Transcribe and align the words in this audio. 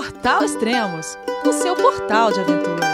Portal 0.00 0.42
Extremos, 0.42 1.18
o 1.44 1.52
seu 1.52 1.76
portal 1.76 2.32
de 2.32 2.40
aventura. 2.40 2.86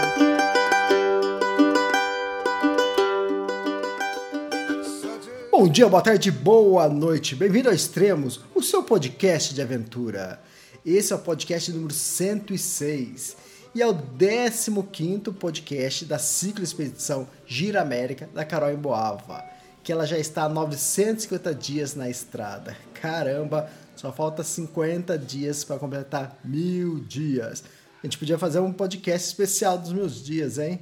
Bom 5.52 5.68
dia, 5.68 5.88
boa 5.88 6.02
tarde, 6.02 6.32
boa 6.32 6.88
noite. 6.88 7.36
Bem-vindo 7.36 7.68
ao 7.68 7.74
Extremos, 7.76 8.40
o 8.56 8.60
seu 8.60 8.82
podcast 8.82 9.54
de 9.54 9.62
aventura. 9.62 10.42
Esse 10.84 11.12
é 11.12 11.16
o 11.16 11.20
podcast 11.20 11.70
número 11.70 11.94
106 11.94 13.36
e 13.72 13.80
é 13.80 13.86
o 13.86 13.94
15 13.94 15.30
podcast 15.38 16.04
da 16.06 16.18
Ciclo 16.18 16.64
Expedição 16.64 17.28
Gira 17.46 17.82
América 17.82 18.28
da 18.34 18.44
Carol 18.44 18.72
Emboava, 18.72 19.44
que 19.84 19.92
ela 19.92 20.08
já 20.08 20.18
está 20.18 20.42
há 20.42 20.48
950 20.48 21.54
dias 21.54 21.94
na 21.94 22.10
estrada. 22.10 22.76
Caramba, 22.94 23.70
só 24.00 24.12
falta 24.12 24.42
50 24.42 25.18
dias 25.18 25.64
para 25.64 25.78
completar 25.78 26.38
mil 26.44 27.00
dias. 27.00 27.64
A 28.02 28.06
gente 28.06 28.18
podia 28.18 28.38
fazer 28.38 28.60
um 28.60 28.72
podcast 28.72 29.28
especial 29.28 29.78
dos 29.78 29.92
meus 29.92 30.24
dias, 30.24 30.58
hein? 30.58 30.80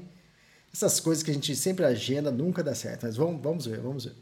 Essas 0.73 0.99
coisas 0.99 1.23
que 1.23 1.31
a 1.31 1.35
gente 1.35 1.55
sempre 1.55 1.85
agenda 1.85 2.31
nunca 2.31 2.63
dá 2.63 2.75
certo, 2.75 3.07
mas 3.07 3.17
vamos, 3.17 3.41
vamos 3.41 3.67
ver, 3.67 3.81
vamos 3.81 4.05
ver. 4.05 4.15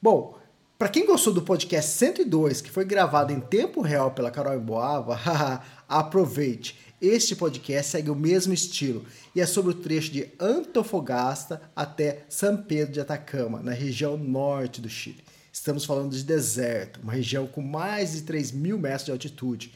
Bom, 0.00 0.38
para 0.76 0.88
quem 0.88 1.06
gostou 1.06 1.32
do 1.32 1.40
podcast 1.40 1.92
102, 1.92 2.60
que 2.60 2.70
foi 2.70 2.84
gravado 2.84 3.32
em 3.32 3.40
tempo 3.40 3.80
real 3.80 4.10
pela 4.10 4.30
Carol 4.30 4.60
Boava, 4.60 5.18
aproveite. 5.88 6.78
Este 7.00 7.34
podcast 7.34 7.92
segue 7.92 8.10
o 8.10 8.14
mesmo 8.14 8.52
estilo 8.52 9.04
e 9.34 9.40
é 9.40 9.46
sobre 9.46 9.70
o 9.70 9.74
trecho 9.74 10.10
de 10.10 10.30
Antofagasta 10.38 11.62
até 11.74 12.24
São 12.28 12.56
Pedro 12.56 12.92
de 12.92 13.00
Atacama, 13.00 13.62
na 13.62 13.72
região 13.72 14.16
norte 14.16 14.80
do 14.80 14.88
Chile. 14.88 15.24
Estamos 15.54 15.84
falando 15.84 16.10
de 16.10 16.24
deserto, 16.24 16.98
uma 17.00 17.12
região 17.12 17.46
com 17.46 17.62
mais 17.62 18.10
de 18.10 18.22
3 18.22 18.50
mil 18.50 18.76
metros 18.76 19.04
de 19.04 19.12
altitude, 19.12 19.72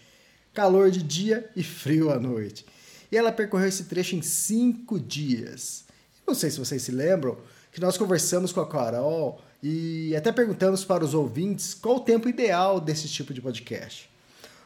calor 0.53 0.91
de 0.91 1.01
dia 1.01 1.49
e 1.55 1.63
frio 1.63 2.11
à 2.11 2.19
noite. 2.19 2.67
E 3.13 3.17
ela 3.17 3.31
percorreu 3.31 3.69
esse 3.69 3.85
trecho 3.85 4.17
em 4.17 4.21
cinco 4.21 4.99
dias. 4.99 5.85
Não 6.27 6.35
sei 6.35 6.51
se 6.51 6.59
vocês 6.59 6.83
se 6.83 6.91
lembram 6.91 7.39
que 7.71 7.81
nós 7.81 7.97
conversamos 7.97 8.51
com 8.51 8.61
a 8.61 8.69
Carol 8.69 9.41
e 9.63 10.17
até 10.17 10.33
perguntamos 10.33 10.85
para 10.85 11.05
os 11.05 11.15
ouvintes 11.15 11.75
qual 11.75 11.99
o 11.99 12.01
tempo 12.01 12.29
ideal 12.29 12.81
desse 12.81 13.09
tipo 13.09 13.33
de 13.33 13.41
podcast. 13.41 14.11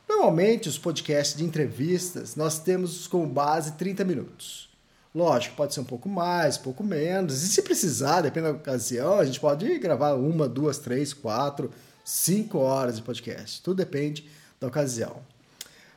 Normalmente, 0.09 0.67
os 0.67 0.78
podcasts 0.78 1.37
de 1.37 1.44
entrevistas 1.44 2.37
nós 2.37 2.59
temos 2.59 3.06
como 3.06 3.27
base 3.27 3.72
30 3.72 4.03
minutos. 4.03 4.72
Lógico, 5.15 5.57
pode 5.57 5.75
ser 5.75 5.81
um 5.81 5.85
pouco 5.85 6.09
mais, 6.09 6.57
um 6.57 6.63
pouco 6.63 6.83
menos. 6.83 7.43
E 7.43 7.49
se 7.49 7.61
precisar, 7.63 8.23
dependendo 8.23 8.55
da 8.55 8.61
ocasião, 8.61 9.19
a 9.19 9.25
gente 9.25 9.39
pode 9.39 9.79
gravar 9.79 10.15
uma, 10.15 10.49
duas, 10.49 10.79
três, 10.79 11.13
quatro, 11.13 11.71
cinco 12.05 12.59
horas 12.59 12.97
de 12.97 13.03
podcast. 13.03 13.63
Tudo 13.63 13.77
depende 13.77 14.27
da 14.59 14.69
ocasião. 14.69 15.17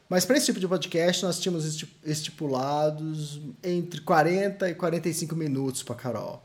Mas 0.10 0.26
para 0.26 0.38
esse 0.38 0.48
tipo 0.48 0.60
de 0.60 0.68
podcast, 0.68 1.24
nós 1.24 1.40
tínhamos 1.40 1.84
estipulados 2.04 3.42
entre 3.64 4.02
40 4.02 4.70
e 4.70 4.76
45 4.76 5.36
minutos 5.36 5.82
para 5.82 5.96
Carol. 5.96 6.44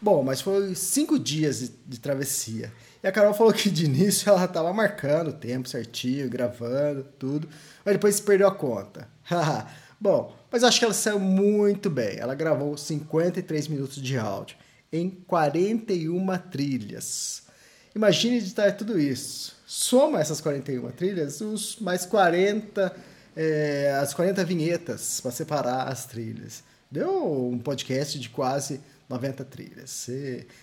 Bom, 0.00 0.22
mas 0.22 0.40
foi 0.40 0.74
cinco 0.74 1.18
dias 1.18 1.60
de, 1.60 1.68
de, 1.86 2.00
travessia. 2.00 2.72
E 3.02 3.06
a 3.06 3.12
Carol 3.12 3.34
falou 3.34 3.52
que 3.52 3.70
de 3.70 3.84
início 3.84 4.30
ela 4.30 4.44
estava 4.46 4.72
marcando 4.72 5.28
o 5.28 5.32
tempo 5.32 5.68
certinho, 5.68 6.28
gravando, 6.28 7.04
tudo. 7.18 7.46
Mas 7.84 7.94
depois 7.94 8.14
se 8.14 8.22
perdeu 8.22 8.48
a 8.48 8.54
conta. 8.54 9.06
Bom, 10.00 10.34
mas 10.50 10.64
acho 10.64 10.78
que 10.78 10.84
ela 10.84 10.94
saiu 10.94 11.20
muito 11.20 11.90
bem. 11.90 12.16
Ela 12.18 12.34
gravou 12.34 12.76
53 12.76 13.68
minutos 13.68 14.00
de 14.00 14.16
áudio 14.16 14.56
em 14.90 15.10
41 15.10 16.38
trilhas. 16.50 17.42
Imagine 17.94 18.38
editar 18.38 18.72
tudo 18.72 18.98
isso. 18.98 19.56
Soma 19.66 20.20
essas 20.20 20.40
41 20.40 20.90
trilhas, 20.92 21.40
os 21.40 21.78
mais 21.80 22.06
40, 22.06 22.96
é, 23.36 23.96
as 24.00 24.14
40 24.14 24.44
vinhetas 24.44 25.20
para 25.20 25.30
separar 25.30 25.88
as 25.88 26.06
trilhas. 26.06 26.62
Deu 26.90 27.50
um 27.50 27.58
podcast 27.58 28.18
de 28.18 28.30
quase 28.30 28.80
90 29.08 29.44
trilhas. 29.44 30.08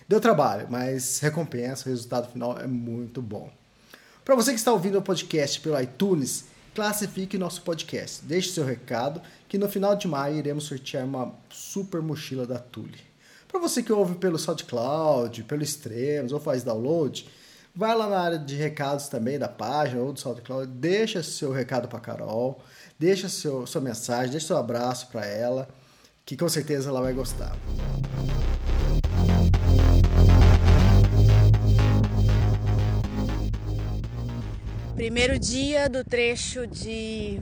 Deu 0.07 0.19
trabalho, 0.19 0.67
mas 0.69 1.19
recompensa, 1.19 1.87
o 1.87 1.91
resultado 1.91 2.31
final 2.31 2.57
é 2.57 2.65
muito 2.65 3.21
bom. 3.21 3.51
Para 4.25 4.35
você 4.35 4.51
que 4.51 4.57
está 4.57 4.73
ouvindo 4.73 4.97
o 4.97 5.01
podcast 5.01 5.61
pelo 5.61 5.79
iTunes, 5.79 6.45
classifique 6.77 7.39
nosso 7.39 7.63
podcast. 7.63 8.23
Deixe 8.23 8.51
seu 8.51 8.63
recado 8.63 9.19
que 9.49 9.57
no 9.57 9.67
final 9.67 9.95
de 9.95 10.07
maio 10.07 10.37
iremos 10.37 10.65
sortear 10.65 11.05
uma 11.05 11.33
super 11.49 12.03
mochila 12.03 12.45
da 12.45 12.59
Tule. 12.59 12.99
Para 13.47 13.59
você 13.59 13.81
que 13.81 13.91
ouve 13.91 14.13
pelo 14.13 14.37
SoundCloud, 14.37 15.41
pelo 15.45 15.63
Extremos 15.63 16.31
ou 16.31 16.39
faz 16.39 16.61
download, 16.61 17.27
vai 17.75 17.97
lá 17.97 18.07
na 18.07 18.19
área 18.19 18.37
de 18.37 18.53
recados 18.53 19.07
também 19.07 19.39
da 19.39 19.47
página 19.47 20.01
ou 20.01 20.13
do 20.13 20.19
SoundCloud, 20.19 20.71
deixa 20.71 21.23
seu 21.23 21.51
recado 21.51 21.87
para 21.87 21.99
Carol, 21.99 22.61
deixa 22.99 23.27
seu, 23.27 23.65
sua 23.65 23.81
mensagem, 23.81 24.29
deixa 24.29 24.45
seu 24.45 24.57
abraço 24.57 25.07
para 25.07 25.25
ela, 25.25 25.67
que 26.23 26.37
com 26.37 26.47
certeza 26.47 26.89
ela 26.89 27.01
vai 27.01 27.13
gostar. 27.13 27.57
Primeiro 34.97 35.37
dia 35.37 35.87
do 35.87 36.03
trecho 36.03 36.65
de 36.65 37.39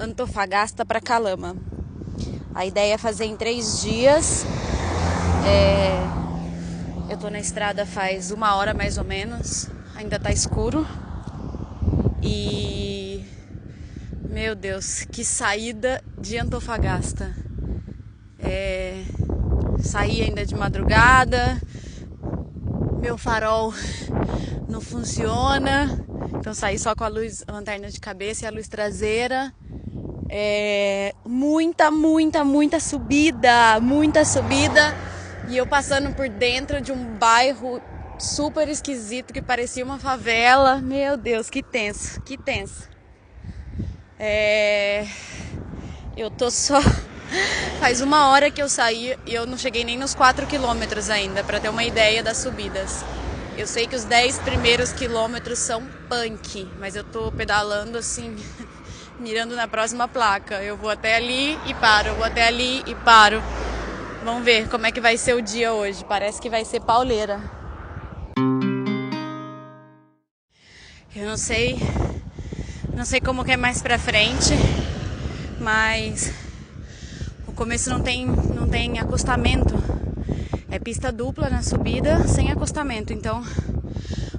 Antofagasta 0.00 0.86
para 0.86 1.02
Calama. 1.02 1.54
A 2.54 2.64
ideia 2.64 2.94
é 2.94 2.98
fazer 2.98 3.26
em 3.26 3.36
três 3.36 3.82
dias. 3.82 4.46
É... 5.46 7.12
Eu 7.12 7.18
tô 7.18 7.28
na 7.28 7.38
estrada 7.38 7.84
faz 7.84 8.30
uma 8.30 8.54
hora 8.54 8.72
mais 8.72 8.96
ou 8.96 9.04
menos. 9.04 9.68
Ainda 9.94 10.18
tá 10.18 10.32
escuro. 10.32 10.86
E 12.22 13.22
meu 14.30 14.54
Deus, 14.54 15.04
que 15.04 15.26
saída 15.26 16.02
de 16.18 16.38
Antofagasta. 16.38 17.36
É... 18.38 19.04
Saí 19.82 20.22
ainda 20.22 20.46
de 20.46 20.54
madrugada. 20.54 21.60
Meu 23.04 23.18
farol 23.18 23.74
não 24.66 24.80
funciona 24.80 26.04
então 26.44 26.52
saí 26.52 26.78
só 26.78 26.94
com 26.94 27.04
a 27.04 27.08
luz, 27.08 27.42
a 27.46 27.52
lanterna 27.52 27.88
de 27.88 27.98
cabeça 27.98 28.44
e 28.44 28.48
a 28.48 28.50
luz 28.50 28.68
traseira. 28.68 29.50
É, 30.28 31.14
muita, 31.24 31.90
muita, 31.90 32.44
muita 32.44 32.78
subida, 32.80 33.80
muita 33.80 34.24
subida. 34.24 34.94
E 35.48 35.56
eu 35.56 35.66
passando 35.66 36.14
por 36.14 36.28
dentro 36.28 36.82
de 36.82 36.92
um 36.92 37.16
bairro 37.16 37.80
super 38.18 38.68
esquisito 38.68 39.32
que 39.32 39.40
parecia 39.40 39.84
uma 39.84 39.98
favela. 39.98 40.82
Meu 40.82 41.16
Deus, 41.16 41.48
que 41.48 41.62
tenso, 41.62 42.20
que 42.20 42.36
tenso. 42.36 42.90
É, 44.18 45.06
eu 46.16 46.30
tô 46.30 46.50
só. 46.50 46.78
Faz 47.80 48.00
uma 48.00 48.28
hora 48.28 48.50
que 48.50 48.62
eu 48.62 48.68
saí 48.68 49.16
e 49.26 49.34
eu 49.34 49.46
não 49.46 49.58
cheguei 49.58 49.84
nem 49.84 49.98
nos 49.98 50.14
4 50.14 50.46
quilômetros 50.46 51.10
ainda, 51.10 51.42
para 51.42 51.60
ter 51.60 51.68
uma 51.68 51.84
ideia 51.84 52.22
das 52.22 52.38
subidas. 52.38 53.04
Eu 53.56 53.66
sei 53.66 53.86
que 53.86 53.94
os 53.94 54.04
10 54.04 54.38
primeiros 54.38 54.92
quilômetros 54.92 55.58
são 55.58 55.82
punk, 56.08 56.68
mas 56.78 56.96
eu 56.96 57.04
tô 57.04 57.30
pedalando 57.30 57.98
assim, 57.98 58.36
mirando 59.18 59.54
na 59.54 59.68
próxima 59.68 60.08
placa. 60.08 60.56
Eu 60.62 60.76
vou 60.76 60.90
até 60.90 61.16
ali 61.16 61.58
e 61.66 61.74
paro, 61.74 62.08
eu 62.08 62.14
vou 62.16 62.24
até 62.24 62.46
ali 62.46 62.82
e 62.86 62.94
paro. 62.96 63.42
Vamos 64.24 64.44
ver 64.44 64.68
como 64.68 64.86
é 64.86 64.92
que 64.92 65.00
vai 65.00 65.16
ser 65.16 65.34
o 65.34 65.42
dia 65.42 65.72
hoje. 65.72 66.04
Parece 66.04 66.40
que 66.40 66.50
vai 66.50 66.64
ser 66.64 66.80
pauleira. 66.80 67.40
Eu 71.14 71.26
não 71.28 71.36
sei, 71.36 71.78
não 72.92 73.04
sei 73.04 73.20
como 73.20 73.44
que 73.44 73.52
é 73.52 73.56
mais 73.56 73.80
pra 73.80 74.00
frente, 74.00 74.52
mas 75.60 76.43
começo 77.54 77.88
não 77.88 78.00
tem, 78.00 78.26
não 78.26 78.68
tem 78.68 78.98
acostamento. 78.98 79.74
É 80.70 80.78
pista 80.78 81.12
dupla 81.12 81.48
na 81.48 81.62
subida, 81.62 82.26
sem 82.26 82.50
acostamento, 82.50 83.12
então 83.12 83.44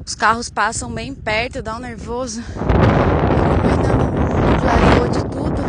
os 0.06 0.14
carros 0.14 0.50
passam 0.50 0.94
bem 0.94 1.16
perto, 1.16 1.62
dá 1.62 1.78
um 1.78 1.80
nervoso. 1.80 2.44
Ainda 3.64 4.60
clareou 4.60 5.08
de 5.08 5.22
tudo. 5.30 5.62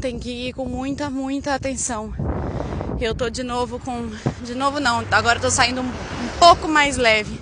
Tem 0.00 0.18
que 0.18 0.48
ir 0.48 0.52
com 0.54 0.64
muita, 0.64 1.08
muita 1.08 1.54
atenção. 1.54 2.12
Eu 3.00 3.14
tô 3.14 3.30
de 3.30 3.42
novo 3.42 3.78
com. 3.78 4.10
De 4.42 4.54
novo 4.54 4.80
não, 4.80 5.04
agora 5.10 5.38
tô 5.38 5.50
saindo 5.50 5.80
um, 5.80 5.86
um 5.86 6.38
pouco 6.38 6.66
mais 6.66 6.96
leve. 6.96 7.40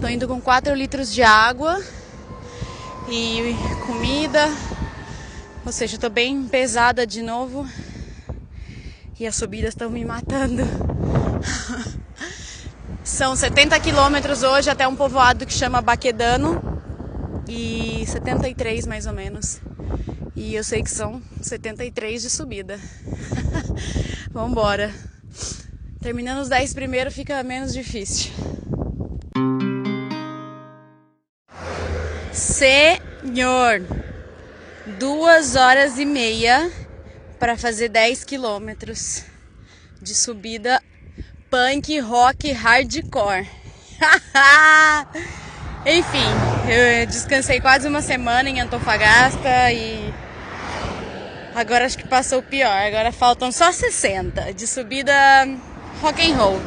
Tô 0.00 0.06
indo 0.06 0.28
com 0.28 0.40
4 0.40 0.74
litros 0.74 1.12
de 1.12 1.22
água 1.22 1.80
e 3.08 3.56
comida. 3.86 4.48
Ou 5.66 5.72
seja, 5.72 5.96
tô 5.96 6.10
bem 6.10 6.46
pesada 6.46 7.06
de 7.06 7.22
novo. 7.22 7.66
E 9.18 9.26
as 9.26 9.34
subidas 9.34 9.70
estão 9.70 9.88
me 9.88 10.04
matando. 10.04 10.62
São 13.02 13.34
70 13.34 13.78
quilômetros 13.80 14.42
hoje 14.42 14.68
até 14.68 14.86
um 14.86 14.94
povoado 14.94 15.46
que 15.46 15.52
chama 15.52 15.80
Baquedano. 15.80 16.60
E 17.48 18.04
73 18.06 18.86
mais 18.86 19.06
ou 19.06 19.14
menos. 19.14 19.60
E 20.36 20.54
eu 20.54 20.64
sei 20.64 20.82
que 20.82 20.90
são 20.90 21.22
73 21.40 22.22
de 22.22 22.30
subida. 22.30 22.78
Vambora. 24.32 24.92
Terminando 26.00 26.40
os 26.40 26.48
10 26.48 26.74
primeiro 26.74 27.10
fica 27.10 27.42
menos 27.42 27.72
difícil. 27.72 28.32
Senhor! 32.32 33.82
Duas 34.86 35.56
horas 35.56 35.98
e 35.98 36.04
meia 36.04 36.70
para 37.38 37.56
fazer 37.56 37.88
10 37.88 38.24
quilômetros 38.24 39.24
de 40.00 40.14
subida 40.14 40.82
punk, 41.50 41.98
rock, 42.00 42.52
hardcore. 42.52 43.48
Enfim, 45.86 46.26
eu 46.68 47.06
descansei 47.06 47.60
quase 47.60 47.86
uma 47.86 48.02
semana 48.02 48.48
em 48.48 48.60
Antofagasta 48.60 49.70
e 49.72 50.12
agora 51.54 51.86
acho 51.86 51.98
que 51.98 52.08
passou 52.08 52.40
o 52.40 52.42
pior. 52.42 52.86
Agora 52.86 53.12
faltam 53.12 53.52
só 53.52 53.70
60 53.70 54.52
de 54.52 54.66
subida 54.66 55.12
rock 56.00 56.30
and 56.30 56.36
roll. 56.36 56.60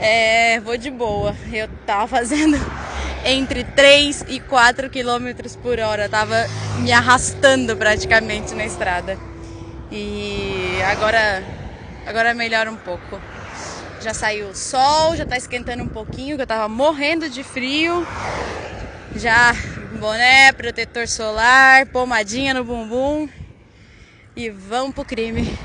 É, 0.00 0.60
vou 0.60 0.76
de 0.76 0.90
boa. 0.90 1.34
Eu 1.52 1.68
tava 1.86 2.06
fazendo 2.18 2.58
entre 3.24 3.64
3 3.64 4.26
e 4.28 4.40
4 4.40 4.90
km 4.90 5.58
por 5.62 5.80
hora. 5.80 6.08
tava 6.08 6.46
me 6.78 6.92
arrastando 6.92 7.76
praticamente 7.76 8.54
na 8.54 8.64
estrada. 8.64 9.18
E 9.90 10.78
agora, 10.90 11.42
agora 12.06 12.34
melhora 12.34 12.70
um 12.70 12.76
pouco. 12.76 13.20
Já 14.00 14.12
saiu 14.12 14.48
o 14.48 14.54
sol, 14.54 15.16
já 15.16 15.24
tá 15.24 15.36
esquentando 15.36 15.82
um 15.82 15.88
pouquinho, 15.88 16.36
que 16.36 16.42
eu 16.42 16.46
tava 16.46 16.68
morrendo 16.68 17.28
de 17.30 17.42
frio. 17.42 18.06
Já 19.16 19.54
boné, 19.98 20.52
protetor 20.52 21.08
solar, 21.08 21.86
pomadinha 21.86 22.52
no 22.52 22.64
bumbum. 22.64 23.28
E 24.36 24.50
vamos 24.50 24.94
pro 24.94 25.04
crime. 25.04 25.56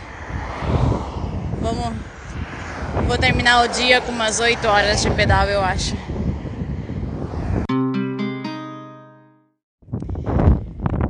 Vamos. 1.59 1.93
Vou 3.07 3.17
terminar 3.17 3.63
o 3.63 3.67
dia 3.67 3.99
com 3.99 4.11
umas 4.11 4.39
8 4.39 4.65
horas 4.67 5.01
de 5.01 5.09
pedal, 5.11 5.47
eu 5.47 5.61
acho. 5.61 6.08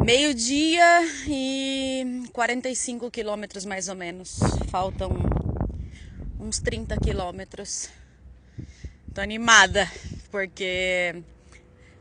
Meio-dia 0.09 1.07
e 1.27 2.23
45 2.33 3.11
quilômetros 3.11 3.63
mais 3.63 3.89
ou 3.89 3.95
menos. 3.95 4.39
Faltam 4.71 5.11
uns 6.39 6.57
30 6.57 6.97
quilômetros. 6.97 7.91
Tô 9.13 9.21
animada, 9.21 9.87
porque 10.31 11.21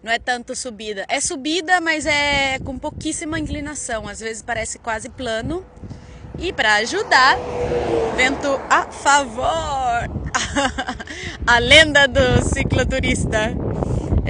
não 0.03 0.11
é 0.11 0.19
tanto 0.19 0.57
subida. 0.57 1.05
É 1.07 1.21
subida, 1.21 1.83
mas 1.83 2.07
é 2.07 2.59
com 2.61 2.79
pouquíssima 2.79 3.39
inclinação. 3.39 4.09
Às 4.09 4.21
vezes 4.21 4.41
parece 4.41 4.79
quase 4.79 5.11
plano. 5.11 5.63
E 6.39 6.51
para 6.51 6.77
ajudar, 6.77 7.37
vento 8.17 8.49
a 8.71 8.91
favor. 8.91 10.09
a 11.47 11.59
lenda 11.59 12.09
do 12.09 12.43
cicloturista. 12.55 13.55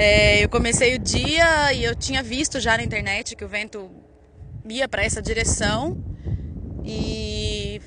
É, 0.00 0.44
eu 0.44 0.48
comecei 0.48 0.94
o 0.94 0.98
dia 1.00 1.72
e 1.72 1.82
eu 1.82 1.92
tinha 1.92 2.22
visto 2.22 2.60
já 2.60 2.76
na 2.76 2.84
internet 2.84 3.34
que 3.34 3.44
o 3.44 3.48
vento 3.48 3.90
ia 4.64 4.88
para 4.88 5.02
essa 5.02 5.20
direção 5.20 6.00
e 6.84 7.82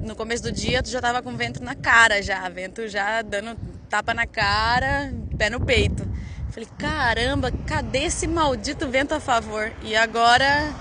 no 0.00 0.16
começo 0.16 0.42
do 0.42 0.50
dia 0.50 0.82
tu 0.82 0.88
já 0.88 1.02
tava 1.02 1.20
com 1.20 1.36
vento 1.36 1.62
na 1.62 1.74
cara 1.74 2.22
já, 2.22 2.48
vento 2.48 2.88
já 2.88 3.20
dando 3.20 3.58
tapa 3.90 4.14
na 4.14 4.26
cara, 4.26 5.12
pé 5.36 5.50
no 5.50 5.60
peito. 5.60 6.02
Falei, 6.48 6.66
caramba, 6.78 7.52
cadê 7.66 8.04
esse 8.04 8.26
maldito 8.26 8.88
vento 8.88 9.12
a 9.12 9.20
favor? 9.20 9.70
E 9.82 9.94
agora 9.94 10.72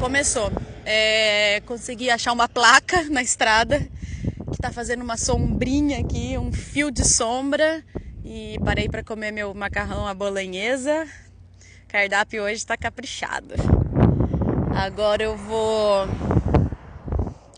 começou. 0.00 0.50
É, 0.84 1.62
consegui 1.64 2.10
achar 2.10 2.32
uma 2.32 2.48
placa 2.48 3.04
na 3.04 3.22
estrada 3.22 3.78
que 4.50 4.58
tá 4.60 4.72
fazendo 4.72 5.04
uma 5.04 5.16
sombrinha 5.16 6.00
aqui, 6.00 6.36
um 6.36 6.52
fio 6.52 6.90
de 6.90 7.06
sombra 7.06 7.84
e 8.30 8.58
parei 8.62 8.90
para 8.90 9.02
comer 9.02 9.32
meu 9.32 9.54
macarrão 9.54 10.06
à 10.06 10.12
bolonhesa. 10.12 11.08
Cardápio 11.88 12.42
hoje 12.42 12.56
está 12.56 12.76
caprichado. 12.76 13.54
Agora 14.76 15.22
eu 15.22 15.34
vou. 15.34 16.06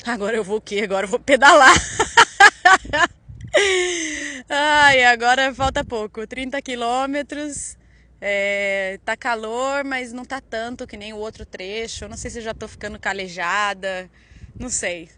Agora 0.06 0.36
eu 0.36 0.44
vou 0.44 0.58
o 0.58 0.60
quê? 0.60 0.82
Agora 0.84 1.06
eu 1.06 1.10
vou 1.10 1.18
pedalar. 1.18 1.74
Ai, 4.48 5.04
agora 5.06 5.52
falta 5.52 5.84
pouco 5.84 6.24
30 6.24 6.62
quilômetros. 6.62 7.76
É, 8.20 9.00
tá 9.04 9.16
calor, 9.16 9.82
mas 9.82 10.12
não 10.12 10.24
tá 10.24 10.40
tanto 10.40 10.86
que 10.86 10.96
nem 10.96 11.12
o 11.12 11.16
outro 11.16 11.44
trecho. 11.44 12.06
Não 12.06 12.16
sei 12.16 12.30
se 12.30 12.38
eu 12.38 12.42
já 12.42 12.54
tô 12.54 12.68
ficando 12.68 12.96
calejada. 12.96 14.08
Não 14.56 14.68
sei. 14.68 15.08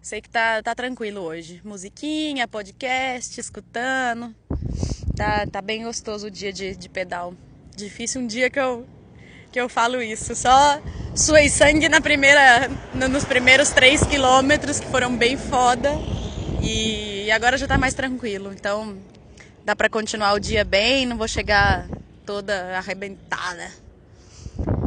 Sei 0.00 0.20
que 0.20 0.30
tá, 0.30 0.62
tá 0.62 0.72
tranquilo 0.72 1.20
hoje. 1.20 1.60
Musiquinha, 1.64 2.46
podcast, 2.46 3.40
escutando. 3.40 4.32
Tá, 5.16 5.46
tá 5.46 5.60
bem 5.60 5.84
gostoso 5.84 6.28
o 6.28 6.30
dia 6.30 6.52
de, 6.52 6.74
de 6.76 6.88
pedal. 6.88 7.34
Difícil 7.76 8.20
um 8.20 8.26
dia 8.26 8.50
que 8.50 8.58
eu, 8.58 8.86
que 9.52 9.60
eu 9.60 9.68
falo 9.68 10.00
isso. 10.02 10.34
Só 10.34 10.80
suei 11.14 11.48
sangue 11.48 11.88
na 11.88 12.00
primeira, 12.00 12.70
nos 12.94 13.24
primeiros 13.24 13.70
3 13.70 14.04
quilômetros, 14.04 14.80
que 14.80 14.86
foram 14.86 15.16
bem 15.16 15.36
foda. 15.36 15.90
E, 16.62 17.24
e 17.26 17.30
agora 17.30 17.56
já 17.56 17.66
tá 17.66 17.78
mais 17.78 17.94
tranquilo. 17.94 18.52
Então 18.52 18.96
dá 19.64 19.74
para 19.76 19.88
continuar 19.88 20.32
o 20.34 20.40
dia 20.40 20.64
bem, 20.64 21.06
não 21.06 21.16
vou 21.16 21.28
chegar 21.28 21.86
toda 22.24 22.76
arrebentada. 22.76 23.70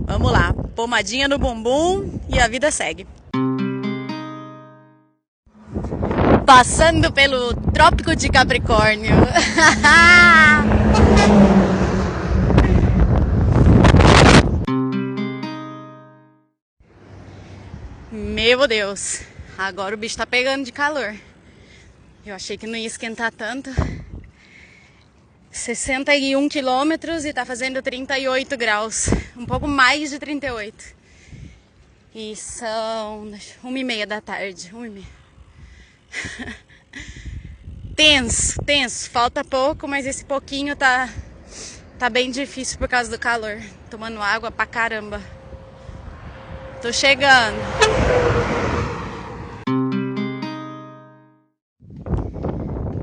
Vamos 0.05 0.31
lá, 0.31 0.53
pomadinha 0.75 1.27
no 1.27 1.39
bumbum 1.39 2.19
e 2.29 2.39
a 2.39 2.47
vida 2.47 2.69
segue. 2.69 3.07
Passando 6.45 7.11
pelo 7.11 7.53
Trópico 7.71 8.13
de 8.15 8.29
Capricórnio. 8.29 9.15
Meu 18.11 18.67
Deus, 18.67 19.21
agora 19.57 19.95
o 19.95 19.97
bicho 19.97 20.17
tá 20.17 20.25
pegando 20.25 20.65
de 20.65 20.73
calor. 20.73 21.15
Eu 22.25 22.35
achei 22.35 22.57
que 22.57 22.67
não 22.67 22.75
ia 22.75 22.87
esquentar 22.87 23.31
tanto. 23.31 23.69
61 25.49 26.49
quilômetros 26.49 27.23
e 27.23 27.31
tá 27.31 27.45
fazendo 27.45 27.81
38 27.81 28.57
graus, 28.57 29.09
um 29.37 29.45
pouco 29.45 29.67
mais 29.67 30.09
de 30.09 30.19
38. 30.19 30.95
E 32.13 32.35
são 32.35 33.31
uma 33.63 33.79
e 33.79 33.83
meia 33.83 34.05
da 34.05 34.19
tarde, 34.19 34.71
uma 34.73 34.87
e 34.87 34.89
meia. 34.89 35.22
tenso, 37.95 38.61
tenso. 38.63 39.09
Falta 39.09 39.43
pouco, 39.43 39.87
mas 39.87 40.05
esse 40.05 40.25
pouquinho 40.25 40.75
tá, 40.75 41.09
tá 41.97 42.09
bem 42.09 42.31
difícil 42.31 42.77
por 42.77 42.87
causa 42.87 43.09
do 43.09 43.19
calor. 43.19 43.61
Tomando 43.89 44.21
água 44.21 44.51
pra 44.51 44.65
caramba. 44.65 45.21
Tô 46.81 46.91
chegando. 46.91 47.57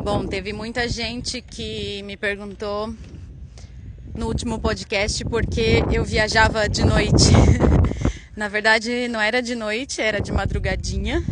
Bom, 0.02 0.26
teve 0.26 0.52
muita 0.52 0.88
gente 0.88 1.40
que 1.40 2.02
me 2.02 2.16
perguntou 2.16 2.92
no 4.14 4.26
último 4.26 4.58
podcast 4.58 5.24
porque 5.24 5.84
eu 5.92 6.04
viajava 6.04 6.68
de 6.68 6.84
noite. 6.84 7.30
Na 8.36 8.48
verdade, 8.48 9.08
não 9.08 9.20
era 9.20 9.40
de 9.40 9.54
noite, 9.54 10.00
era 10.00 10.20
de 10.20 10.32
madrugadinha. 10.32 11.22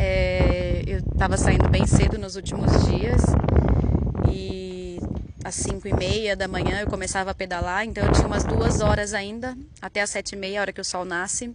É, 0.00 0.84
eu 0.86 0.98
estava 0.98 1.36
saindo 1.36 1.68
bem 1.68 1.84
cedo 1.84 2.16
nos 2.16 2.36
últimos 2.36 2.70
dias 2.86 3.20
e 4.30 5.00
às 5.44 5.56
5 5.56 5.88
e 5.88 5.92
meia 5.92 6.36
da 6.36 6.46
manhã 6.46 6.80
eu 6.80 6.86
começava 6.86 7.32
a 7.32 7.34
pedalar, 7.34 7.84
então 7.84 8.04
eu 8.06 8.12
tinha 8.12 8.28
umas 8.28 8.44
duas 8.44 8.80
horas 8.80 9.12
ainda, 9.12 9.58
até 9.82 10.00
às 10.00 10.10
sete 10.10 10.32
e 10.32 10.36
meia, 10.36 10.60
a 10.60 10.62
hora 10.62 10.72
que 10.72 10.80
o 10.80 10.84
sol 10.84 11.04
nasce, 11.04 11.52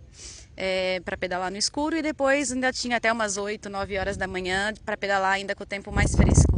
é, 0.57 0.99
para 1.05 1.15
pedalar 1.15 1.49
no 1.49 1.57
escuro 1.57 1.95
e 1.95 2.01
depois 2.01 2.51
ainda 2.51 2.73
tinha 2.73 2.97
até 2.97 3.09
umas 3.13 3.37
8, 3.37 3.69
9 3.69 3.97
horas 3.97 4.17
da 4.17 4.27
manhã 4.27 4.73
para 4.83 4.97
pedalar 4.97 5.31
ainda 5.31 5.55
com 5.55 5.63
o 5.63 5.65
tempo 5.65 5.89
mais 5.89 6.13
fresco. 6.13 6.51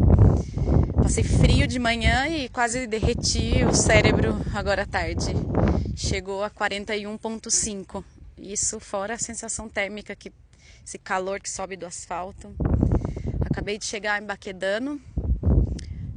Passei 1.04 1.24
frio 1.24 1.68
de 1.68 1.78
manhã 1.78 2.28
e 2.28 2.50
quase 2.50 2.88
derreti 2.88 3.64
o 3.64 3.76
cérebro 3.76 4.42
agora 4.56 4.82
à 4.82 4.86
tarde. 4.88 5.34
Chegou 5.96 6.44
a 6.44 6.50
41,5. 6.50 8.04
Isso 8.40 8.80
fora 8.80 9.14
a 9.14 9.18
sensação 9.20 9.70
térmica 9.70 10.16
que 10.16 10.32
esse 10.86 11.00
calor 11.00 11.40
que 11.40 11.50
sobe 11.50 11.76
do 11.76 11.86
asfalto. 11.88 12.56
Acabei 13.42 13.80
de 13.80 13.86
chegar 13.86 14.22
em 14.22 14.26
Baquedano. 14.26 15.02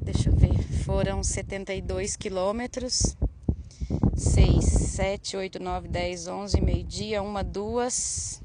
Deixa 0.03 0.29
eu 0.29 0.37
ver, 0.37 0.63
foram 0.85 1.25
72 1.25 2.17
quilômetros. 2.17 3.17
6, 4.15 4.65
7, 4.65 5.37
8, 5.39 5.63
9, 5.63 5.89
10, 5.89 6.29
11, 6.29 6.61
meio-dia, 6.61 7.23
uma, 7.23 7.43
duas. 7.43 8.43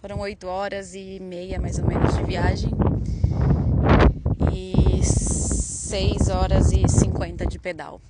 Foram 0.00 0.20
8 0.20 0.46
horas 0.46 0.94
e 0.94 1.18
meia 1.20 1.60
mais 1.60 1.80
ou 1.80 1.86
menos 1.86 2.16
de 2.16 2.22
viagem. 2.22 2.70
E 4.52 5.04
6 5.04 6.28
horas 6.28 6.70
e 6.70 6.86
50 6.88 7.44
de 7.46 7.58
pedal. 7.58 8.00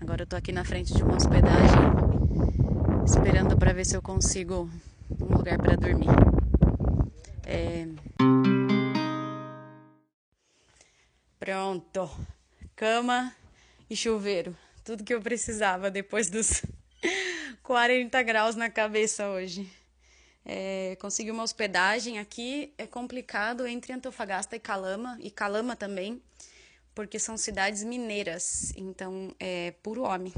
Agora 0.00 0.22
eu 0.22 0.26
tô 0.26 0.34
aqui 0.34 0.50
na 0.50 0.64
frente 0.64 0.92
de 0.92 1.02
uma 1.02 1.14
hospedagem, 1.14 1.80
esperando 3.06 3.56
para 3.56 3.72
ver 3.72 3.86
se 3.86 3.96
eu 3.96 4.02
consigo 4.02 4.68
um 5.20 5.36
lugar 5.36 5.58
para 5.58 5.76
dormir. 5.76 6.41
É... 7.46 7.86
Pronto. 11.38 12.10
Cama 12.76 13.34
e 13.90 13.96
chuveiro. 13.96 14.56
Tudo 14.84 15.04
que 15.04 15.14
eu 15.14 15.20
precisava 15.20 15.90
depois 15.90 16.30
dos 16.30 16.62
40 17.62 18.22
graus 18.22 18.56
na 18.56 18.70
cabeça 18.70 19.28
hoje. 19.28 19.70
É, 20.44 20.96
conseguir 21.00 21.30
uma 21.30 21.42
hospedagem 21.44 22.18
aqui 22.18 22.72
é 22.76 22.86
complicado 22.86 23.66
entre 23.66 23.92
Antofagasta 23.92 24.56
e 24.56 24.60
Calama, 24.60 25.16
e 25.20 25.30
Calama 25.30 25.76
também, 25.76 26.20
porque 26.94 27.18
são 27.18 27.36
cidades 27.36 27.84
mineiras, 27.84 28.72
então 28.76 29.34
é 29.38 29.72
puro 29.82 30.02
homem. 30.02 30.32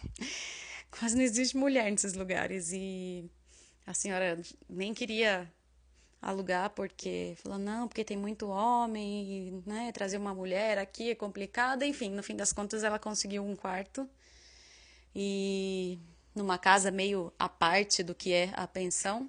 Quase 0.90 1.14
não 1.14 1.22
existe 1.22 1.56
mulher 1.56 1.90
nesses 1.90 2.14
lugares. 2.14 2.70
E 2.72 3.30
a 3.86 3.92
senhora 3.92 4.40
nem 4.68 4.94
queria 4.94 5.50
alugar 6.20 6.70
porque 6.70 7.34
falou 7.42 7.58
não 7.58 7.86
porque 7.86 8.04
tem 8.04 8.16
muito 8.16 8.48
homem 8.48 9.24
e, 9.48 9.62
né 9.66 9.92
trazer 9.92 10.16
uma 10.18 10.34
mulher 10.34 10.78
aqui 10.78 11.10
é 11.10 11.14
complicado. 11.14 11.82
Enfim 11.84 12.10
no 12.10 12.22
fim 12.22 12.36
das 12.36 12.52
contas 12.52 12.84
ela 12.84 12.98
conseguiu 12.98 13.44
um 13.44 13.56
quarto. 13.56 14.08
E 15.14 15.98
numa 16.34 16.58
casa 16.58 16.90
meio 16.90 17.32
à 17.38 17.48
parte 17.48 18.02
do 18.02 18.14
que 18.14 18.32
é 18.32 18.52
a 18.54 18.66
pensão. 18.66 19.28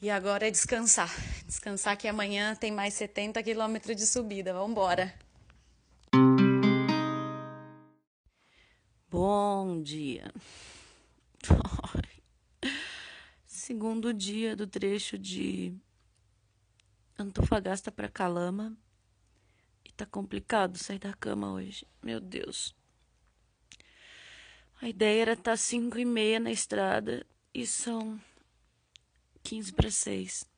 E 0.00 0.10
agora 0.10 0.46
é 0.46 0.50
descansar. 0.50 1.12
Descansar 1.44 1.96
que 1.96 2.06
amanhã 2.06 2.54
tem 2.54 2.70
mais 2.70 2.94
70 2.94 3.42
quilômetros 3.42 3.96
de 3.96 4.06
subida. 4.06 4.52
Vamos 4.52 4.70
embora 4.70 5.12
bom 9.10 9.82
dia 9.82 10.30
segundo 13.68 14.14
dia 14.14 14.56
do 14.56 14.66
trecho 14.66 15.18
de 15.18 15.76
Antofagasta 17.18 17.92
para 17.92 18.08
Calama. 18.08 18.74
E 19.84 19.92
tá 19.92 20.06
complicado 20.06 20.78
sair 20.78 20.98
da 20.98 21.12
cama 21.12 21.52
hoje. 21.52 21.86
Meu 22.02 22.18
Deus. 22.18 22.74
A 24.80 24.88
ideia 24.88 25.20
era 25.20 25.32
estar 25.32 25.50
tá 25.50 25.56
cinco 25.58 25.98
e 25.98 26.04
meia 26.06 26.40
na 26.40 26.50
estrada 26.50 27.26
e 27.52 27.66
são 27.66 28.18
quinze 29.42 29.70
para 29.70 29.90
seis. 29.90 30.48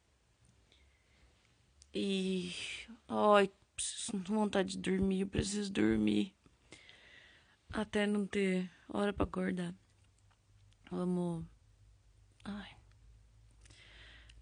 E 1.92 2.54
ai, 3.08 3.50
preciso 3.74 4.22
vontade 4.22 4.76
de 4.76 4.78
dormir, 4.78 5.22
eu 5.22 5.26
preciso 5.26 5.72
dormir 5.72 6.32
até 7.72 8.06
não 8.06 8.24
ter 8.24 8.70
hora 8.88 9.12
para 9.12 9.24
acordar. 9.24 9.74
Vamos. 10.88 11.44
Ai 12.44 12.79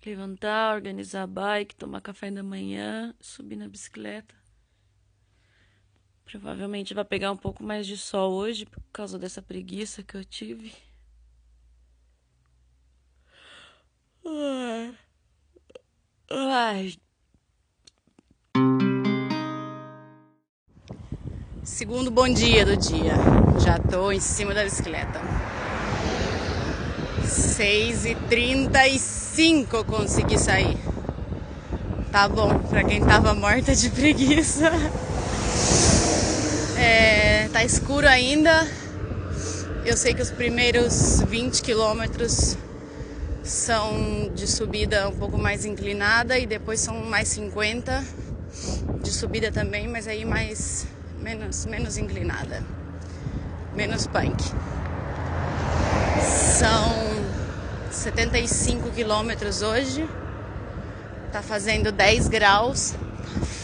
levantar, 0.07 0.75
organizar 0.75 1.23
a 1.23 1.27
bike, 1.27 1.75
tomar 1.75 2.01
café 2.01 2.31
da 2.31 2.43
manhã, 2.43 3.15
subir 3.21 3.57
na 3.57 3.69
bicicleta. 3.69 4.35
Provavelmente 6.25 6.93
vai 6.93 7.05
pegar 7.05 7.33
um 7.33 7.37
pouco 7.37 7.63
mais 7.63 7.87
de 7.87 7.97
sol 7.97 8.33
hoje 8.33 8.67
por 8.67 8.83
causa 8.93 9.19
dessa 9.19 9.41
preguiça 9.41 10.03
que 10.03 10.15
eu 10.15 10.25
tive. 10.25 10.75
Ai. 14.25 14.95
Ai. 16.31 16.95
Segundo 21.65 22.11
bom 22.11 22.29
dia 22.29 22.65
do 22.67 22.77
dia. 22.77 23.15
Já 23.65 23.79
tô 23.79 24.13
em 24.13 24.21
cima 24.21 24.53
da 24.53 24.65
bicicleta. 24.65 25.21
6 27.29 28.07
e 28.07 28.15
35 28.15 29.85
consegui 29.85 30.39
sair. 30.39 30.79
Tá 32.11 32.29
bom, 32.29 32.59
pra 32.71 32.83
quem 32.85 33.01
tava 33.01 33.35
morta 33.35 33.75
de 33.75 33.91
preguiça. 33.91 34.73
É, 36.77 37.49
tá 37.53 37.63
escuro 37.63 38.09
ainda. 38.09 38.67
Eu 39.85 39.97
sei 39.97 40.15
que 40.15 40.23
os 40.23 40.31
primeiros 40.31 41.23
20 41.29 41.63
quilômetros 41.63 42.57
são 43.43 44.31
de 44.35 44.47
subida 44.47 45.09
um 45.09 45.15
pouco 45.15 45.39
mais 45.39 45.65
inclinada 45.65 46.39
e 46.39 46.47
depois 46.47 46.81
são 46.81 46.95
mais 47.05 47.29
50 47.29 48.05
de 49.03 49.11
subida 49.11 49.51
também, 49.51 49.89
mas 49.89 50.07
aí 50.07 50.25
mais 50.25 50.87
menos 51.21 51.67
menos 51.67 51.97
inclinada, 51.97 52.63
menos 53.75 54.07
punk. 54.07 54.43
São 56.21 57.18
75 57.99 58.91
quilômetros 58.91 59.61
hoje. 59.61 60.09
Tá 61.33 61.43
fazendo 61.43 61.91
10 61.91 62.29
graus, 62.29 62.95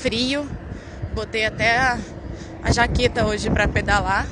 frio. 0.00 0.48
Botei 1.14 1.46
até 1.46 1.78
a, 1.78 1.98
a 2.62 2.72
jaqueta 2.72 3.24
hoje 3.24 3.48
para 3.48 3.68
pedalar. 3.68 4.26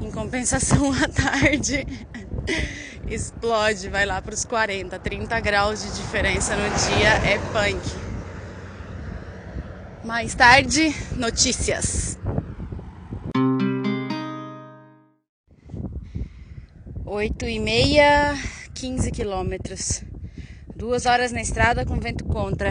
Em 0.00 0.10
compensação, 0.10 0.92
à 0.94 1.08
tarde 1.08 1.86
explode, 3.06 3.88
vai 3.88 4.06
lá 4.06 4.22
para 4.22 4.32
os 4.32 4.44
40, 4.44 4.98
30 4.98 5.40
graus 5.40 5.82
de 5.82 5.94
diferença 6.00 6.56
no 6.56 6.68
dia 6.70 7.08
é 7.30 7.38
punk. 7.52 7.80
Mais 10.04 10.34
tarde, 10.34 10.94
notícias. 11.16 12.18
8 17.14 17.44
e 17.44 17.60
meia, 17.60 18.34
15 18.72 19.10
quilômetros. 19.10 20.02
Duas 20.74 21.04
horas 21.04 21.30
na 21.30 21.42
estrada 21.42 21.84
com 21.84 22.00
vento 22.00 22.24
contra. 22.24 22.70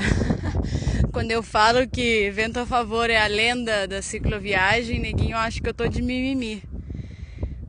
Quando 1.13 1.29
eu 1.29 1.43
falo 1.43 1.87
que 1.87 2.31
vento 2.31 2.57
a 2.57 2.65
favor 2.65 3.07
é 3.07 3.21
a 3.21 3.27
lenda 3.27 3.87
da 3.87 4.01
cicloviagem, 4.01 4.99
neguinho 4.99 5.37
acha 5.37 5.61
que 5.61 5.69
eu 5.69 5.73
tô 5.75 5.87
de 5.87 6.01
mimimi. 6.01 6.63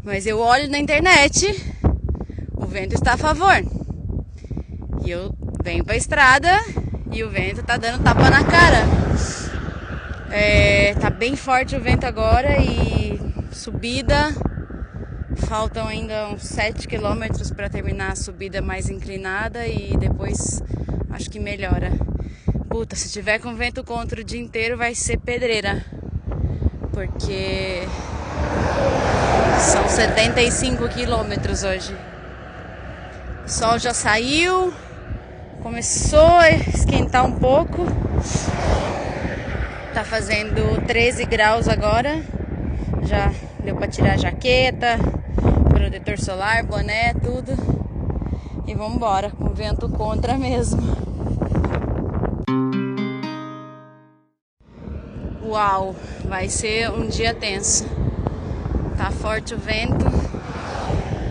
Mas 0.03 0.27
eu 0.27 0.39
olho 0.39 0.67
na 0.71 0.79
internet, 0.79 1.63
o 2.55 2.65
vento 2.65 2.95
está 2.95 3.13
a 3.13 3.19
favor. 3.19 3.63
E 5.05 5.11
eu 5.11 5.37
venho 5.63 5.85
pra 5.85 5.95
estrada 5.95 6.59
e 7.13 7.23
o 7.23 7.29
vento 7.29 7.63
tá 7.63 7.77
dando 7.77 8.03
tapa 8.03 8.31
na 8.31 8.45
cara. 8.45 8.83
É, 10.31 10.95
tá 10.95 11.11
bem 11.11 11.37
forte 11.37 11.77
o 11.77 11.81
vento 11.83 12.05
agora 12.05 12.59
e 12.63 13.21
subida 13.53 14.35
Faltam 15.37 15.87
ainda 15.87 16.29
uns 16.29 16.43
7 16.43 16.87
quilômetros 16.87 17.51
para 17.51 17.69
terminar 17.69 18.13
a 18.13 18.17
subida 18.17 18.61
mais 18.61 18.89
inclinada 18.89 19.67
e 19.67 19.97
depois 19.97 20.63
acho 21.11 21.31
que 21.31 21.39
melhora. 21.39 21.93
Puta, 22.69 22.97
se 22.97 23.11
tiver 23.11 23.39
com 23.39 23.55
vento 23.55 23.85
contra 23.85 24.21
o 24.21 24.25
dia 24.25 24.41
inteiro 24.41 24.77
vai 24.77 24.95
ser 24.95 25.19
pedreira. 25.19 25.85
Porque 26.93 27.83
são 29.59 29.89
75 29.89 30.89
quilômetros 30.89 31.63
hoje. 31.63 31.95
O 33.45 33.49
sol 33.49 33.79
já 33.79 33.93
saiu, 33.93 34.73
começou 35.63 36.39
a 36.39 36.51
esquentar 36.51 37.25
um 37.25 37.33
pouco. 37.33 37.85
Tá 39.95 40.05
fazendo 40.05 40.85
13 40.87 41.25
graus 41.27 41.69
agora. 41.69 42.23
Já 43.03 43.31
deu 43.65 43.77
para 43.77 43.89
tirar 43.89 44.15
a 44.15 44.17
jaqueta, 44.17 44.99
protetor 45.69 46.19
solar, 46.19 46.65
boné, 46.65 47.15
tudo. 47.15 47.53
E 48.67 48.75
vamos 48.75 48.97
embora, 48.97 49.31
com 49.31 49.49
vento 49.51 49.89
contra 49.89 50.37
mesmo. 50.37 50.81
Uau, 55.45 55.95
vai 56.25 56.49
ser 56.49 56.91
um 56.91 57.07
dia 57.07 57.35
tenso. 57.35 57.85
Tá 58.97 59.11
forte 59.11 59.55
o 59.55 59.59
vento. 59.59 60.07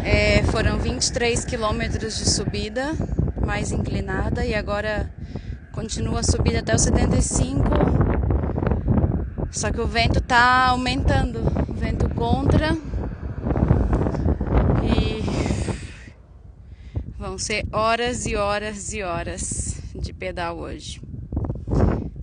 É, 0.03 0.43
foram 0.43 0.77
23 0.77 1.45
quilômetros 1.45 2.17
de 2.17 2.29
subida, 2.29 2.91
mais 3.45 3.71
inclinada, 3.71 4.45
e 4.45 4.53
agora 4.53 5.11
continua 5.71 6.19
a 6.19 6.23
subida 6.23 6.59
até 6.59 6.75
os 6.75 6.81
75. 6.81 7.63
Só 9.51 9.71
que 9.71 9.81
o 9.81 9.87
vento 9.87 10.21
tá 10.21 10.67
aumentando, 10.67 11.43
vento 11.81 12.07
contra 12.13 12.77
e 14.83 15.23
vão 17.17 17.39
ser 17.39 17.65
horas 17.73 18.27
e 18.27 18.35
horas 18.35 18.93
e 18.93 19.01
horas 19.01 19.81
de 19.95 20.13
pedal 20.13 20.59
hoje. 20.59 21.01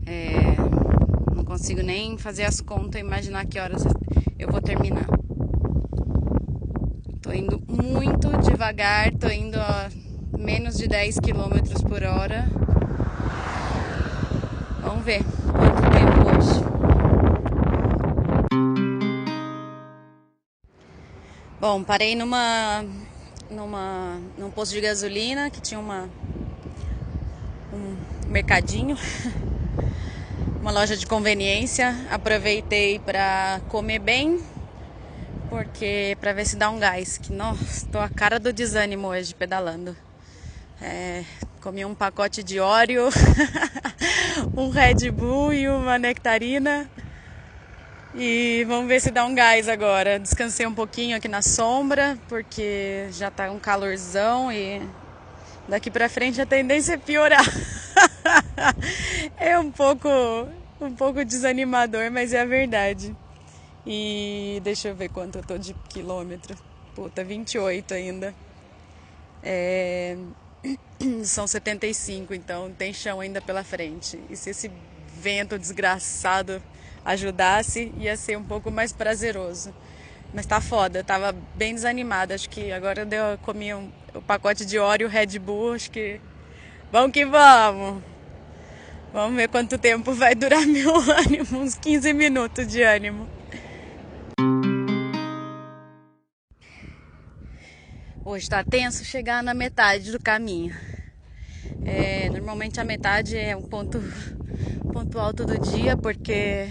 É, 0.06 0.54
não 1.34 1.44
consigo 1.44 1.82
nem 1.82 2.16
fazer 2.16 2.44
as 2.44 2.60
contas 2.60 3.02
e 3.02 3.04
imaginar 3.04 3.46
que 3.46 3.58
horas 3.58 3.82
eu 4.38 4.48
vou 4.48 4.60
terminar. 4.60 5.08
Tô 7.20 7.32
indo 7.32 7.60
muito 7.66 8.28
devagar, 8.48 9.12
tô 9.16 9.26
indo 9.26 9.58
a 9.58 9.90
menos 10.38 10.76
de 10.76 10.86
10 10.86 11.16
km 11.18 11.82
por 11.88 12.04
hora. 12.04 12.48
Vamos 14.82 15.04
ver 15.04 15.37
Bom, 21.60 21.82
parei 21.82 22.14
numa, 22.14 22.84
numa, 23.50 24.20
num 24.38 24.48
posto 24.48 24.74
de 24.74 24.80
gasolina 24.80 25.50
que 25.50 25.60
tinha 25.60 25.80
uma, 25.80 26.08
um 27.72 27.96
mercadinho, 28.28 28.96
uma 30.62 30.70
loja 30.70 30.96
de 30.96 31.04
conveniência. 31.04 31.96
Aproveitei 32.12 33.00
para 33.00 33.60
comer 33.68 33.98
bem, 33.98 34.40
porque 35.50 36.16
para 36.20 36.32
ver 36.32 36.46
se 36.46 36.54
dá 36.54 36.70
um 36.70 36.78
gás. 36.78 37.18
Que 37.18 37.32
nossa, 37.32 37.84
tô 37.90 37.98
a 37.98 38.08
cara 38.08 38.38
do 38.38 38.52
desânimo 38.52 39.08
hoje 39.08 39.34
pedalando. 39.34 39.96
É, 40.80 41.24
comi 41.60 41.84
um 41.84 41.92
pacote 41.92 42.40
de 42.44 42.60
óleo, 42.60 43.08
um 44.56 44.70
Red 44.70 45.10
Bull 45.10 45.52
e 45.52 45.68
uma 45.68 45.98
nectarina. 45.98 46.88
E 48.20 48.64
vamos 48.64 48.88
ver 48.88 49.00
se 49.00 49.12
dá 49.12 49.24
um 49.24 49.32
gás 49.32 49.68
agora. 49.68 50.18
Descansei 50.18 50.66
um 50.66 50.74
pouquinho 50.74 51.16
aqui 51.16 51.28
na 51.28 51.40
sombra, 51.40 52.18
porque 52.28 53.06
já 53.12 53.30
tá 53.30 53.48
um 53.48 53.60
calorzão 53.60 54.50
e 54.50 54.82
daqui 55.68 55.88
pra 55.88 56.08
frente 56.08 56.40
a 56.40 56.44
tendência 56.44 56.94
é 56.94 56.96
piorar. 56.96 57.46
é 59.38 59.56
um 59.56 59.70
pouco, 59.70 60.08
um 60.80 60.92
pouco 60.96 61.24
desanimador, 61.24 62.10
mas 62.10 62.32
é 62.32 62.40
a 62.40 62.44
verdade. 62.44 63.14
E 63.86 64.60
deixa 64.64 64.88
eu 64.88 64.96
ver 64.96 65.10
quanto 65.10 65.38
eu 65.38 65.44
tô 65.44 65.56
de 65.56 65.72
quilômetro. 65.88 66.56
Puta, 66.96 67.22
28 67.22 67.94
ainda. 67.94 68.34
É... 69.44 70.16
São 71.22 71.46
75, 71.46 72.34
então 72.34 72.72
tem 72.76 72.92
chão 72.92 73.20
ainda 73.20 73.40
pela 73.40 73.62
frente. 73.62 74.18
E 74.28 74.34
se 74.34 74.50
esse 74.50 74.72
vento 75.20 75.56
desgraçado 75.56 76.60
ajudasse, 77.12 77.92
ia 77.98 78.16
ser 78.16 78.36
um 78.36 78.44
pouco 78.44 78.70
mais 78.70 78.92
prazeroso. 78.92 79.74
Mas 80.32 80.44
tá 80.44 80.60
foda, 80.60 81.02
tava 81.02 81.34
bem 81.54 81.74
desanimada. 81.74 82.34
Acho 82.34 82.50
que 82.50 82.70
agora 82.70 83.02
eu 83.02 83.38
comi 83.38 83.72
um, 83.72 83.90
um 84.14 84.20
pacote 84.20 84.64
de 84.66 84.78
Oreo 84.78 85.08
Red 85.08 85.38
Bull, 85.38 85.72
acho 85.72 85.90
que. 85.90 86.20
Vamos 86.92 87.12
que 87.12 87.24
vamos! 87.24 88.02
Vamos 89.12 89.36
ver 89.36 89.48
quanto 89.48 89.78
tempo 89.78 90.12
vai 90.12 90.34
durar 90.34 90.64
meu 90.68 90.94
ânimo, 90.96 91.60
uns 91.60 91.74
15 91.76 92.12
minutos 92.12 92.66
de 92.66 92.82
ânimo. 92.82 93.26
Hoje 98.22 98.44
está 98.44 98.62
tenso 98.62 99.02
chegar 99.06 99.42
na 99.42 99.54
metade 99.54 100.12
do 100.12 100.20
caminho. 100.20 100.76
É, 101.86 102.28
normalmente 102.28 102.78
a 102.78 102.84
metade 102.84 103.34
é 103.34 103.56
um 103.56 103.62
ponto, 103.62 103.98
ponto 104.98 105.20
alto 105.20 105.44
do 105.44 105.56
dia, 105.60 105.96
porque 105.96 106.66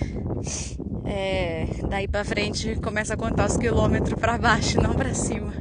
é, 1.05 1.65
daí 1.89 2.09
para 2.09 2.25
frente 2.25 2.75
começa 2.75 3.13
a 3.13 3.17
contar 3.17 3.45
os 3.45 3.55
quilômetros 3.55 4.19
para 4.19 4.37
baixo, 4.37 4.79
não 4.83 4.93
para 4.93 5.13
cima. 5.13 5.53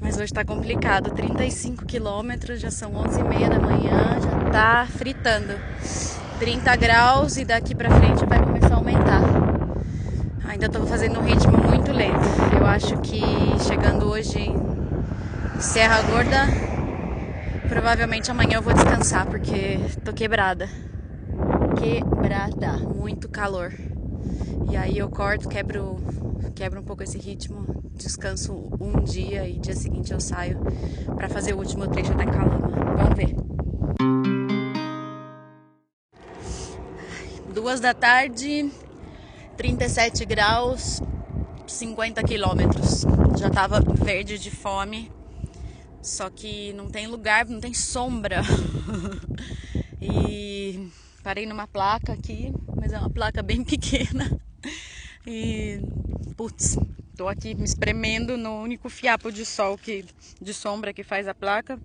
Mas 0.00 0.16
hoje 0.16 0.24
está 0.24 0.44
complicado, 0.44 1.12
35 1.12 1.86
quilômetros, 1.86 2.60
já 2.60 2.68
são 2.68 2.96
11 2.96 3.20
e 3.20 3.22
meia 3.22 3.48
da 3.48 3.60
manhã, 3.60 4.18
já 4.20 4.50
tá 4.50 4.88
fritando. 4.90 5.54
30 6.40 6.74
graus 6.74 7.36
e 7.36 7.44
daqui 7.44 7.76
para 7.76 7.90
frente 7.90 8.26
vai 8.26 8.42
começar 8.42 8.74
a 8.74 8.76
aumentar. 8.76 9.22
Ainda 10.48 10.66
estou 10.66 10.84
fazendo 10.84 11.20
um 11.20 11.22
ritmo 11.22 11.58
muito 11.58 11.92
lento. 11.92 12.56
Eu 12.58 12.66
acho 12.66 12.98
que 13.02 13.20
chegando 13.68 14.08
hoje 14.08 14.40
em 14.40 15.60
Serra 15.60 16.02
Gorda, 16.02 16.44
provavelmente 17.68 18.32
amanhã 18.32 18.56
eu 18.56 18.62
vou 18.62 18.74
descansar 18.74 19.26
porque 19.26 19.78
tô 20.04 20.12
quebrada. 20.12 20.87
Quebrada, 21.78 22.76
muito 22.78 23.28
calor. 23.28 23.72
E 24.68 24.76
aí 24.76 24.98
eu 24.98 25.08
corto, 25.08 25.48
quebro, 25.48 25.96
quebro 26.56 26.80
um 26.80 26.82
pouco 26.82 27.04
esse 27.04 27.16
ritmo, 27.18 27.64
descanso 27.94 28.68
um 28.80 29.04
dia 29.04 29.48
e 29.48 29.60
dia 29.60 29.76
seguinte 29.76 30.12
eu 30.12 30.20
saio 30.20 30.58
para 31.14 31.28
fazer 31.28 31.54
o 31.54 31.58
último 31.58 31.86
trecho 31.86 32.12
até 32.12 32.26
Calama. 32.26 32.68
Vamos 32.96 33.16
ver. 33.16 33.36
Duas 37.54 37.78
da 37.78 37.94
tarde, 37.94 38.72
37 39.56 40.24
graus, 40.24 41.00
50 41.64 42.24
quilômetros. 42.24 43.04
Já 43.38 43.50
tava 43.50 43.80
verde 43.80 44.36
de 44.36 44.50
fome, 44.50 45.12
só 46.02 46.28
que 46.28 46.72
não 46.72 46.88
tem 46.88 47.06
lugar, 47.06 47.46
não 47.46 47.60
tem 47.60 47.72
sombra. 47.72 48.42
e 50.02 50.90
parei 51.22 51.46
numa 51.46 51.66
placa 51.66 52.12
aqui, 52.12 52.52
mas 52.76 52.92
é 52.92 52.98
uma 52.98 53.10
placa 53.10 53.42
bem 53.42 53.62
pequena. 53.64 54.40
E 55.26 55.80
putz, 56.36 56.78
tô 57.16 57.28
aqui 57.28 57.54
me 57.54 57.64
espremendo 57.64 58.36
no 58.36 58.60
único 58.60 58.88
fiapo 58.88 59.30
de 59.30 59.44
sol 59.44 59.76
que 59.76 60.04
de 60.40 60.54
sombra 60.54 60.92
que 60.92 61.02
faz 61.02 61.28
a 61.28 61.34
placa. 61.34 61.78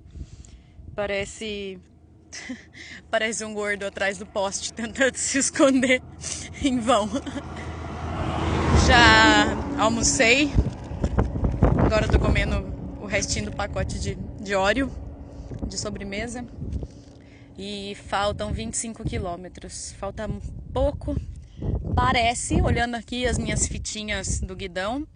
Parece 0.96 1.80
Parece 3.10 3.44
um 3.46 3.54
gordo 3.54 3.86
atrás 3.86 4.18
do 4.18 4.26
poste 4.26 4.74
tentando 4.74 5.16
se 5.16 5.38
esconder 5.38 6.02
em 6.64 6.80
vão. 6.80 7.10
Já 8.88 9.46
almocei. 9.78 10.52
Agora 11.86 12.08
tô 12.08 12.20
comendo 12.20 12.74
o 13.02 13.06
restinho 13.06 13.46
do 13.46 13.52
pacote 13.52 14.00
de, 14.00 14.16
de 14.16 14.56
óleo 14.56 14.92
de 15.68 15.78
sobremesa. 15.78 16.46
E 17.58 17.96
faltam 17.96 18.52
25 18.52 19.04
quilômetros. 19.04 19.94
Falta 19.94 20.28
pouco. 20.74 21.16
Parece, 21.96 22.62
olhando 22.62 22.96
aqui 22.96 23.28
as 23.28 23.38
minhas 23.38 23.68
fitinhas 23.68 24.40
do 24.40 24.56
guidão, 24.56 25.08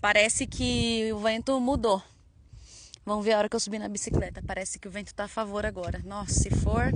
parece 0.00 0.46
que 0.46 1.10
o 1.12 1.18
vento 1.18 1.58
mudou. 1.60 2.02
Vamos 3.04 3.24
ver 3.24 3.32
a 3.32 3.38
hora 3.38 3.48
que 3.48 3.56
eu 3.56 3.60
subir 3.60 3.78
na 3.78 3.88
bicicleta. 3.88 4.42
Parece 4.46 4.78
que 4.78 4.86
o 4.86 4.90
vento 4.90 5.14
tá 5.14 5.24
a 5.24 5.28
favor 5.28 5.64
agora. 5.64 6.00
Nossa, 6.04 6.34
se 6.34 6.50
for 6.50 6.92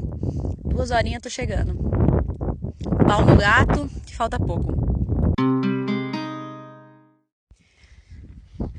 duas 0.65 0.91
horinhas, 0.91 1.23
tô 1.23 1.31
chegando. 1.31 1.75
Pau 3.07 3.25
no 3.25 3.37
gato, 3.37 3.89
que 4.05 4.15
falta 4.15 4.39
pouco. 4.39 4.73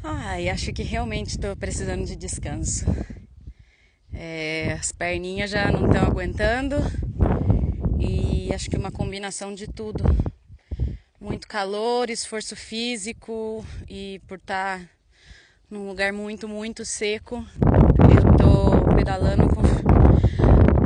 Ai, 0.03 0.49
acho 0.49 0.71
que 0.71 0.83
realmente 0.83 1.39
tô 1.39 1.55
precisando 1.55 2.05
de 2.05 2.15
descanso. 2.15 2.85
É, 4.17 4.77
as 4.79 4.93
perninhas 4.93 5.51
já 5.51 5.69
não 5.69 5.87
estão 5.87 6.03
aguentando. 6.03 6.77
E 7.99 8.53
acho 8.53 8.69
que 8.69 8.77
uma 8.77 8.91
combinação 8.91 9.53
de 9.53 9.67
tudo. 9.67 10.03
Muito 11.19 11.47
calor, 11.47 12.09
esforço 12.09 12.55
físico 12.55 13.65
e 13.89 14.21
por 14.27 14.37
estar 14.37 14.79
tá 14.79 14.89
num 15.69 15.87
lugar 15.87 16.13
muito, 16.13 16.47
muito 16.47 16.85
seco. 16.85 17.45
Eu 17.99 18.37
tô 18.37 18.95
pedalando 18.95 19.49
com, 19.49 19.61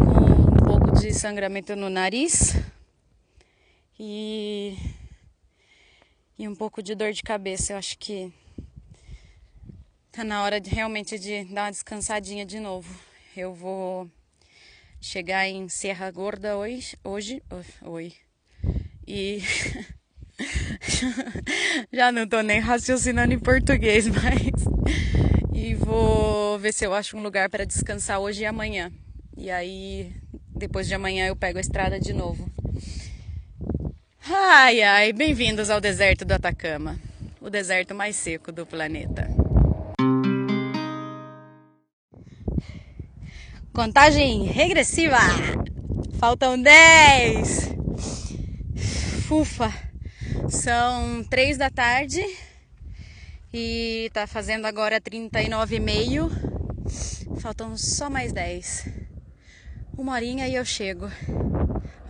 com 0.06 0.54
um 0.54 0.66
pouco 0.66 1.00
de 1.00 1.14
sangramento 1.14 1.76
no 1.76 1.90
nariz 1.90 2.56
e, 4.00 4.76
e 6.38 6.48
um 6.48 6.56
pouco 6.56 6.82
de 6.82 6.96
dor 6.96 7.12
de 7.12 7.22
cabeça. 7.22 7.74
Eu 7.74 7.78
acho 7.78 7.98
que 8.00 8.34
tá 10.12 10.24
na 10.24 10.42
hora 10.44 10.60
de 10.60 10.70
realmente 10.70 11.20
de 11.20 11.44
dar 11.46 11.66
uma 11.66 11.72
descansadinha 11.72 12.46
de 12.46 12.60
novo. 12.60 13.09
Eu 13.36 13.54
vou 13.54 14.10
chegar 15.00 15.48
em 15.48 15.70
Serra 15.70 16.10
Gorda 16.12 16.58
hoje, 16.58 16.98
hoje, 17.04 17.42
oi, 17.82 18.14
e 19.08 19.42
Já 21.94 22.12
não 22.12 22.28
tô 22.28 22.42
nem 22.42 22.60
raciocinando 22.60 23.34
em 23.34 23.40
português, 23.40 24.08
mas. 24.10 24.54
E 25.54 25.76
vou 25.76 26.58
ver 26.60 26.74
se 26.74 26.86
eu 26.86 26.94
acho 26.94 27.18
um 27.18 27.22
lugar 27.22 27.50
para 27.50 27.66
descansar 27.66 28.20
hoje 28.20 28.42
e 28.42 28.46
amanhã. 28.46 28.92
E 29.38 29.50
aí, 29.50 30.14
depois 30.56 30.88
de 30.88 30.96
amanhã, 30.96 31.28
eu 31.28 31.36
pego 31.36 31.58
a 31.58 31.62
estrada 31.62 32.00
de 32.00 32.14
novo. 32.14 32.50
Ai, 34.28 34.82
ai, 34.82 35.14
bem-vindos 35.14 35.70
ao 35.70 35.80
deserto 35.80 36.26
do 36.26 36.34
Atacama 36.34 37.00
o 37.42 37.50
deserto 37.50 37.96
mais 37.96 38.16
seco 38.16 38.52
do 38.52 38.66
planeta. 38.66 39.28
Contagem 43.80 44.44
regressiva! 44.44 45.16
Faltam 46.20 46.62
10! 46.62 47.70
Ufa! 49.32 49.74
São 50.50 51.24
três 51.24 51.58
da 51.58 51.70
tarde 51.70 52.22
e 53.54 54.12
tá 54.14 54.28
fazendo 54.28 54.66
agora 54.66 55.00
39,5. 55.00 57.40
Faltam 57.40 57.78
só 57.78 58.10
mais 58.10 58.34
10. 58.34 58.90
Uma 59.98 60.12
horinha 60.12 60.46
e 60.46 60.56
eu 60.56 60.66
chego. 60.66 61.10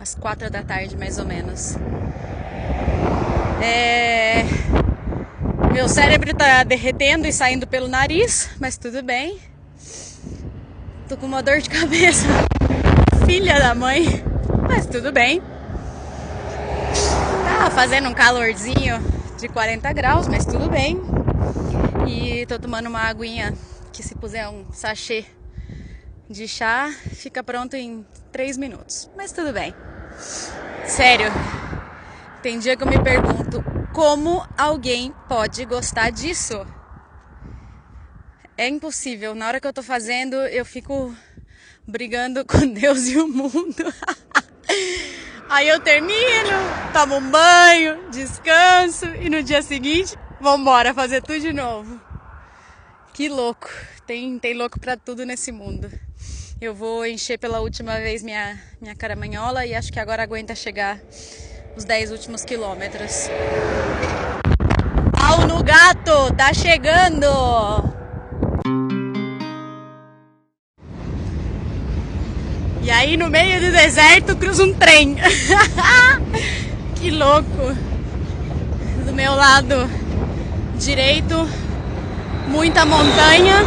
Às 0.00 0.12
quatro 0.12 0.50
da 0.50 0.64
tarde, 0.64 0.96
mais 0.96 1.20
ou 1.20 1.24
menos. 1.24 1.76
É... 3.62 4.42
Meu 5.72 5.88
cérebro 5.88 6.34
tá 6.34 6.64
derretendo 6.64 7.28
e 7.28 7.32
saindo 7.32 7.64
pelo 7.64 7.86
nariz, 7.86 8.50
mas 8.58 8.76
tudo 8.76 9.04
bem. 9.04 9.49
Tô 11.10 11.16
com 11.16 11.26
uma 11.26 11.42
dor 11.42 11.58
de 11.58 11.68
cabeça. 11.68 12.24
Filha 13.26 13.58
da 13.58 13.74
mãe, 13.74 14.04
mas 14.68 14.86
tudo 14.86 15.10
bem. 15.10 15.42
Tá 17.58 17.68
fazendo 17.68 18.08
um 18.08 18.14
calorzinho 18.14 18.96
de 19.36 19.48
40 19.48 19.92
graus, 19.92 20.28
mas 20.28 20.44
tudo 20.44 20.70
bem. 20.70 21.00
E 22.06 22.46
tô 22.46 22.60
tomando 22.60 22.86
uma 22.86 23.00
aguinha 23.00 23.52
que 23.92 24.04
se 24.04 24.14
puser 24.14 24.48
um 24.50 24.70
sachê 24.70 25.24
de 26.28 26.46
chá, 26.46 26.88
fica 27.16 27.42
pronto 27.42 27.74
em 27.74 28.06
3 28.30 28.56
minutos. 28.56 29.10
Mas 29.16 29.32
tudo 29.32 29.52
bem. 29.52 29.74
Sério, 30.84 31.26
tem 32.40 32.60
dia 32.60 32.76
que 32.76 32.84
eu 32.84 32.88
me 32.88 33.02
pergunto 33.02 33.64
como 33.92 34.46
alguém 34.56 35.12
pode 35.28 35.64
gostar 35.64 36.10
disso? 36.10 36.64
É 38.60 38.68
impossível. 38.68 39.34
Na 39.34 39.46
hora 39.46 39.58
que 39.58 39.66
eu 39.66 39.72
tô 39.72 39.82
fazendo, 39.82 40.36
eu 40.36 40.66
fico 40.66 41.16
brigando 41.88 42.44
com 42.44 42.58
Deus 42.68 43.08
e 43.08 43.16
o 43.16 43.26
mundo. 43.26 43.94
Aí 45.48 45.66
eu 45.66 45.80
termino, 45.80 46.58
tomo 46.92 47.16
um 47.16 47.30
banho, 47.30 48.10
descanso 48.10 49.06
e 49.14 49.30
no 49.30 49.42
dia 49.42 49.62
seguinte, 49.62 50.14
vambora 50.38 50.92
fazer 50.92 51.22
tudo 51.22 51.40
de 51.40 51.54
novo. 51.54 51.98
Que 53.14 53.30
louco. 53.30 53.70
Tem, 54.06 54.38
tem 54.38 54.52
louco 54.52 54.78
para 54.78 54.94
tudo 54.94 55.24
nesse 55.24 55.50
mundo. 55.50 55.90
Eu 56.60 56.74
vou 56.74 57.06
encher 57.06 57.38
pela 57.38 57.60
última 57.60 57.96
vez 57.96 58.22
minha, 58.22 58.60
minha 58.78 58.94
caramanhola 58.94 59.64
e 59.64 59.74
acho 59.74 59.90
que 59.90 59.98
agora 59.98 60.22
aguenta 60.22 60.54
chegar 60.54 61.00
os 61.74 61.84
10 61.86 62.10
últimos 62.10 62.44
quilômetros. 62.44 63.26
Pau 65.18 65.46
no 65.46 65.64
gato, 65.64 66.34
tá 66.36 66.52
chegando! 66.52 67.99
E 72.82 72.90
aí 72.90 73.16
no 73.16 73.28
meio 73.28 73.60
do 73.60 73.70
deserto 73.70 74.34
cruza 74.36 74.64
um 74.64 74.74
trem. 74.74 75.16
que 76.96 77.10
louco. 77.10 77.76
Do 79.04 79.12
meu 79.12 79.34
lado 79.34 79.88
direito, 80.78 81.48
muita 82.48 82.84
montanha. 82.84 83.62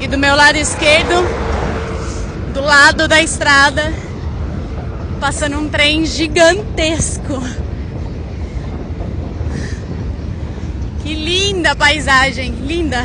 E 0.00 0.08
do 0.08 0.18
meu 0.18 0.34
lado 0.34 0.56
esquerdo, 0.56 1.14
do 2.52 2.60
lado 2.62 3.06
da 3.06 3.22
estrada, 3.22 3.92
passando 5.20 5.58
um 5.58 5.68
trem 5.68 6.04
gigantesco. 6.04 7.65
Que 11.06 11.14
linda 11.14 11.76
paisagem, 11.76 12.50
linda. 12.66 13.04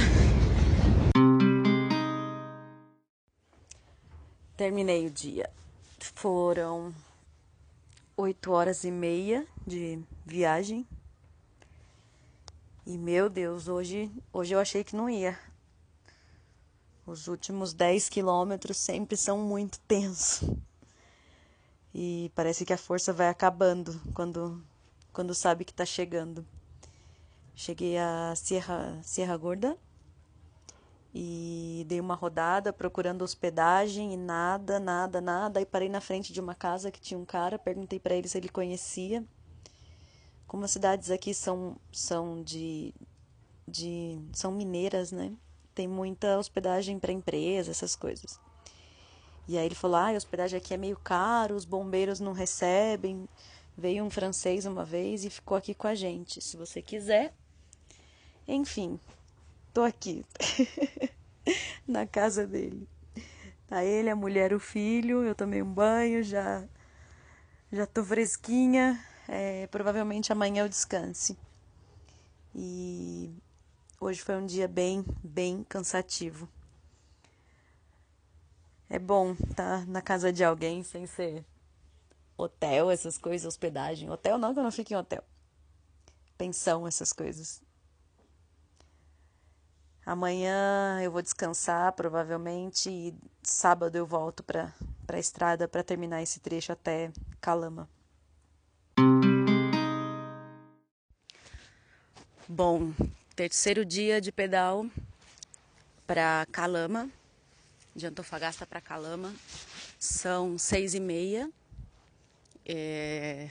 Terminei 4.57 5.05
o 5.05 5.11
dia. 5.11 5.47
Foram 5.99 6.95
oito 8.17 8.53
horas 8.53 8.83
e 8.85 8.89
meia 8.89 9.45
de 9.67 9.99
viagem. 10.25 10.83
E 12.87 12.97
meu 12.97 13.29
Deus, 13.29 13.67
hoje, 13.67 14.11
hoje 14.33 14.55
eu 14.55 14.59
achei 14.59 14.83
que 14.83 14.95
não 14.95 15.07
ia. 15.07 15.37
Os 17.05 17.27
últimos 17.27 17.71
10 17.71 18.09
quilômetros 18.09 18.77
sempre 18.77 19.15
são 19.15 19.37
muito 19.37 19.79
tensos. 19.81 20.49
E 21.93 22.31
parece 22.33 22.65
que 22.65 22.73
a 22.73 22.79
força 22.79 23.13
vai 23.13 23.27
acabando 23.27 24.01
quando, 24.15 24.59
quando 25.13 25.35
sabe 25.35 25.63
que 25.63 25.71
está 25.71 25.85
chegando. 25.85 26.43
Cheguei 27.55 27.97
a 27.97 28.33
Sierra, 28.35 28.99
Sierra 29.03 29.37
Gorda 29.37 29.77
e 31.13 31.85
dei 31.87 31.99
uma 31.99 32.15
rodada 32.15 32.71
procurando 32.71 33.21
hospedagem 33.21 34.13
e 34.13 34.17
nada, 34.17 34.79
nada, 34.79 35.19
nada. 35.19 35.59
Aí 35.59 35.65
parei 35.65 35.89
na 35.89 35.99
frente 35.99 36.31
de 36.31 36.39
uma 36.39 36.55
casa 36.55 36.89
que 36.89 37.01
tinha 37.01 37.19
um 37.19 37.25
cara, 37.25 37.59
perguntei 37.59 37.99
para 37.99 38.15
ele 38.15 38.27
se 38.27 38.37
ele 38.37 38.49
conhecia. 38.49 39.23
Como 40.47 40.63
as 40.63 40.71
cidades 40.71 41.11
aqui 41.11 41.33
são, 41.33 41.77
são 41.91 42.41
de, 42.41 42.93
de 43.67 44.19
são 44.33 44.51
mineiras, 44.51 45.11
né? 45.11 45.33
Tem 45.75 45.87
muita 45.87 46.37
hospedagem 46.37 46.99
para 46.99 47.11
empresa, 47.11 47.71
essas 47.71 47.95
coisas. 47.95 48.39
E 49.47 49.57
aí 49.57 49.65
ele 49.65 49.75
falou: 49.75 49.97
ah, 49.97 50.09
a 50.09 50.13
hospedagem 50.13 50.57
aqui 50.57 50.73
é 50.73 50.77
meio 50.77 50.97
caro, 50.97 51.55
os 51.55 51.65
bombeiros 51.65 52.19
não 52.19 52.33
recebem. 52.33 53.27
Veio 53.77 54.03
um 54.03 54.09
francês 54.09 54.65
uma 54.65 54.83
vez 54.83 55.23
e 55.25 55.29
ficou 55.29 55.57
aqui 55.57 55.73
com 55.73 55.87
a 55.87 55.95
gente. 55.95 56.41
Se 56.41 56.57
você 56.57 56.81
quiser. 56.81 57.33
Enfim, 58.47 58.99
tô 59.73 59.83
aqui. 59.83 60.25
na 61.87 62.05
casa 62.05 62.45
dele. 62.45 62.87
Tá 63.67 63.83
ele, 63.83 64.09
a 64.09 64.15
mulher, 64.15 64.53
o 64.53 64.59
filho. 64.59 65.23
Eu 65.23 65.35
tomei 65.35 65.61
um 65.61 65.71
banho, 65.71 66.23
já, 66.23 66.63
já 67.71 67.85
tô 67.85 68.03
fresquinha. 68.03 68.99
É, 69.27 69.67
provavelmente 69.67 70.31
amanhã 70.31 70.63
eu 70.63 70.69
descanse. 70.69 71.37
E 72.53 73.33
hoje 73.99 74.21
foi 74.21 74.35
um 74.35 74.45
dia 74.45 74.67
bem, 74.67 75.05
bem 75.23 75.63
cansativo. 75.63 76.49
É 78.89 78.99
bom 78.99 79.31
estar 79.31 79.55
tá 79.55 79.85
na 79.85 80.01
casa 80.01 80.33
de 80.33 80.43
alguém 80.43 80.83
sem 80.83 81.05
ser 81.05 81.45
hotel, 82.37 82.91
essas 82.91 83.17
coisas, 83.17 83.47
hospedagem. 83.47 84.09
Hotel 84.09 84.37
não, 84.37 84.53
que 84.53 84.59
eu 84.59 84.63
não 84.63 84.71
fico 84.71 84.91
em 84.91 84.97
hotel. 84.97 85.23
Pensão, 86.37 86.85
essas 86.85 87.13
coisas. 87.13 87.61
Amanhã 90.05 90.99
eu 91.01 91.11
vou 91.11 91.21
descansar, 91.21 91.93
provavelmente, 91.93 92.89
e 92.89 93.13
sábado 93.43 93.95
eu 93.95 94.05
volto 94.05 94.43
para 94.43 94.73
a 95.07 95.19
estrada 95.19 95.67
para 95.67 95.83
terminar 95.83 96.21
esse 96.23 96.39
trecho 96.39 96.71
até 96.71 97.11
Calama. 97.39 97.87
Bom, 102.47 102.91
terceiro 103.35 103.85
dia 103.85 104.19
de 104.19 104.31
pedal 104.31 104.85
para 106.05 106.45
Calama 106.51 107.09
de 107.95 108.07
Antofagasta 108.07 108.65
para 108.65 108.81
Calama. 108.81 109.33
São 109.99 110.57
seis 110.57 110.93
e 110.93 110.99
meia. 110.99 111.49
É... 112.65 113.49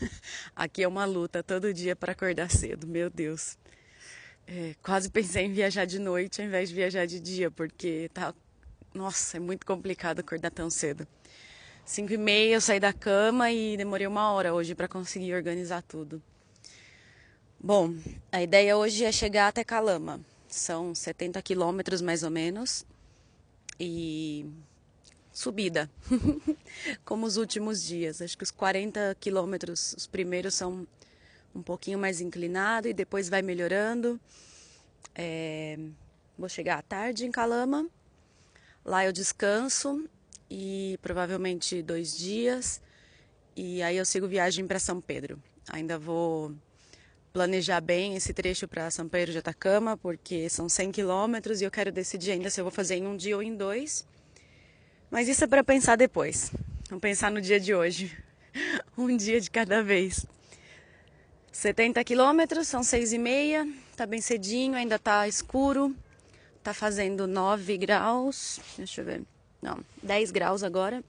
Aqui 0.54 0.82
é 0.82 0.88
uma 0.88 1.04
luta 1.04 1.42
todo 1.42 1.72
dia 1.72 1.94
para 1.94 2.12
acordar 2.12 2.50
cedo, 2.50 2.86
meu 2.86 3.08
Deus. 3.08 3.56
É, 4.46 4.74
quase 4.82 5.10
pensei 5.10 5.46
em 5.46 5.52
viajar 5.52 5.84
de 5.84 5.98
noite 5.98 6.40
ao 6.40 6.46
invés 6.46 6.68
de 6.68 6.74
viajar 6.74 7.06
de 7.06 7.20
dia, 7.20 7.50
porque 7.50 8.10
tá. 8.12 8.34
Nossa, 8.94 9.38
é 9.38 9.40
muito 9.40 9.64
complicado 9.64 10.20
acordar 10.20 10.50
tão 10.50 10.68
cedo. 10.68 11.06
Cinco 11.84 12.12
e 12.12 12.18
meia 12.18 12.54
eu 12.54 12.60
saí 12.60 12.78
da 12.78 12.92
cama 12.92 13.50
e 13.50 13.76
demorei 13.76 14.06
uma 14.06 14.32
hora 14.32 14.54
hoje 14.54 14.74
para 14.74 14.86
conseguir 14.86 15.34
organizar 15.34 15.82
tudo. 15.82 16.22
Bom, 17.58 17.94
a 18.30 18.42
ideia 18.42 18.76
hoje 18.76 19.04
é 19.04 19.12
chegar 19.12 19.48
até 19.48 19.64
Calama. 19.64 20.20
São 20.48 20.94
70 20.94 21.40
quilômetros 21.42 22.02
mais 22.02 22.22
ou 22.22 22.30
menos 22.30 22.84
e 23.80 24.46
subida, 25.32 25.90
como 27.04 27.24
os 27.26 27.36
últimos 27.36 27.82
dias. 27.82 28.20
Acho 28.20 28.36
que 28.36 28.44
os 28.44 28.50
40 28.50 29.16
quilômetros, 29.18 29.94
os 29.96 30.06
primeiros 30.06 30.54
são 30.54 30.86
um 31.54 31.62
pouquinho 31.62 31.98
mais 31.98 32.20
inclinado 32.20 32.88
e 32.88 32.92
depois 32.92 33.28
vai 33.28 33.42
melhorando. 33.42 34.20
É, 35.14 35.78
vou 36.38 36.48
chegar 36.48 36.78
à 36.78 36.82
tarde 36.82 37.26
em 37.26 37.30
Calama, 37.30 37.86
lá 38.84 39.04
eu 39.04 39.12
descanso 39.12 40.08
e 40.50 40.98
provavelmente 41.02 41.82
dois 41.82 42.16
dias 42.16 42.80
e 43.54 43.82
aí 43.82 43.96
eu 43.96 44.04
sigo 44.04 44.26
viagem 44.26 44.66
para 44.66 44.78
São 44.78 45.00
Pedro. 45.00 45.40
Ainda 45.68 45.98
vou 45.98 46.54
planejar 47.32 47.80
bem 47.80 48.16
esse 48.16 48.32
trecho 48.32 48.66
para 48.66 48.90
São 48.90 49.08
Pedro 49.08 49.32
de 49.32 49.38
Atacama, 49.38 49.96
porque 49.96 50.48
são 50.48 50.68
100 50.68 50.92
quilômetros 50.92 51.60
e 51.60 51.64
eu 51.64 51.70
quero 51.70 51.92
decidir 51.92 52.32
ainda 52.32 52.50
se 52.50 52.60
eu 52.60 52.64
vou 52.64 52.70
fazer 52.70 52.96
em 52.96 53.06
um 53.06 53.16
dia 53.16 53.36
ou 53.36 53.42
em 53.42 53.54
dois. 53.54 54.06
Mas 55.10 55.28
isso 55.28 55.44
é 55.44 55.46
para 55.46 55.62
pensar 55.62 55.96
depois. 55.96 56.50
Vamos 56.88 57.02
pensar 57.02 57.30
no 57.30 57.40
dia 57.40 57.60
de 57.60 57.74
hoje. 57.74 58.16
um 58.96 59.14
dia 59.16 59.40
de 59.40 59.50
cada 59.50 59.82
vez. 59.82 60.26
70 61.52 62.02
quilômetros, 62.02 62.66
são 62.66 62.82
seis 62.82 63.12
e 63.12 63.18
meia, 63.18 63.68
tá 63.94 64.06
bem 64.06 64.20
cedinho, 64.20 64.74
ainda 64.74 64.98
tá 64.98 65.28
escuro, 65.28 65.94
tá 66.62 66.72
fazendo 66.72 67.26
9 67.26 67.76
graus, 67.76 68.58
deixa 68.76 69.02
eu 69.02 69.04
ver, 69.04 69.22
não, 69.60 69.78
10 70.02 70.30
graus 70.30 70.62
agora, 70.62 71.04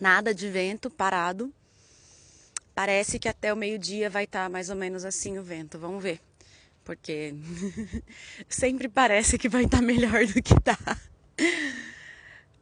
nada 0.00 0.34
de 0.34 0.48
vento, 0.48 0.90
parado. 0.90 1.52
Parece 2.74 3.18
que 3.18 3.28
até 3.28 3.52
o 3.52 3.56
meio-dia 3.56 4.08
vai 4.08 4.24
estar 4.24 4.44
tá 4.44 4.48
mais 4.48 4.70
ou 4.70 4.76
menos 4.76 5.04
assim 5.04 5.38
o 5.38 5.42
vento. 5.42 5.78
Vamos 5.78 6.02
ver. 6.02 6.18
Porque 6.82 7.34
sempre 8.48 8.88
parece 8.88 9.36
que 9.36 9.48
vai 9.48 9.64
estar 9.64 9.78
tá 9.78 9.82
melhor 9.82 10.24
do 10.24 10.42
que 10.42 10.58
tá. 10.60 10.78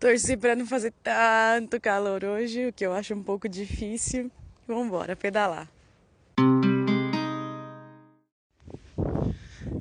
Torci 0.01 0.37
para 0.37 0.57
não 0.57 0.67
fazer 0.67 0.93
tanto 1.03 1.81
calor 1.81 2.25
hoje, 2.25 2.69
o 2.69 2.73
que 2.73 2.85
eu 2.85 2.93
acho 2.93 3.15
um 3.15 3.23
pouco 3.23 3.49
difícil. 3.49 4.31
Vamos 4.67 4.87
embora, 4.87 5.15
pedalar. 5.15 5.69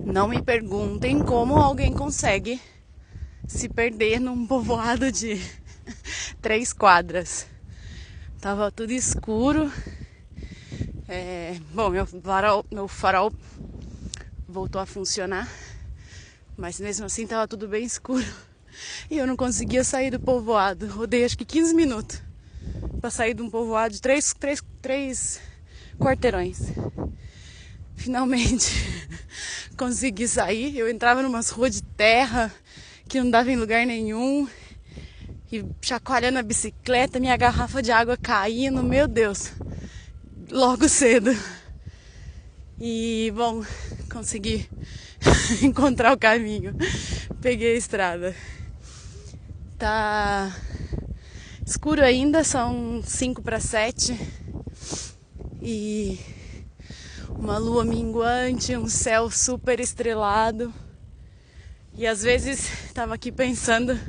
Não 0.08 0.26
me 0.26 0.42
perguntem 0.42 1.20
como 1.20 1.58
alguém 1.58 1.92
consegue 1.92 2.62
se 3.46 3.68
perder 3.68 4.22
num 4.22 4.48
povoado 4.48 5.12
de 5.12 5.38
três 6.42 6.72
quadras. 6.72 7.46
Tava 8.40 8.72
tudo 8.72 8.94
escuro, 8.94 9.70
é, 11.10 11.58
bom, 11.74 11.90
meu 11.90 12.06
farol, 12.06 12.66
meu 12.72 12.88
farol 12.88 13.34
voltou 14.48 14.80
a 14.80 14.86
funcionar, 14.86 15.46
mas 16.56 16.80
mesmo 16.80 17.06
assim 17.06 17.24
estava 17.24 17.46
tudo 17.46 17.68
bem 17.68 17.84
escuro 17.84 18.26
e 19.12 19.18
eu 19.18 19.28
não 19.28 19.36
conseguia 19.36 19.84
sair 19.84 20.12
do 20.12 20.22
povoado. 20.22 20.88
Rodei 20.88 21.26
acho 21.26 21.38
que 21.38 21.44
15 21.44 21.74
minutos 21.74 22.24
para 23.02 23.10
sair 23.10 23.34
de 23.34 23.42
um 23.42 23.50
povoado 23.50 23.94
de 23.94 24.02
três, 24.02 24.34
três, 24.34 24.64
três 24.82 25.42
quarteirões. 26.00 26.60
Finalmente 27.98 28.72
consegui 29.76 30.28
sair. 30.28 30.78
Eu 30.78 30.88
entrava 30.90 31.22
numas 31.22 31.50
ruas 31.50 31.76
de 31.76 31.84
terra 31.84 32.54
que 33.10 33.20
não 33.20 33.30
dava 33.30 33.52
em 33.52 33.58
lugar 33.58 33.86
nenhum. 33.86 34.48
E 35.52 35.66
chacoalhando 35.82 36.40
a 36.40 36.44
bicicleta, 36.44 37.20
minha 37.20 37.36
garrafa 37.36 37.82
de 37.82 37.92
água 37.92 38.16
caindo, 38.16 38.84
meu 38.84 39.08
Deus. 39.08 39.52
Logo 40.52 40.88
cedo. 40.88 41.32
E 42.80 43.34
bom, 43.36 43.66
consegui 44.12 44.70
encontrar 45.64 46.14
o 46.14 46.18
caminho. 46.18 46.76
Peguei 47.42 47.74
a 47.74 47.78
estrada. 47.78 48.36
Tá 49.78 50.56
escuro 51.66 52.04
ainda, 52.04 52.44
são 52.44 53.02
5 53.04 53.42
para 53.42 53.60
7. 53.60 54.18
E 55.62 56.20
uma 57.40 57.58
lua 57.60 57.86
minguante, 57.86 58.76
um 58.76 58.90
céu 58.90 59.30
super 59.30 59.80
estrelado. 59.80 60.74
E 61.94 62.06
às 62.08 62.24
vezes 62.24 62.86
estava 62.86 63.14
aqui 63.14 63.32
pensando 63.32 64.00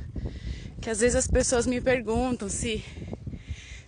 que 0.81 0.88
às 0.88 1.01
vezes 1.01 1.14
as 1.14 1.29
pessoas 1.29 1.67
me 1.67 1.81
perguntam 1.81 2.49
se 2.49 2.83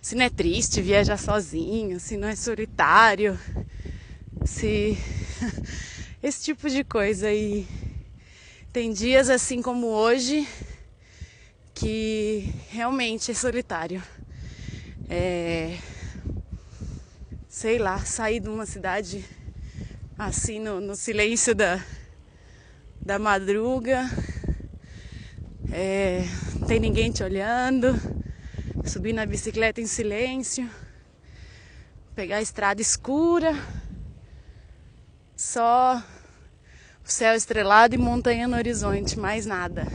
se 0.01 0.15
não 0.15 0.25
é 0.25 0.29
triste 0.29 0.81
viajar 0.81 1.17
sozinho, 1.17 1.99
se 1.99 2.17
não 2.17 2.27
é 2.27 2.35
solitário, 2.35 3.39
se 4.43 4.97
esse 6.21 6.43
tipo 6.43 6.69
de 6.69 6.83
coisa 6.83 7.31
e 7.31 7.67
tem 8.73 8.91
dias 8.91 9.29
assim 9.29 9.61
como 9.61 9.87
hoje 9.87 10.47
que 11.73 12.51
realmente 12.69 13.31
é 13.31 13.33
solitário. 13.33 14.01
É, 15.09 15.77
sei 17.61 17.77
lá, 17.77 17.99
sair 17.99 18.39
de 18.39 18.49
uma 18.49 18.65
cidade 18.65 19.23
assim 20.17 20.59
no, 20.59 20.81
no 20.81 20.95
silêncio 20.95 21.53
da, 21.53 21.79
da 22.99 23.19
madruga, 23.19 24.09
é, 25.71 26.23
não 26.55 26.67
tem 26.67 26.79
ninguém 26.79 27.11
te 27.11 27.23
olhando, 27.23 27.93
subir 28.83 29.13
na 29.13 29.27
bicicleta 29.27 29.79
em 29.79 29.85
silêncio, 29.85 30.67
pegar 32.15 32.37
a 32.37 32.41
estrada 32.41 32.81
escura, 32.81 33.53
só 35.37 36.03
o 37.05 37.11
céu 37.11 37.35
estrelado 37.35 37.93
e 37.93 37.97
montanha 37.99 38.47
no 38.47 38.57
horizonte, 38.57 39.19
mais 39.19 39.45
nada. 39.45 39.85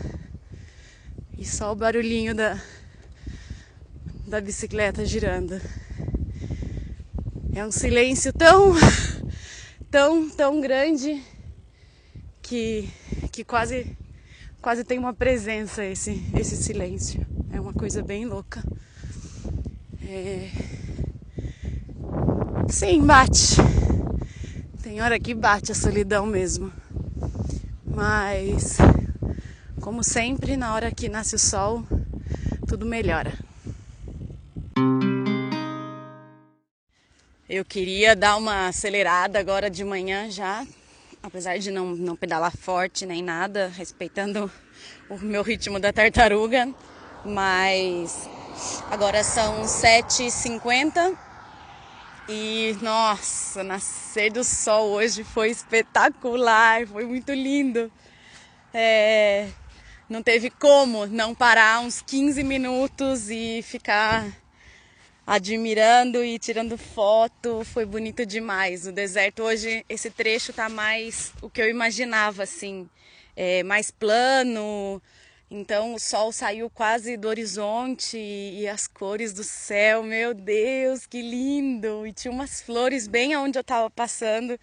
E 1.37 1.45
só 1.45 1.73
o 1.73 1.75
barulhinho 1.75 2.33
da, 2.33 2.63
da 4.25 4.41
bicicleta 4.41 5.05
girando. 5.05 5.61
É 7.57 7.65
um 7.65 7.71
silêncio 7.71 8.35
tão, 8.35 8.75
tão, 9.91 10.29
tão 10.29 10.61
grande 10.61 11.25
que, 12.43 12.87
que 13.33 13.43
quase, 13.45 13.97
quase 14.61 14.85
tem 14.85 14.99
uma 14.99 15.15
presença 15.15 15.83
esse, 15.83 16.23
esse 16.39 16.55
silêncio. 16.55 17.27
É 17.51 17.59
uma 17.59 17.73
coisa 17.73 18.03
bem 18.03 18.27
louca. 18.27 18.63
É... 20.07 20.51
Sim, 22.69 23.07
bate. 23.07 23.57
Tem 24.83 25.01
hora 25.01 25.19
que 25.19 25.35
bate 25.35 25.73
a 25.73 25.75
solidão 25.75 26.27
mesmo. 26.27 26.71
Mas 27.87 28.77
como 29.81 30.05
sempre, 30.05 30.59
na 30.59 30.75
hora 30.75 30.91
que 30.91 31.09
nasce 31.09 31.37
o 31.37 31.39
sol, 31.39 31.83
tudo 32.69 32.85
melhora. 32.85 33.46
Eu 37.49 37.65
queria 37.65 38.17
dar 38.17 38.37
uma 38.37 38.67
acelerada 38.67 39.39
agora 39.39 39.71
de 39.71 39.85
manhã 39.85 40.29
já, 40.29 40.67
apesar 41.23 41.57
de 41.59 41.71
não, 41.71 41.95
não 41.95 42.17
pedalar 42.17 42.51
forte 42.51 43.07
nem 43.07 43.23
nada, 43.23 43.69
respeitando 43.77 44.51
o 45.09 45.17
meu 45.19 45.45
ritmo 45.45 45.79
da 45.79 45.93
tartaruga, 45.93 46.69
mas 47.25 48.29
agora 48.91 49.23
são 49.23 49.63
7h50 49.63 51.17
e 52.29 52.77
nossa, 52.83 53.63
nascer 53.63 54.33
do 54.33 54.43
sol 54.43 54.89
hoje 54.89 55.23
foi 55.23 55.49
espetacular, 55.49 56.85
foi 56.89 57.05
muito 57.05 57.33
lindo. 57.33 57.93
É, 58.75 59.47
não 60.09 60.21
teve 60.21 60.51
como 60.51 61.07
não 61.07 61.33
parar 61.33 61.79
uns 61.79 62.03
15 62.03 62.43
minutos 62.43 63.31
e 63.31 63.63
ficar 63.63 64.27
admirando 65.27 66.25
e 66.25 66.39
tirando 66.39 66.79
foto. 66.79 67.65
Foi 67.65 67.85
bonito 67.85 68.25
demais. 68.25 68.87
O 68.87 68.93
deserto 68.93 69.43
hoje, 69.43 69.85
esse 69.89 70.11
trecho 70.11 70.53
tá 70.53 70.69
mais 70.69 71.33
o 71.43 71.51
que 71.51 71.61
eu 71.61 71.69
imaginava, 71.69 72.45
assim, 72.45 72.89
é, 73.35 73.63
mais 73.65 73.91
plano. 73.91 75.03
Então 75.51 75.95
o 75.95 75.99
sol 75.99 76.33
saiu 76.33 76.69
quase 76.71 77.17
do 77.17 77.29
horizonte 77.29 78.17
e 78.19 78.67
as 78.69 78.87
cores 78.87 79.33
do 79.33 79.45
céu, 79.45 80.03
meu 80.03 80.35
Deus, 80.35 81.07
que 81.07 81.23
lindo! 81.23 82.07
E 82.07 82.13
tinha 82.13 82.33
umas 82.33 82.61
flores 82.61 83.07
bem 83.07 83.37
onde 83.37 83.57
eu 83.57 83.61
estava 83.61 83.89
passando 83.89 84.59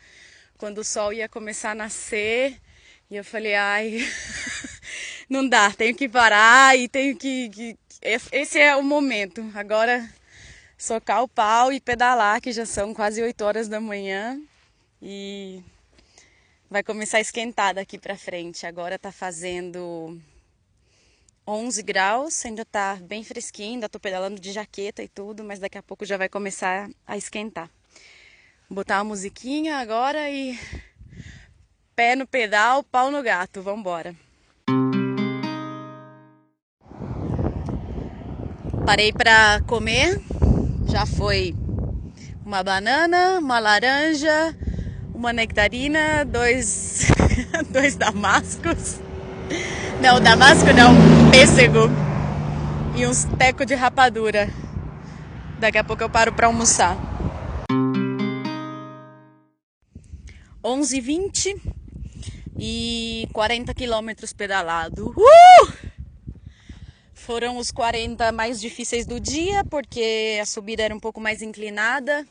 quando 0.58 0.80
o 0.80 0.84
sol 0.84 1.14
ia 1.14 1.30
começar 1.30 1.72
a 1.72 1.76
nascer. 1.76 2.60
E 3.10 3.16
eu 3.16 3.24
falei, 3.24 3.56
ai, 3.56 4.00
não 5.30 5.48
dá, 5.48 5.72
tenho 5.72 5.96
que 5.96 6.10
parar 6.10 6.78
e 6.78 6.88
tenho 6.88 7.16
que. 7.16 7.78
Esse 8.32 8.60
é 8.60 8.76
o 8.76 8.84
momento. 8.84 9.50
Agora 9.56 10.10
socar 10.84 11.24
o 11.24 11.30
pau 11.30 11.72
e 11.72 11.80
pedalar, 11.80 12.42
que 12.42 12.52
já 12.52 12.66
são 12.66 12.94
quase 12.94 13.24
8 13.24 13.42
horas 13.46 13.70
da 13.70 13.80
manhã. 13.80 14.38
E 15.02 15.64
vai 16.70 16.84
começar 16.84 17.20
a 17.20 17.22
esquentar 17.22 17.74
daqui 17.74 17.98
pra 17.98 18.18
frente. 18.18 18.66
Agora 18.66 19.00
tá 19.00 19.10
fazendo 19.10 20.20
11 21.48 21.82
graus, 21.84 22.46
ainda 22.46 22.66
tá 22.66 22.98
bem 23.02 23.24
fresquinho, 23.24 23.76
ainda 23.76 23.88
tô 23.88 23.98
pedalando 23.98 24.42
de 24.42 24.52
jaqueta 24.52 25.02
e 25.02 25.08
tudo, 25.08 25.42
mas 25.42 25.58
daqui 25.58 25.78
a 25.78 25.84
pouco 25.84 26.06
já 26.06 26.18
vai 26.18 26.28
começar 26.28 26.90
a 27.08 27.16
esquentar. 27.16 27.70
Vou 28.68 28.76
botar 28.76 28.98
uma 28.98 29.06
musiquinha 29.06 29.78
agora 29.78 30.30
e 30.30 30.60
pé 31.96 32.14
no 32.14 32.28
pedal, 32.28 32.84
pau 32.84 33.10
no 33.10 33.24
gato, 33.24 33.62
vambora. 33.62 34.14
Parei 38.86 39.14
para 39.14 39.62
comer. 39.62 40.22
Já 40.94 41.08
foi 41.08 41.56
uma 42.46 42.62
banana, 42.62 43.40
uma 43.40 43.58
laranja, 43.58 44.56
uma 45.12 45.34
nectarina, 45.34 46.24
dois, 46.24 47.08
dois 47.74 47.96
damascos. 47.96 49.02
Não, 50.00 50.22
damasco 50.22 50.72
não, 50.72 50.94
pêssego. 51.32 51.90
E 52.96 53.08
uns 53.08 53.26
tecos 53.40 53.66
de 53.66 53.74
rapadura. 53.74 54.48
Daqui 55.60 55.80
a 55.80 55.84
pouco 55.84 56.04
eu 56.04 56.12
paro 56.12 56.32
para 56.32 56.46
almoçar. 56.46 56.96
11h20 60.64 61.60
e 62.60 63.28
40 63.34 63.74
quilômetros 63.74 64.32
pedalado. 64.32 65.12
Uh! 65.18 65.74
Foram 67.26 67.58
os 67.58 67.72
40 67.72 68.34
mais 68.34 68.60
difíceis 68.60 69.06
do 69.06 69.18
dia, 69.18 69.64
porque 69.64 70.38
a 70.42 70.46
subida 70.46 70.84
era 70.84 70.94
um 70.94 71.00
pouco 71.00 71.22
mais 71.22 71.42
inclinada. 71.42 72.28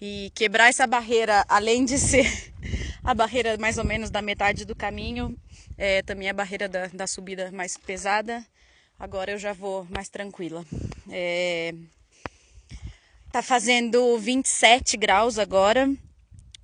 E 0.00 0.30
quebrar 0.32 0.68
essa 0.68 0.86
barreira, 0.86 1.44
além 1.48 1.84
de 1.84 1.98
ser 1.98 2.24
a 3.02 3.12
barreira 3.14 3.56
mais 3.58 3.78
ou 3.78 3.84
menos 3.84 4.10
da 4.10 4.22
metade 4.22 4.64
do 4.64 4.76
caminho, 4.76 5.36
é 5.76 6.02
também 6.02 6.30
a 6.30 6.32
barreira 6.32 6.68
da, 6.68 6.86
da 6.86 7.04
subida 7.08 7.50
mais 7.50 7.76
pesada. 7.76 8.46
Agora 8.96 9.32
eu 9.32 9.38
já 9.38 9.52
vou 9.52 9.88
mais 9.90 10.08
tranquila. 10.08 10.64
É... 11.10 11.74
Tá 13.32 13.42
fazendo 13.42 14.16
27 14.18 14.96
graus 14.96 15.36
agora. 15.36 15.92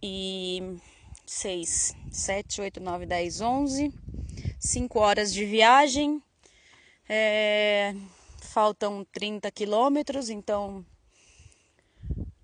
E 0.01 0.77
6, 1.27 1.97
7, 2.09 2.61
8, 2.61 2.79
9, 2.79 3.05
10, 3.05 3.41
11. 3.41 3.93
5 4.61 4.99
horas 5.01 5.33
de 5.33 5.45
viagem. 5.45 6.23
É, 7.09 7.95
faltam 8.43 9.07
30 9.13 9.51
quilômetros, 9.51 10.29
então 10.29 10.85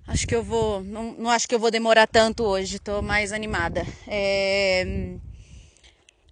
acho 0.07 0.27
que 0.27 0.35
eu 0.35 0.42
vou. 0.42 0.83
Não, 0.83 1.12
não, 1.12 1.31
acho 1.31 1.46
que 1.48 1.55
eu 1.55 1.59
vou 1.59 1.70
demorar 1.70 2.07
tanto 2.07 2.44
hoje, 2.44 2.77
estou 2.77 3.03
mais 3.03 3.33
animada. 3.33 3.85
É, 4.07 5.16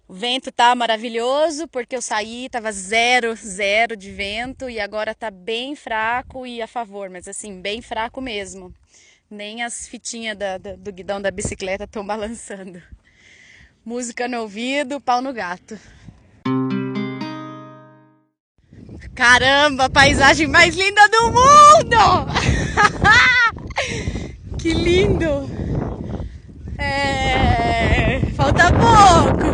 o 0.07 0.13
vento 0.13 0.51
tá 0.51 0.75
maravilhoso 0.75 1.67
porque 1.67 1.95
eu 1.95 2.01
saí, 2.01 2.49
tava 2.49 2.71
zero, 2.71 3.35
zero 3.35 3.95
de 3.95 4.11
vento 4.11 4.69
e 4.69 4.79
agora 4.79 5.15
tá 5.15 5.31
bem 5.31 5.75
fraco 5.75 6.45
e 6.45 6.61
a 6.61 6.67
favor, 6.67 7.09
mas 7.09 7.27
assim, 7.27 7.61
bem 7.61 7.81
fraco 7.81 8.19
mesmo. 8.19 8.73
Nem 9.29 9.63
as 9.63 9.87
fitinhas 9.87 10.37
da, 10.37 10.57
da, 10.57 10.75
do 10.75 10.91
guidão 10.91 11.21
da 11.21 11.31
bicicleta 11.31 11.85
estão 11.85 12.05
balançando. 12.05 12.81
Música 13.85 14.27
no 14.27 14.41
ouvido, 14.41 15.01
pau 15.01 15.21
no 15.21 15.33
gato. 15.33 15.79
Caramba, 19.15 19.89
paisagem 19.91 20.47
mais 20.47 20.75
linda 20.75 21.07
do 21.07 21.25
mundo! 21.25 22.25
que 24.57 24.73
lindo! 24.73 25.47
É... 26.79 28.21
Falta 28.35 28.71
pouco! 28.71 29.45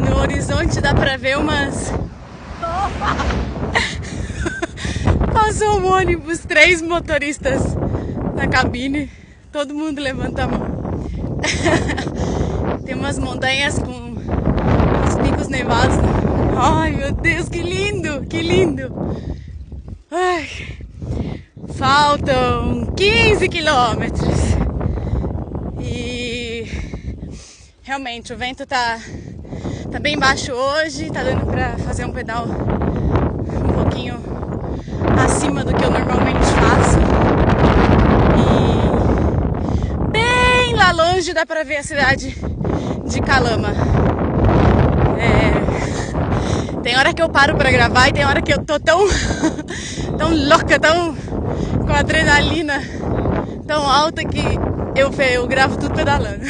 No 0.00 0.18
horizonte 0.18 0.80
dá 0.80 0.92
pra 0.92 1.16
ver 1.16 1.38
umas. 1.38 1.92
Passou 5.32 5.80
um 5.80 5.92
ônibus, 5.92 6.40
três 6.40 6.82
motoristas 6.82 7.62
na 8.34 8.48
cabine, 8.48 9.08
todo 9.52 9.72
mundo 9.72 10.00
levanta 10.00 10.42
a 10.42 10.48
mão. 10.48 10.66
Tem 12.84 12.96
umas 12.96 13.20
montanhas 13.20 13.78
com 13.78 13.92
uns 13.92 15.14
picos 15.22 15.46
nevados. 15.46 15.94
Ai 16.62 16.90
meu 16.90 17.10
Deus, 17.10 17.48
que 17.48 17.62
lindo, 17.62 18.20
que 18.28 18.42
lindo! 18.42 18.92
Ai, 20.10 20.46
faltam 21.68 22.86
15 22.94 23.48
quilômetros. 23.48 24.28
E 25.80 26.66
realmente 27.82 28.34
o 28.34 28.36
vento 28.36 28.66
tá, 28.66 29.00
tá 29.90 29.98
bem 29.98 30.18
baixo 30.18 30.52
hoje, 30.52 31.10
tá 31.10 31.22
dando 31.22 31.50
pra 31.50 31.78
fazer 31.78 32.04
um 32.04 32.12
pedal 32.12 32.44
um 32.46 33.72
pouquinho 33.72 34.22
acima 35.18 35.64
do 35.64 35.74
que 35.74 35.82
eu 35.82 35.90
normalmente 35.90 36.44
faço. 36.44 36.98
E 38.36 40.12
bem 40.12 40.74
lá 40.74 40.92
longe 40.92 41.32
dá 41.32 41.46
pra 41.46 41.64
ver 41.64 41.78
a 41.78 41.82
cidade 41.82 42.36
de 43.06 43.20
Calama. 43.22 43.70
É, 45.18 45.69
tem 46.90 46.98
hora 46.98 47.14
que 47.14 47.22
eu 47.22 47.28
paro 47.28 47.54
pra 47.54 47.70
gravar 47.70 48.08
e 48.08 48.12
tem 48.12 48.24
hora 48.24 48.42
que 48.42 48.52
eu 48.52 48.58
tô 48.58 48.76
tão, 48.80 48.98
tão 50.18 50.48
louca, 50.48 50.76
tão 50.80 51.16
com 51.86 51.92
adrenalina 51.92 52.82
tão 53.64 53.88
alta 53.88 54.24
que 54.24 54.58
eu, 54.96 55.08
eu 55.12 55.46
gravo 55.46 55.76
tudo 55.76 55.94
pedalando. 55.94 56.44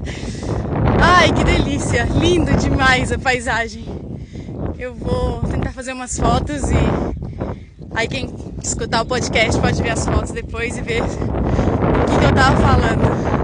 Ai, 0.98 1.30
que 1.30 1.44
delícia! 1.44 2.04
Lindo 2.04 2.54
demais 2.56 3.12
a 3.12 3.18
paisagem. 3.18 3.84
Eu 4.78 4.94
vou 4.94 5.42
tentar 5.42 5.72
fazer 5.72 5.92
umas 5.92 6.18
fotos 6.18 6.70
e 6.70 6.90
aí 7.94 8.08
quem 8.08 8.32
escutar 8.62 9.02
o 9.02 9.06
podcast 9.06 9.60
pode 9.60 9.82
ver 9.82 9.90
as 9.90 10.06
fotos 10.06 10.30
depois 10.30 10.78
e 10.78 10.80
ver 10.80 11.02
o 11.02 12.06
que, 12.06 12.16
que 12.18 12.24
eu 12.24 12.32
tava 12.32 12.56
falando. 12.56 13.39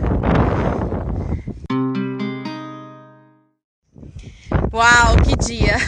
Uau, 4.76 5.16
que 5.24 5.34
dia! 5.36 5.78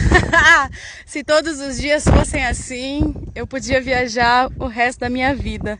Se 1.05 1.23
todos 1.23 1.59
os 1.59 1.77
dias 1.77 2.03
fossem 2.03 2.43
assim, 2.43 3.13
eu 3.35 3.45
podia 3.45 3.79
viajar 3.79 4.49
o 4.57 4.65
resto 4.65 5.01
da 5.01 5.11
minha 5.11 5.35
vida. 5.35 5.77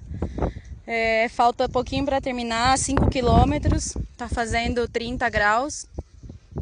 É, 0.85 1.27
falta 1.29 1.67
pouquinho 1.67 2.05
para 2.05 2.21
terminar, 2.21 2.77
5 2.77 3.09
quilômetros, 3.09 3.97
tá 4.15 4.29
fazendo 4.29 4.87
30 4.87 5.27
graus. 5.27 5.87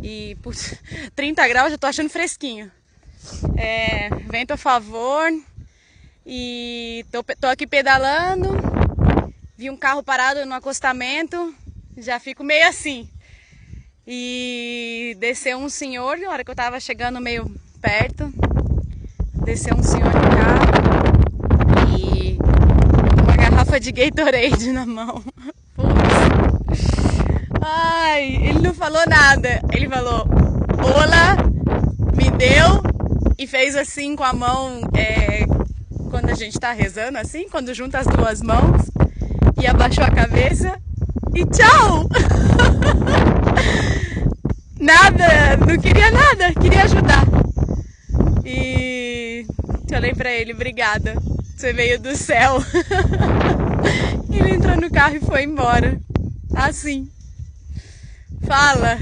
E 0.01 0.37
putz, 0.41 0.81
30 1.13 1.45
graus 1.49 1.71
já 1.71 1.77
tô 1.77 1.85
achando 1.85 2.09
fresquinho. 2.09 2.71
É, 3.57 4.07
vento 4.29 4.51
a 4.51 4.57
favor 4.57 5.29
e 6.25 7.05
tô, 7.11 7.25
tô 7.41 7.47
aqui 7.47 7.67
pedalando. 7.67 8.55
Vi 9.57 9.69
um 9.69 9.75
carro 9.75 10.01
parado 10.01 10.45
no 10.45 10.53
acostamento, 10.53 11.53
já 11.97 12.21
fico 12.21 12.41
meio 12.41 12.69
assim. 12.69 13.09
E 14.09 15.17
desceu 15.19 15.57
um 15.57 15.67
senhor, 15.67 16.17
na 16.17 16.29
hora 16.29 16.41
que 16.41 16.49
eu 16.49 16.55
tava 16.55 16.79
chegando 16.79 17.19
meio 17.19 17.53
perto, 17.81 18.31
desceu 19.43 19.75
um 19.75 19.83
senhor 19.83 20.05
no 20.05 20.21
carro 20.29 21.97
e 21.99 22.37
uma 23.21 23.35
garrafa 23.35 23.77
de 23.77 23.91
Gatorade 23.91 24.71
na 24.71 24.85
mão. 24.85 25.21
Putz. 25.75 25.91
Ai, 27.61 28.23
ele 28.47 28.59
não 28.59 28.73
falou 28.73 29.03
nada. 29.09 29.61
Ele 29.73 29.89
falou, 29.89 30.25
olá, 30.81 31.35
me 32.15 32.31
deu 32.31 32.81
e 33.37 33.45
fez 33.45 33.75
assim 33.75 34.15
com 34.15 34.23
a 34.23 34.31
mão, 34.31 34.79
é, 34.95 35.43
quando 36.09 36.29
a 36.29 36.33
gente 36.33 36.57
tá 36.57 36.71
rezando 36.71 37.17
assim, 37.17 37.49
quando 37.49 37.73
junta 37.73 37.99
as 37.99 38.07
duas 38.07 38.41
mãos 38.41 38.83
e 39.61 39.67
abaixou 39.67 40.05
a 40.05 40.11
cabeça 40.11 40.79
e 41.35 41.45
tchau! 41.45 42.07
nada, 44.87 45.57
não 45.57 45.77
queria 45.77 46.09
nada, 46.11 46.53
queria 46.53 46.83
ajudar. 46.83 47.25
E 48.45 49.45
falei 49.89 50.13
pra 50.13 50.31
ele, 50.31 50.53
obrigada, 50.53 51.15
você 51.55 51.73
veio 51.73 51.99
do 51.99 52.15
céu. 52.15 52.63
ele 54.31 54.55
entrou 54.55 54.77
no 54.77 54.89
carro 54.89 55.17
e 55.17 55.19
foi 55.19 55.43
embora. 55.43 55.99
Assim. 56.55 57.09
Fala. 58.45 58.97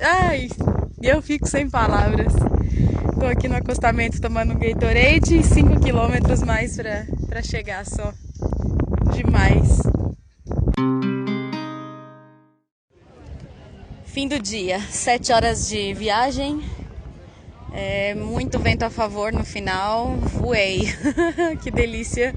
Ai, 0.00 0.48
eu 1.02 1.20
fico 1.20 1.46
sem 1.46 1.68
palavras. 1.68 2.32
Tô 3.20 3.26
aqui 3.26 3.48
no 3.48 3.56
acostamento 3.56 4.20
tomando 4.22 4.54
um 4.54 4.58
Gatorade 4.58 5.36
e 5.36 5.44
5 5.44 5.80
quilômetros 5.80 6.42
mais 6.42 6.76
pra, 6.76 7.04
pra 7.28 7.42
chegar 7.42 7.84
só. 7.84 8.12
Demais. 9.12 9.82
Fim 14.12 14.28
do 14.28 14.38
dia, 14.38 14.78
7 14.78 15.32
horas 15.32 15.70
de 15.70 15.94
viagem, 15.94 16.62
é, 17.72 18.14
muito 18.14 18.58
vento 18.58 18.82
a 18.82 18.90
favor 18.90 19.32
no 19.32 19.42
final, 19.42 20.16
voei. 20.16 20.82
que 21.64 21.70
delícia 21.70 22.34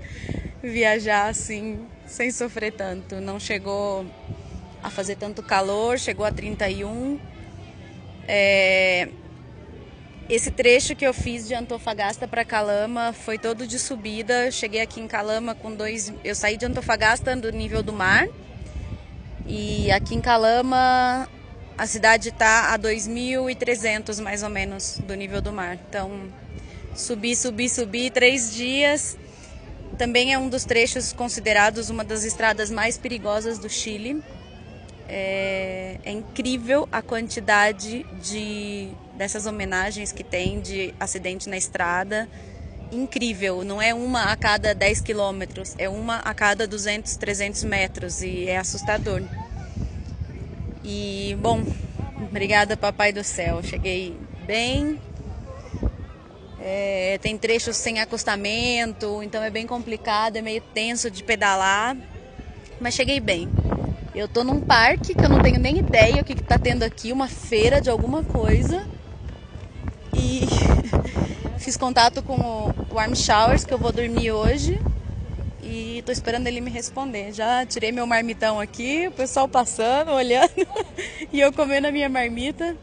viajar 0.64 1.28
assim, 1.28 1.86
sem 2.08 2.32
sofrer 2.32 2.72
tanto. 2.72 3.20
Não 3.20 3.42
chegou 3.42 4.06
a 4.82 4.90
fazer 4.90 5.18
tanto 5.18 5.44
calor, 5.44 6.00
chegou 6.00 6.26
a 6.26 6.32
31. 6.32 7.20
É, 8.26 9.10
esse 10.30 10.52
trecho 10.52 10.96
que 10.96 11.06
eu 11.06 11.14
fiz 11.14 11.46
de 11.46 11.56
Antofagasta 11.56 12.26
para 12.26 12.46
Calama 12.46 13.12
foi 13.12 13.38
todo 13.38 13.68
de 13.68 13.78
subida. 13.80 14.50
Cheguei 14.50 14.80
aqui 14.80 15.02
em 15.02 15.10
Calama 15.10 15.54
com 15.54 15.76
dois. 15.76 16.14
Eu 16.24 16.36
saí 16.36 16.56
de 16.56 16.66
Antofagasta 16.66 17.36
do 17.36 17.52
nível 17.52 17.84
do 17.84 17.92
mar. 17.92 18.30
E 19.46 19.92
aqui 19.92 20.16
em 20.16 20.22
Calama 20.22 21.28
a 21.78 21.86
cidade 21.86 22.30
está 22.30 22.74
a 22.74 22.80
2.300 22.80 24.22
mais 24.22 24.44
ou 24.44 24.50
menos 24.50 25.00
do 25.06 25.14
nível 25.14 25.42
do 25.42 25.52
mar. 25.52 25.78
Então, 25.90 26.30
subi, 26.96 27.36
subi, 27.36 27.70
subi 27.70 28.10
três 28.10 28.54
dias. 28.54 29.18
Também 29.98 30.34
é 30.34 30.38
um 30.38 30.50
dos 30.50 30.64
trechos 30.64 31.12
considerados 31.12 31.90
uma 31.90 32.04
das 32.04 32.24
estradas 32.24 32.72
mais 32.72 32.98
perigosas 32.98 33.60
do 33.60 33.70
Chile. 33.70 34.24
É, 35.08 36.00
é 36.04 36.12
incrível 36.12 36.88
a 36.92 37.02
quantidade 37.02 38.06
de 38.22 38.90
dessas 39.16 39.46
homenagens 39.46 40.12
que 40.12 40.24
tem 40.24 40.60
de 40.60 40.94
acidente 41.00 41.50
na 41.50 41.58
estrada. 41.58 42.28
Incrível, 42.92 43.64
não 43.64 43.82
é 43.82 43.94
uma 43.94 44.32
a 44.32 44.36
cada 44.36 44.74
10 44.74 45.02
quilômetros, 45.02 45.76
é 45.78 45.90
uma 45.90 46.18
a 46.18 46.34
cada 46.34 46.68
200, 46.68 47.16
300 47.16 47.64
metros 47.64 48.22
e 48.22 48.48
é 48.48 48.58
assustador. 48.58 49.22
E, 50.88 51.36
bom, 51.42 51.64
obrigada, 52.30 52.78
Papai 52.78 53.12
do 53.12 53.24
Céu. 53.24 53.64
Cheguei 53.64 54.16
bem. 54.46 55.02
É, 56.60 57.18
tem 57.24 57.36
trechos 57.40 57.76
sem 57.76 58.00
acostamento, 58.00 59.24
então 59.24 59.44
é 59.44 59.50
bem 59.50 59.66
complicado, 59.66 60.38
é 60.38 60.44
meio 60.44 60.62
tenso 60.62 61.10
de 61.10 61.24
pedalar. 61.24 61.98
Mas 62.80 62.94
cheguei 62.94 63.20
bem. 63.20 63.50
Eu 64.14 64.28
tô 64.28 64.44
num 64.44 64.62
parque 64.62 65.16
que 65.16 65.26
eu 65.26 65.30
não 65.30 65.42
tenho 65.42 65.60
nem 65.60 65.80
ideia 65.80 66.22
o 66.22 66.24
que, 66.24 66.36
que 66.36 66.44
tá 66.44 66.60
tendo 66.60 66.84
aqui, 66.84 67.12
uma 67.12 67.28
feira 67.28 67.82
de 67.82 67.90
alguma 67.90 68.24
coisa. 68.24 68.88
E 70.14 70.42
fiz 71.58 71.76
contato 71.76 72.22
com 72.22 72.36
o 72.36 72.94
Warm 72.94 73.16
Showers, 73.16 73.66
que 73.66 73.74
eu 73.74 73.80
vou 73.80 73.92
dormir 73.92 74.32
hoje 74.32 74.80
e 75.66 76.04
tô 76.04 76.12
esperando 76.12 76.46
ele 76.46 76.62
me 76.62 76.70
responder. 76.70 77.34
Já 77.34 77.66
tirei 77.66 77.92
meu 77.92 78.06
marmitão 78.06 78.60
aqui, 78.60 79.08
o 79.08 79.12
pessoal 79.12 79.48
passando, 79.48 80.12
olhando 80.14 80.68
e 81.34 81.40
eu 81.40 81.52
comendo 81.52 81.88
a 81.88 81.92
minha 81.92 82.08
marmita. 82.08 82.78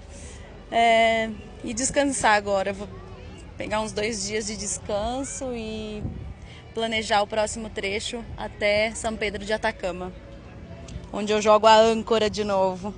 É, 0.71 1.31
e 1.63 1.73
descansar 1.73 2.35
agora. 2.35 2.73
Vou 2.73 2.89
pegar 3.57 3.81
uns 3.81 3.93
dois 3.93 4.27
dias 4.27 4.47
de 4.47 4.57
descanso 4.57 5.53
e 5.55 6.03
planejar 6.75 7.23
o 7.23 7.27
próximo 7.27 7.71
trecho 7.71 8.25
até 8.37 8.93
São 8.95 9.15
Pedro 9.15 9.45
de 9.45 9.53
Atacama, 9.53 10.13
onde 11.13 11.33
eu 11.33 11.41
jogo 11.41 11.67
a 11.67 11.77
âncora 11.77 12.29
de 12.29 12.43
novo. 12.43 12.93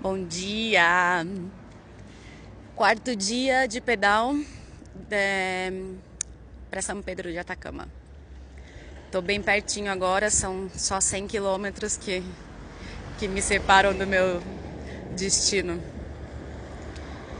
Bom 0.00 0.24
dia! 0.24 1.26
Quarto 2.76 3.16
dia 3.16 3.66
de 3.66 3.80
pedal 3.80 4.32
para 5.08 6.82
São 6.82 7.02
Pedro 7.02 7.30
de 7.30 7.38
Atacama. 7.38 7.88
Estou 9.06 9.22
bem 9.22 9.40
pertinho 9.40 9.90
agora, 9.90 10.30
são 10.30 10.70
só 10.74 11.00
100 11.00 11.28
quilômetros 11.28 11.96
que, 11.96 12.22
que 13.18 13.26
me 13.26 13.40
separam 13.40 13.96
do 13.96 14.06
meu 14.06 14.42
destino. 15.16 15.82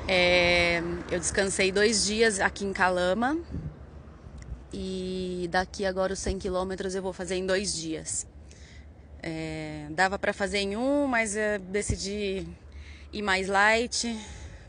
É, 0.08 0.80
eu 1.10 1.18
descansei 1.18 1.70
dois 1.70 2.06
dias 2.06 2.40
aqui 2.40 2.64
em 2.64 2.72
Calama 2.72 3.38
e 4.72 5.46
daqui 5.50 5.84
agora 5.84 6.14
os 6.14 6.18
100 6.20 6.38
quilômetros 6.38 6.94
eu 6.94 7.02
vou 7.02 7.12
fazer 7.12 7.34
em 7.34 7.44
dois 7.44 7.74
dias. 7.74 8.26
É, 9.22 9.86
dava 9.90 10.18
para 10.18 10.32
fazer 10.32 10.58
em 10.58 10.74
um, 10.74 11.06
mas 11.06 11.36
decidi 11.70 12.48
ir 13.12 13.22
mais 13.22 13.46
light. 13.46 14.18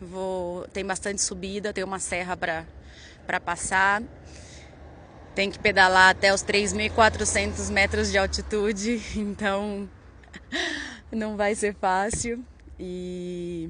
Vou, 0.01 0.67
tem 0.73 0.85
bastante 0.85 1.21
subida, 1.21 1.71
tem 1.71 1.83
uma 1.85 1.99
serra 1.99 2.35
para 2.35 2.65
passar. 3.37 4.01
Tem 5.35 5.51
que 5.51 5.59
pedalar 5.59 6.11
até 6.11 6.33
os 6.33 6.41
3.400 6.41 7.69
metros 7.69 8.09
de 8.09 8.17
altitude, 8.17 9.01
então 9.19 9.89
não 11.11 11.35
vai 11.35 11.53
ser 11.53 11.75
fácil. 11.75 12.41
E 12.79 13.69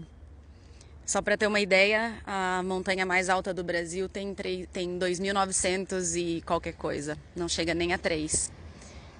só 1.09 1.23
para 1.23 1.35
ter 1.35 1.47
uma 1.47 1.59
ideia, 1.59 2.13
a 2.23 2.61
montanha 2.63 3.03
mais 3.03 3.29
alta 3.29 3.51
do 3.51 3.63
Brasil 3.63 4.07
tem, 4.07 4.35
tem 4.71 4.99
2.900 4.99 6.15
e 6.15 6.41
qualquer 6.43 6.73
coisa, 6.73 7.17
não 7.35 7.49
chega 7.49 7.73
nem 7.73 7.93
a 7.93 7.97
3. 7.97 8.51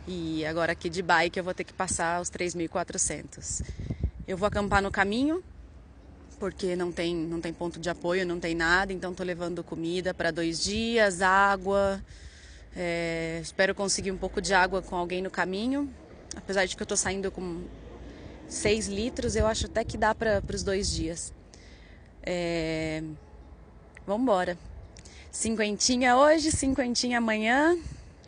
E 0.07 0.45
agora 0.45 0.73
aqui 0.73 0.87
de 0.87 1.01
bike 1.01 1.39
eu 1.39 1.43
vou 1.43 1.51
ter 1.51 1.63
que 1.63 1.73
passar 1.73 2.21
os 2.21 2.29
3.400. 2.29 3.65
Eu 4.27 4.37
vou 4.37 4.45
acampar 4.45 4.83
no 4.83 4.91
caminho, 4.91 5.43
porque 6.39 6.75
não 6.75 6.91
tem, 6.91 7.15
não 7.15 7.41
tem 7.41 7.51
ponto 7.51 7.79
de 7.79 7.89
apoio, 7.89 8.25
não 8.25 8.39
tem 8.39 8.55
nada, 8.55 8.93
então 8.93 9.11
estou 9.11 9.25
levando 9.25 9.63
comida 9.63 10.13
para 10.13 10.31
dois 10.31 10.63
dias, 10.63 11.21
água. 11.21 12.01
É, 12.75 13.39
espero 13.41 13.75
conseguir 13.75 14.11
um 14.11 14.17
pouco 14.17 14.41
de 14.41 14.53
água 14.53 14.81
com 14.81 14.95
alguém 14.95 15.21
no 15.21 15.29
caminho. 15.29 15.93
Apesar 16.35 16.65
de 16.65 16.75
que 16.75 16.81
eu 16.81 16.85
estou 16.85 16.97
saindo 16.97 17.29
com 17.31 17.63
6 18.47 18.87
litros, 18.87 19.35
eu 19.35 19.45
acho 19.45 19.65
até 19.65 19.83
que 19.83 19.97
dá 19.97 20.15
para 20.15 20.41
os 20.53 20.63
dois 20.63 20.89
dias. 20.89 21.33
É... 22.23 23.03
Vamos 24.05 24.23
embora. 24.23 24.57
Cinquentinha 25.31 26.15
hoje, 26.17 26.51
cinquentinha 26.51 27.17
amanhã. 27.17 27.77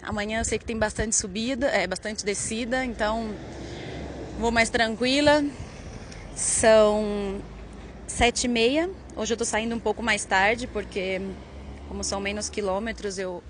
Amanhã 0.01 0.39
eu 0.39 0.45
sei 0.45 0.59
que 0.59 0.65
tem 0.65 0.77
bastante 0.77 1.15
subida, 1.15 1.67
é 1.67 1.85
bastante 1.87 2.25
descida, 2.25 2.83
então 2.83 3.33
vou 4.39 4.51
mais 4.51 4.69
tranquila. 4.69 5.43
São 6.35 7.41
sete 8.07 8.45
e 8.45 8.47
meia. 8.47 8.89
Hoje 9.15 9.33
eu 9.33 9.37
tô 9.37 9.45
saindo 9.45 9.75
um 9.75 9.79
pouco 9.79 10.01
mais 10.01 10.25
tarde 10.25 10.67
porque 10.67 11.21
como 11.87 12.03
são 12.03 12.19
menos 12.19 12.49
quilômetros, 12.49 13.17
eu 13.17 13.43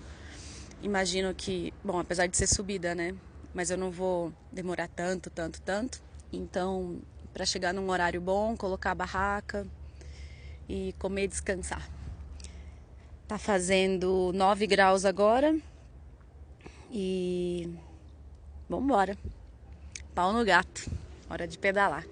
imagino 0.81 1.33
que, 1.33 1.73
bom, 1.83 1.99
apesar 1.99 2.27
de 2.27 2.35
ser 2.35 2.47
subida, 2.47 2.95
né? 2.95 3.13
Mas 3.53 3.69
eu 3.69 3.77
não 3.77 3.91
vou 3.91 4.33
demorar 4.51 4.87
tanto, 4.87 5.29
tanto, 5.29 5.61
tanto. 5.61 6.01
Então, 6.31 6.99
para 7.33 7.45
chegar 7.45 7.73
num 7.73 7.89
horário 7.89 8.19
bom, 8.19 8.55
colocar 8.57 8.91
a 8.91 8.95
barraca, 8.95 9.67
e 10.71 10.93
comer 10.97 11.25
e 11.25 11.27
descansar. 11.27 11.89
Tá 13.27 13.37
fazendo 13.37 14.31
9 14.33 14.65
graus 14.67 15.03
agora 15.03 15.57
e 16.89 17.69
vamos 18.69 18.85
embora. 18.85 19.17
Pau 20.15 20.31
no 20.31 20.43
gato. 20.45 20.89
Hora 21.29 21.47
de 21.47 21.57
pedalar. 21.57 22.05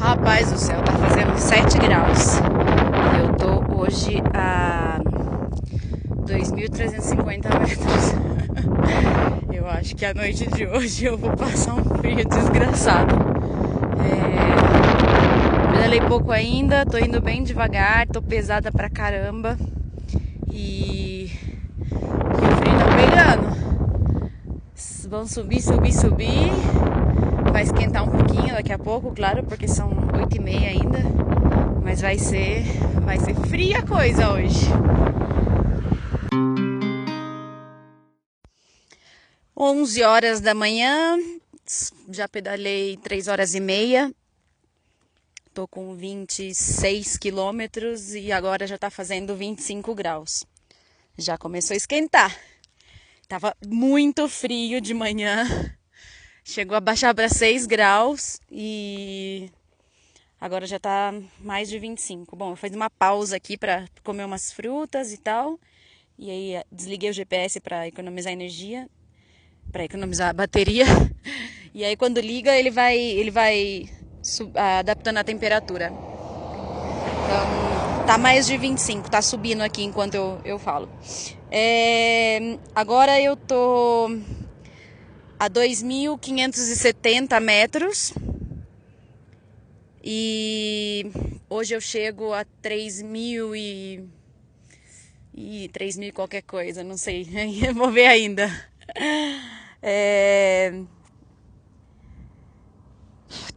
Rapaz 0.00 0.50
do 0.52 0.58
céu, 0.58 0.82
tá 0.82 0.92
fazendo 0.92 1.36
7 1.36 1.78
graus. 1.78 2.38
Eu 3.18 3.34
tô 3.34 3.80
hoje 3.80 4.22
a 4.32 5.00
2.350 6.26 7.24
metros. 7.58 8.14
Eu 9.52 9.66
acho 9.66 9.94
que 9.96 10.04
a 10.06 10.14
noite 10.14 10.46
de 10.46 10.66
hoje 10.66 11.04
eu 11.04 11.18
vou 11.18 11.36
passar 11.36 11.74
um 11.74 11.84
frio 11.84 12.24
desgraçado. 12.24 13.14
É... 14.04 14.48
Pouco 16.08 16.32
ainda, 16.32 16.86
tô 16.86 16.96
indo 16.96 17.20
bem 17.20 17.42
devagar, 17.42 18.06
tô 18.06 18.22
pesada 18.22 18.72
pra 18.72 18.88
caramba. 18.88 19.58
E, 20.50 21.26
e 21.26 21.32
o 21.92 22.56
frio 22.56 22.78
tá 22.78 22.86
pegando. 22.96 23.58
Vamos 25.10 25.32
subir, 25.32 25.60
subir, 25.60 25.92
subir. 25.92 26.50
Vai 27.52 27.62
esquentar 27.62 28.04
um 28.04 28.10
pouquinho 28.10 28.54
daqui 28.54 28.72
a 28.72 28.78
pouco, 28.78 29.12
claro, 29.12 29.42
porque 29.44 29.66
são 29.66 29.90
8 30.14 30.36
e 30.36 30.40
meia 30.40 30.68
ainda. 30.70 30.98
Mas 31.82 32.00
vai 32.00 32.18
ser, 32.18 32.62
vai 33.04 33.18
ser 33.18 33.34
fria 33.48 33.82
coisa 33.82 34.32
hoje. 34.32 34.66
Onze 39.56 40.02
horas 40.02 40.40
da 40.40 40.54
manhã, 40.54 41.16
já 42.10 42.28
pedalei 42.28 42.96
3 42.98 43.26
horas 43.26 43.54
e 43.54 43.60
meia. 43.60 44.12
Tô 45.52 45.66
com 45.66 45.96
26 45.96 47.16
quilômetros 47.18 48.14
e 48.14 48.30
agora 48.30 48.66
já 48.66 48.78
tá 48.78 48.90
fazendo 48.90 49.34
25 49.34 49.92
graus. 49.94 50.44
Já 51.16 51.36
começou 51.36 51.74
a 51.74 51.76
esquentar. 51.76 52.38
Tava 53.26 53.56
muito 53.66 54.28
frio 54.28 54.80
de 54.80 54.94
manhã. 54.94 55.44
Chegou 56.50 56.74
a 56.74 56.80
baixar 56.80 57.14
para 57.14 57.28
6 57.28 57.66
graus 57.66 58.40
e 58.50 59.50
agora 60.40 60.66
já 60.66 60.78
tá 60.78 61.12
mais 61.40 61.68
de 61.68 61.78
25. 61.78 62.34
Bom, 62.34 62.52
eu 62.52 62.56
fiz 62.56 62.74
uma 62.74 62.88
pausa 62.88 63.36
aqui 63.36 63.58
para 63.58 63.86
comer 64.02 64.24
umas 64.24 64.50
frutas 64.50 65.12
e 65.12 65.18
tal. 65.18 65.60
E 66.18 66.30
aí 66.30 66.62
desliguei 66.72 67.10
o 67.10 67.12
GPS 67.12 67.60
para 67.60 67.86
economizar 67.86 68.32
energia, 68.32 68.88
para 69.70 69.84
economizar 69.84 70.30
a 70.30 70.32
bateria. 70.32 70.86
E 71.74 71.84
aí 71.84 71.94
quando 71.96 72.18
liga, 72.18 72.56
ele 72.56 72.70
vai, 72.70 72.98
ele 72.98 73.30
vai 73.30 73.84
adaptando 74.80 75.18
a 75.18 75.22
temperatura. 75.22 75.92
Então, 77.24 78.06
tá 78.06 78.16
mais 78.16 78.46
de 78.46 78.56
25, 78.56 79.08
tá 79.08 79.20
subindo 79.20 79.60
aqui 79.60 79.84
enquanto 79.84 80.14
eu, 80.14 80.40
eu 80.46 80.58
falo. 80.58 80.88
É, 81.52 82.58
agora 82.74 83.20
eu 83.20 83.36
tô 83.36 84.10
a 85.38 85.48
2.570 85.48 87.40
metros. 87.40 88.12
E 90.02 91.10
hoje 91.48 91.74
eu 91.74 91.80
chego 91.80 92.32
a 92.32 92.44
3.000 92.62 93.56
e... 93.56 94.04
e 95.34 95.70
3.000 95.72 96.12
qualquer 96.12 96.42
coisa, 96.42 96.82
não 96.82 96.96
sei. 96.96 97.26
Vou 97.74 97.90
ver 97.90 98.06
ainda. 98.06 98.50
É 99.82 100.72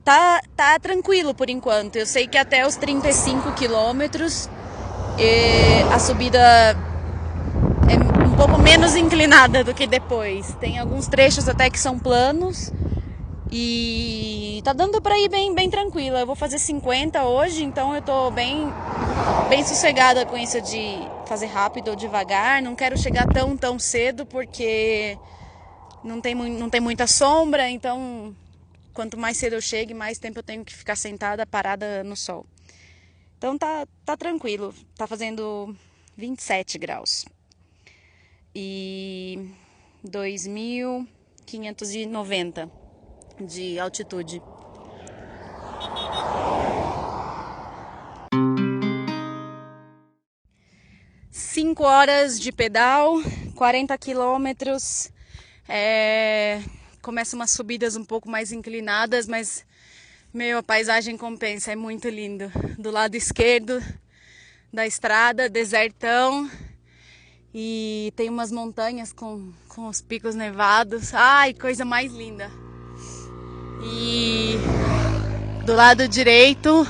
tá, 0.03 0.41
tá 0.55 0.79
tranquilo 0.79 1.33
por 1.33 1.49
enquanto. 1.49 1.95
Eu 1.95 2.05
sei 2.05 2.27
que 2.27 2.37
até 2.37 2.65
os 2.65 2.75
35 2.75 3.53
quilômetros 3.53 4.49
a 5.91 5.99
subida 5.99 6.39
menos 8.61 8.95
inclinada 8.95 9.63
do 9.63 9.73
que 9.73 9.87
depois. 9.87 10.55
Tem 10.59 10.79
alguns 10.79 11.07
trechos 11.07 11.47
até 11.49 11.69
que 11.69 11.79
são 11.79 11.97
planos 11.99 12.71
e 13.51 14.61
tá 14.63 14.73
dando 14.73 15.01
para 15.01 15.17
ir 15.19 15.29
bem, 15.29 15.53
bem 15.53 15.69
tranquila. 15.69 16.19
Eu 16.19 16.25
vou 16.25 16.35
fazer 16.35 16.59
50 16.59 17.23
hoje, 17.25 17.63
então 17.63 17.95
eu 17.95 18.01
tô 18.01 18.31
bem, 18.31 18.67
bem 19.49 19.63
sossegada 19.63 20.25
com 20.25 20.37
isso 20.37 20.61
de 20.61 20.97
fazer 21.25 21.47
rápido 21.47 21.89
ou 21.89 21.95
devagar. 21.95 22.61
Não 22.61 22.75
quero 22.75 22.97
chegar 22.97 23.27
tão, 23.27 23.57
tão 23.57 23.77
cedo 23.79 24.25
porque 24.25 25.17
não 26.03 26.21
tem, 26.21 26.35
não 26.35 26.69
tem 26.69 26.79
muita 26.79 27.07
sombra, 27.07 27.69
então 27.69 28.35
Quanto 28.93 29.17
mais 29.17 29.37
cedo 29.37 29.53
eu 29.53 29.61
chego, 29.61 29.95
mais 29.95 30.19
tempo 30.19 30.39
eu 30.39 30.43
tenho 30.43 30.65
que 30.65 30.75
ficar 30.75 30.97
sentada, 30.97 31.45
parada 31.45 32.03
no 32.03 32.15
sol. 32.15 32.45
Então 33.37 33.57
tá, 33.57 33.87
tá 34.05 34.17
tranquilo, 34.17 34.73
tá 34.95 35.07
fazendo 35.07 35.75
27 36.17 36.77
graus. 36.77 37.25
E 38.53 39.49
2.590 40.05 42.69
de 43.39 43.79
altitude. 43.79 44.43
Cinco 51.29 51.83
horas 51.83 52.39
de 52.39 52.51
pedal, 52.51 53.21
40 53.55 53.95
quilômetros. 53.97 55.11
É, 55.67 56.61
começa 57.01 57.35
umas 57.35 57.49
subidas 57.51 57.95
um 57.95 58.03
pouco 58.03 58.29
mais 58.29 58.51
inclinadas, 58.51 59.27
mas 59.27 59.65
meu, 60.33 60.59
a 60.59 60.63
paisagem 60.63 61.17
compensa, 61.17 61.73
é 61.73 61.75
muito 61.75 62.07
lindo. 62.07 62.49
Do 62.77 62.89
lado 62.89 63.15
esquerdo 63.15 63.83
da 64.71 64.87
estrada, 64.87 65.49
desertão, 65.49 66.49
e 67.53 68.13
tem 68.15 68.29
umas 68.29 68.51
montanhas 68.51 69.11
com, 69.11 69.51
com 69.67 69.87
os 69.87 70.01
picos 70.01 70.35
nevados. 70.35 71.13
Ai, 71.13 71.53
coisa 71.53 71.83
mais 71.83 72.13
linda. 72.13 72.49
E 73.83 74.55
do 75.65 75.73
lado 75.73 76.07
direito, 76.07 76.87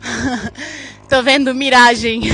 tô 1.08 1.22
vendo 1.22 1.54
miragem. 1.54 2.22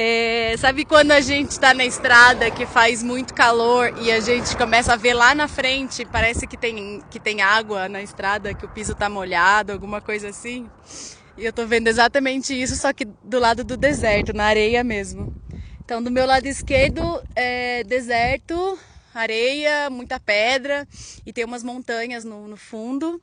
É, 0.00 0.54
sabe 0.58 0.84
quando 0.84 1.10
a 1.10 1.20
gente 1.20 1.50
está 1.50 1.74
na 1.74 1.84
estrada 1.84 2.52
que 2.52 2.64
faz 2.64 3.02
muito 3.02 3.34
calor 3.34 3.92
e 4.00 4.12
a 4.12 4.20
gente 4.20 4.56
começa 4.56 4.92
a 4.92 4.96
ver 4.96 5.12
lá 5.12 5.34
na 5.34 5.48
frente, 5.48 6.04
parece 6.04 6.46
que 6.46 6.56
tem, 6.56 7.02
que 7.10 7.18
tem 7.18 7.42
água 7.42 7.88
na 7.88 8.00
estrada, 8.00 8.54
que 8.54 8.64
o 8.64 8.68
piso 8.68 8.92
está 8.92 9.08
molhado, 9.08 9.72
alguma 9.72 10.00
coisa 10.00 10.28
assim? 10.28 10.70
E 11.38 11.44
eu 11.44 11.52
tô 11.52 11.64
vendo 11.64 11.86
exatamente 11.86 12.52
isso, 12.52 12.74
só 12.74 12.92
que 12.92 13.04
do 13.04 13.38
lado 13.38 13.62
do 13.62 13.76
deserto, 13.76 14.32
na 14.32 14.46
areia 14.46 14.82
mesmo. 14.82 15.32
Então, 15.84 16.02
do 16.02 16.10
meu 16.10 16.26
lado 16.26 16.46
esquerdo 16.46 17.22
é 17.36 17.84
deserto, 17.84 18.76
areia, 19.14 19.88
muita 19.88 20.18
pedra 20.18 20.86
e 21.24 21.32
tem 21.32 21.44
umas 21.44 21.62
montanhas 21.62 22.24
no, 22.24 22.48
no 22.48 22.56
fundo. 22.56 23.22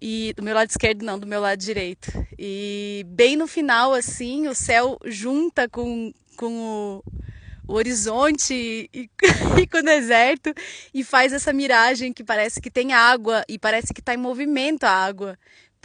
E 0.00 0.32
do 0.36 0.42
meu 0.42 0.54
lado 0.54 0.70
esquerdo, 0.70 1.02
não, 1.02 1.18
do 1.18 1.26
meu 1.26 1.40
lado 1.40 1.58
direito. 1.58 2.12
E 2.38 3.04
bem 3.08 3.34
no 3.34 3.48
final, 3.48 3.92
assim, 3.92 4.46
o 4.46 4.54
céu 4.54 4.96
junta 5.04 5.68
com, 5.68 6.12
com 6.36 6.52
o, 6.52 7.04
o 7.66 7.74
horizonte 7.74 8.54
e, 8.94 9.10
e, 9.58 9.66
com 9.66 9.78
o 9.78 9.82
deserto 9.82 10.54
e 10.94 11.02
faz 11.02 11.32
essa 11.32 11.52
miragem 11.52 12.12
que 12.12 12.22
parece 12.22 12.60
que 12.60 12.70
tem 12.70 12.92
água 12.92 13.42
e 13.48 13.58
parece 13.58 13.92
que 13.92 14.00
está 14.00 14.14
em 14.14 14.18
movimento 14.18 14.84
a 14.84 14.90
água, 14.90 15.36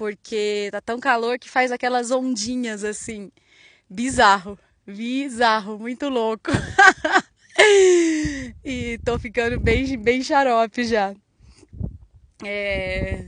porque 0.01 0.69
tá 0.71 0.81
tão 0.81 0.99
calor 0.99 1.37
que 1.37 1.47
faz 1.47 1.71
aquelas 1.71 2.09
ondinhas 2.09 2.83
assim. 2.83 3.31
Bizarro. 3.87 4.57
Bizarro, 4.83 5.77
muito 5.77 6.09
louco. 6.09 6.49
e 8.65 8.99
tô 9.05 9.19
ficando 9.19 9.59
bem, 9.59 9.95
bem 9.99 10.23
xarope 10.23 10.85
já. 10.85 11.13
É, 12.43 13.27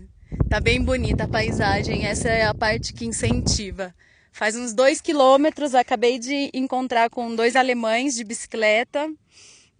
tá 0.50 0.60
bem 0.60 0.82
bonita 0.82 1.26
a 1.26 1.28
paisagem, 1.28 2.08
essa 2.08 2.30
é 2.30 2.44
a 2.44 2.56
parte 2.56 2.92
que 2.92 3.06
incentiva. 3.06 3.94
Faz 4.32 4.56
uns 4.56 4.74
dois 4.74 5.00
quilômetros, 5.00 5.76
acabei 5.76 6.18
de 6.18 6.50
encontrar 6.56 7.08
com 7.12 7.36
dois 7.36 7.56
alemães 7.56 8.16
de 8.16 8.24
bicicleta. 8.24 9.14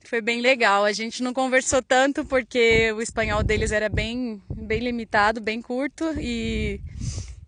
Foi 0.04 0.22
bem 0.22 0.42
legal. 0.42 0.84
A 0.84 0.92
gente 0.92 1.24
não 1.24 1.34
conversou 1.34 1.82
tanto 1.82 2.26
porque 2.26 2.92
o 2.92 3.02
espanhol 3.02 3.44
deles 3.44 3.72
era 3.72 3.90
bem, 3.90 4.42
bem 4.50 4.80
limitado, 4.80 5.42
bem 5.42 5.62
curto 5.62 6.06
e 6.20 6.80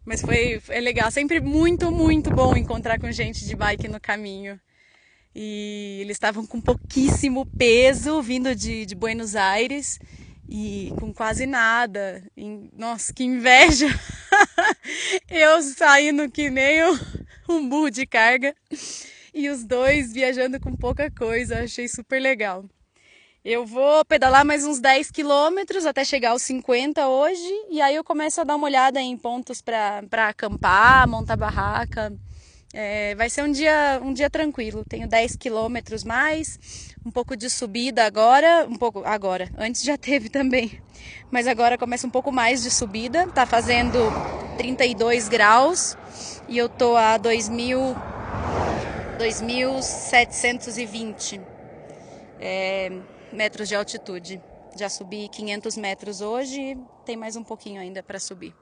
mas 0.05 0.21
foi, 0.21 0.59
foi 0.59 0.79
legal, 0.79 1.09
sempre 1.09 1.39
muito, 1.39 1.91
muito 1.91 2.29
bom 2.29 2.55
encontrar 2.55 2.99
com 2.99 3.11
gente 3.11 3.43
de 3.43 3.55
bike 3.55 3.87
no 3.87 3.99
caminho. 3.99 4.59
E 5.33 5.97
eles 5.99 6.15
estavam 6.15 6.45
com 6.45 6.61
pouquíssimo 6.61 7.45
peso, 7.57 8.21
vindo 8.21 8.55
de, 8.55 8.85
de 8.85 8.93
Buenos 8.93 9.35
Aires 9.35 9.99
e 10.47 10.93
com 10.99 11.11
quase 11.11 11.47
nada. 11.47 12.23
E, 12.37 12.69
nossa, 12.77 13.11
que 13.11 13.23
inveja! 13.23 13.87
Eu 15.27 15.61
saindo 15.63 16.29
que 16.29 16.51
nem 16.51 16.81
um 17.49 17.67
burro 17.67 17.89
de 17.89 18.05
carga 18.05 18.55
e 19.35 19.49
os 19.49 19.65
dois 19.65 20.13
viajando 20.13 20.59
com 20.59 20.73
pouca 20.75 21.11
coisa. 21.11 21.63
Achei 21.63 21.87
super 21.89 22.21
legal. 22.21 22.63
Eu 23.43 23.63
vou 23.63 24.03
pedalar 24.05 24.43
mais 24.43 24.65
uns 24.65 24.79
10 24.79 25.11
quilômetros 25.11 25.85
até 25.85 26.03
chegar 26.03 26.31
aos 26.31 26.41
50 26.41 27.07
hoje 27.07 27.51
e 27.69 27.79
aí 27.79 27.93
eu 27.93 28.03
começo 28.03 28.41
a 28.41 28.43
dar 28.43 28.55
uma 28.55 28.65
olhada 28.65 28.99
em 28.99 29.15
pontos 29.15 29.61
para 29.61 30.29
acampar, 30.29 31.07
montar 31.07 31.35
barraca. 31.35 32.11
É, 32.73 33.13
vai 33.15 33.29
ser 33.29 33.43
um 33.43 33.51
dia, 33.51 34.01
um 34.01 34.13
dia 34.13 34.29
tranquilo. 34.29 34.83
Tenho 34.89 35.07
10 35.07 35.35
quilômetros 35.35 36.03
mais, 36.03 36.57
um 37.05 37.11
pouco 37.11 37.37
de 37.37 37.49
subida 37.49 38.05
agora, 38.05 38.65
um 38.67 38.75
pouco 38.75 39.03
agora. 39.05 39.49
Antes 39.57 39.83
já 39.83 39.97
teve 39.97 40.27
também, 40.27 40.81
mas 41.29 41.45
agora 41.45 41.77
começa 41.77 42.07
um 42.07 42.09
pouco 42.09 42.31
mais 42.31 42.63
de 42.63 42.71
subida. 42.71 43.27
Tá 43.27 43.45
fazendo 43.45 43.99
32 44.57 45.29
graus 45.29 45.95
e 46.49 46.57
eu 46.57 46.67
tô 46.67 46.95
a 46.95 47.19
2.000, 47.19 47.95
2.720. 49.17 51.41
É, 52.39 52.91
metros 53.31 53.67
de 53.69 53.75
altitude. 53.75 54.41
Já 54.77 54.89
subi 54.89 55.29
500 55.29 55.77
metros 55.77 56.19
hoje, 56.19 56.77
tem 57.05 57.15
mais 57.15 57.37
um 57.37 57.43
pouquinho 57.43 57.79
ainda 57.79 58.03
para 58.03 58.19
subir. 58.19 58.53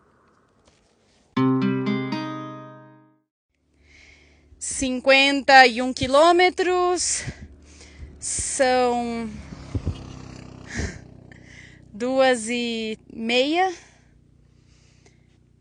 Cinquenta 4.60 5.66
e 5.66 5.82
um 5.82 5.92
quilômetros 5.92 7.24
são 8.20 9.28
duas 11.92 12.48
e 12.48 13.00
meia. 13.12 13.74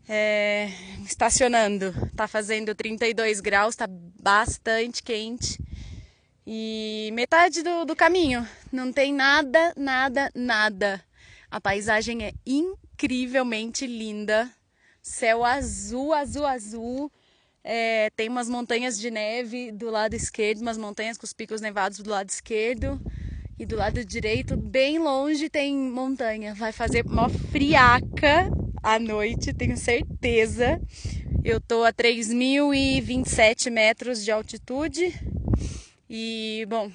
É, 0.07 0.69
estacionando, 1.05 1.93
tá 2.15 2.27
fazendo 2.27 2.75
32 2.75 3.39
graus, 3.39 3.75
tá 3.75 3.87
bastante 3.87 5.01
quente. 5.01 5.57
E 6.45 7.09
metade 7.13 7.63
do, 7.63 7.85
do 7.85 7.95
caminho, 7.95 8.45
não 8.71 8.91
tem 8.91 9.13
nada, 9.13 9.73
nada, 9.77 10.29
nada. 10.35 11.01
A 11.49 11.61
paisagem 11.61 12.23
é 12.23 12.33
incrivelmente 12.45 13.87
linda. 13.87 14.51
Céu 15.01 15.45
azul, 15.45 16.13
azul, 16.13 16.45
azul. 16.45 17.11
É, 17.63 18.09
tem 18.09 18.27
umas 18.27 18.49
montanhas 18.49 18.99
de 18.99 19.09
neve 19.09 19.71
do 19.71 19.89
lado 19.89 20.15
esquerdo, 20.15 20.61
umas 20.61 20.77
montanhas 20.77 21.17
com 21.17 21.25
os 21.25 21.31
picos 21.31 21.61
nevados 21.61 21.99
do 21.99 22.09
lado 22.09 22.29
esquerdo. 22.29 22.99
E 23.57 23.65
do 23.65 23.77
lado 23.77 24.03
direito, 24.03 24.57
bem 24.57 24.99
longe, 24.99 25.49
tem 25.49 25.73
montanha. 25.73 26.53
Vai 26.55 26.73
fazer 26.73 27.05
uma 27.05 27.29
friaca 27.29 28.49
à 28.83 28.99
noite, 28.99 29.53
tenho 29.53 29.77
certeza. 29.77 30.79
Eu 31.43 31.59
tô 31.59 31.83
a 31.85 31.93
3.027 31.93 33.71
metros 33.71 34.23
de 34.23 34.31
altitude 34.31 35.13
e, 36.09 36.65
bom, 36.69 36.91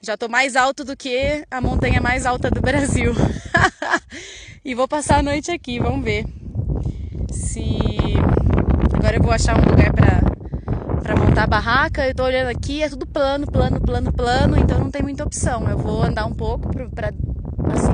já 0.00 0.14
estou 0.14 0.28
mais 0.28 0.54
alto 0.54 0.84
do 0.84 0.96
que 0.96 1.44
a 1.50 1.60
montanha 1.60 2.00
mais 2.00 2.26
alta 2.26 2.50
do 2.50 2.60
Brasil. 2.60 3.12
e 4.64 4.74
vou 4.74 4.86
passar 4.86 5.18
a 5.18 5.22
noite 5.22 5.50
aqui, 5.50 5.80
vamos 5.80 6.04
ver. 6.04 6.26
Se 7.32 7.78
agora 8.92 9.16
eu 9.16 9.22
vou 9.22 9.32
achar 9.32 9.58
um 9.58 9.70
lugar 9.70 9.92
para 9.92 10.16
para 11.02 11.16
montar 11.16 11.44
a 11.44 11.46
barraca. 11.46 12.06
Eu 12.06 12.14
tô 12.14 12.24
olhando 12.24 12.48
aqui, 12.48 12.82
é 12.82 12.88
tudo 12.88 13.06
plano, 13.06 13.46
plano, 13.46 13.80
plano, 13.80 14.12
plano, 14.12 14.58
então 14.58 14.80
não 14.80 14.90
tem 14.90 15.02
muita 15.02 15.24
opção. 15.24 15.68
Eu 15.68 15.78
vou 15.78 16.02
andar 16.02 16.26
um 16.26 16.34
pouco 16.34 16.68
para 16.90 17.08
assim, 17.72 17.92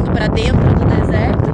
indo 0.00 0.10
para 0.10 0.26
dentro 0.26 0.74
do 0.74 0.84
deserto 0.84 1.52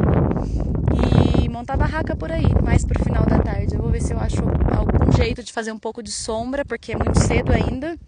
e 1.42 1.48
montar 1.48 1.76
barraca 1.76 2.16
por 2.16 2.30
aí, 2.30 2.46
mais 2.62 2.84
pro 2.84 3.02
final 3.02 3.24
da 3.26 3.38
tarde. 3.38 3.74
Eu 3.74 3.82
vou 3.82 3.90
ver 3.90 4.02
se 4.02 4.12
eu 4.12 4.18
acho 4.18 4.42
algum 4.74 5.12
jeito 5.12 5.42
de 5.42 5.52
fazer 5.52 5.72
um 5.72 5.78
pouco 5.78 6.02
de 6.02 6.10
sombra, 6.10 6.64
porque 6.64 6.92
é 6.92 6.96
muito 6.96 7.18
cedo 7.18 7.52
ainda. 7.52 7.98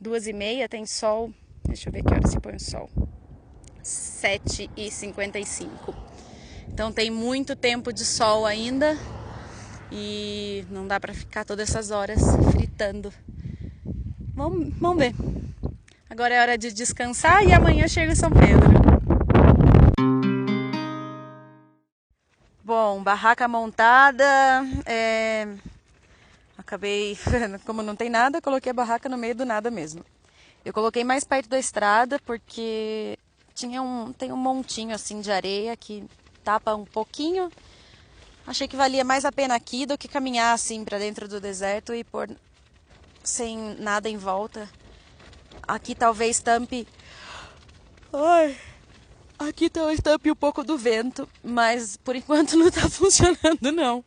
Duas 0.00 0.26
e 0.26 0.32
meia, 0.32 0.68
tem 0.68 0.86
sol. 0.86 1.30
Deixa 1.64 1.88
eu 1.88 1.92
ver 1.92 2.02
que 2.02 2.12
hora 2.12 2.26
se 2.26 2.40
põe 2.40 2.56
o 2.56 2.60
sol. 2.60 2.90
7 3.82 4.70
e 4.76 4.90
55 4.90 5.94
Então 6.68 6.92
tem 6.92 7.10
muito 7.10 7.56
tempo 7.56 7.92
de 7.92 8.04
sol 8.04 8.44
ainda 8.44 8.98
e 9.90 10.64
não 10.70 10.86
dá 10.86 11.00
para 11.00 11.14
ficar 11.14 11.44
todas 11.44 11.70
essas 11.70 11.90
horas 11.90 12.20
fritando. 12.52 13.12
Vamos, 14.34 14.74
vamos 14.78 14.98
ver. 14.98 15.14
Agora 16.10 16.34
é 16.34 16.40
hora 16.40 16.58
de 16.58 16.72
descansar 16.72 17.44
e 17.44 17.52
amanhã 17.52 17.86
chega 17.88 18.14
São 18.14 18.30
Pedro. 18.30 18.87
Bom, 22.88 23.02
barraca 23.02 23.46
montada. 23.46 24.24
É... 24.86 25.46
Acabei, 26.56 27.18
como 27.66 27.82
não 27.82 27.94
tem 27.94 28.08
nada, 28.08 28.40
coloquei 28.40 28.70
a 28.70 28.74
barraca 28.74 29.10
no 29.10 29.18
meio 29.18 29.34
do 29.34 29.44
nada 29.44 29.70
mesmo. 29.70 30.02
Eu 30.64 30.72
coloquei 30.72 31.04
mais 31.04 31.22
perto 31.22 31.50
da 31.50 31.58
estrada 31.58 32.18
porque 32.20 33.18
tinha 33.54 33.82
um, 33.82 34.10
tem 34.10 34.32
um 34.32 34.38
montinho 34.38 34.94
assim 34.94 35.20
de 35.20 35.30
areia 35.30 35.76
que 35.76 36.02
tapa 36.42 36.74
um 36.74 36.86
pouquinho. 36.86 37.52
Achei 38.46 38.66
que 38.66 38.74
valia 38.74 39.04
mais 39.04 39.26
a 39.26 39.32
pena 39.32 39.54
aqui 39.54 39.84
do 39.84 39.98
que 39.98 40.08
caminhar 40.08 40.54
assim 40.54 40.82
para 40.82 40.98
dentro 40.98 41.28
do 41.28 41.38
deserto 41.38 41.92
e 41.92 42.02
por 42.02 42.30
sem 43.22 43.76
nada 43.78 44.08
em 44.08 44.16
volta. 44.16 44.66
Aqui 45.62 45.94
talvez 45.94 46.40
tampe. 46.40 46.88
Ai, 48.14 48.56
Aqui 49.38 49.70
tá 49.70 49.80
tampe 50.02 50.30
um 50.32 50.34
pouco 50.34 50.64
do 50.64 50.76
vento, 50.76 51.28
mas 51.44 51.96
por 51.96 52.16
enquanto 52.16 52.56
não 52.58 52.70
tá 52.70 52.88
funcionando 52.90 53.70
não. 53.72 54.04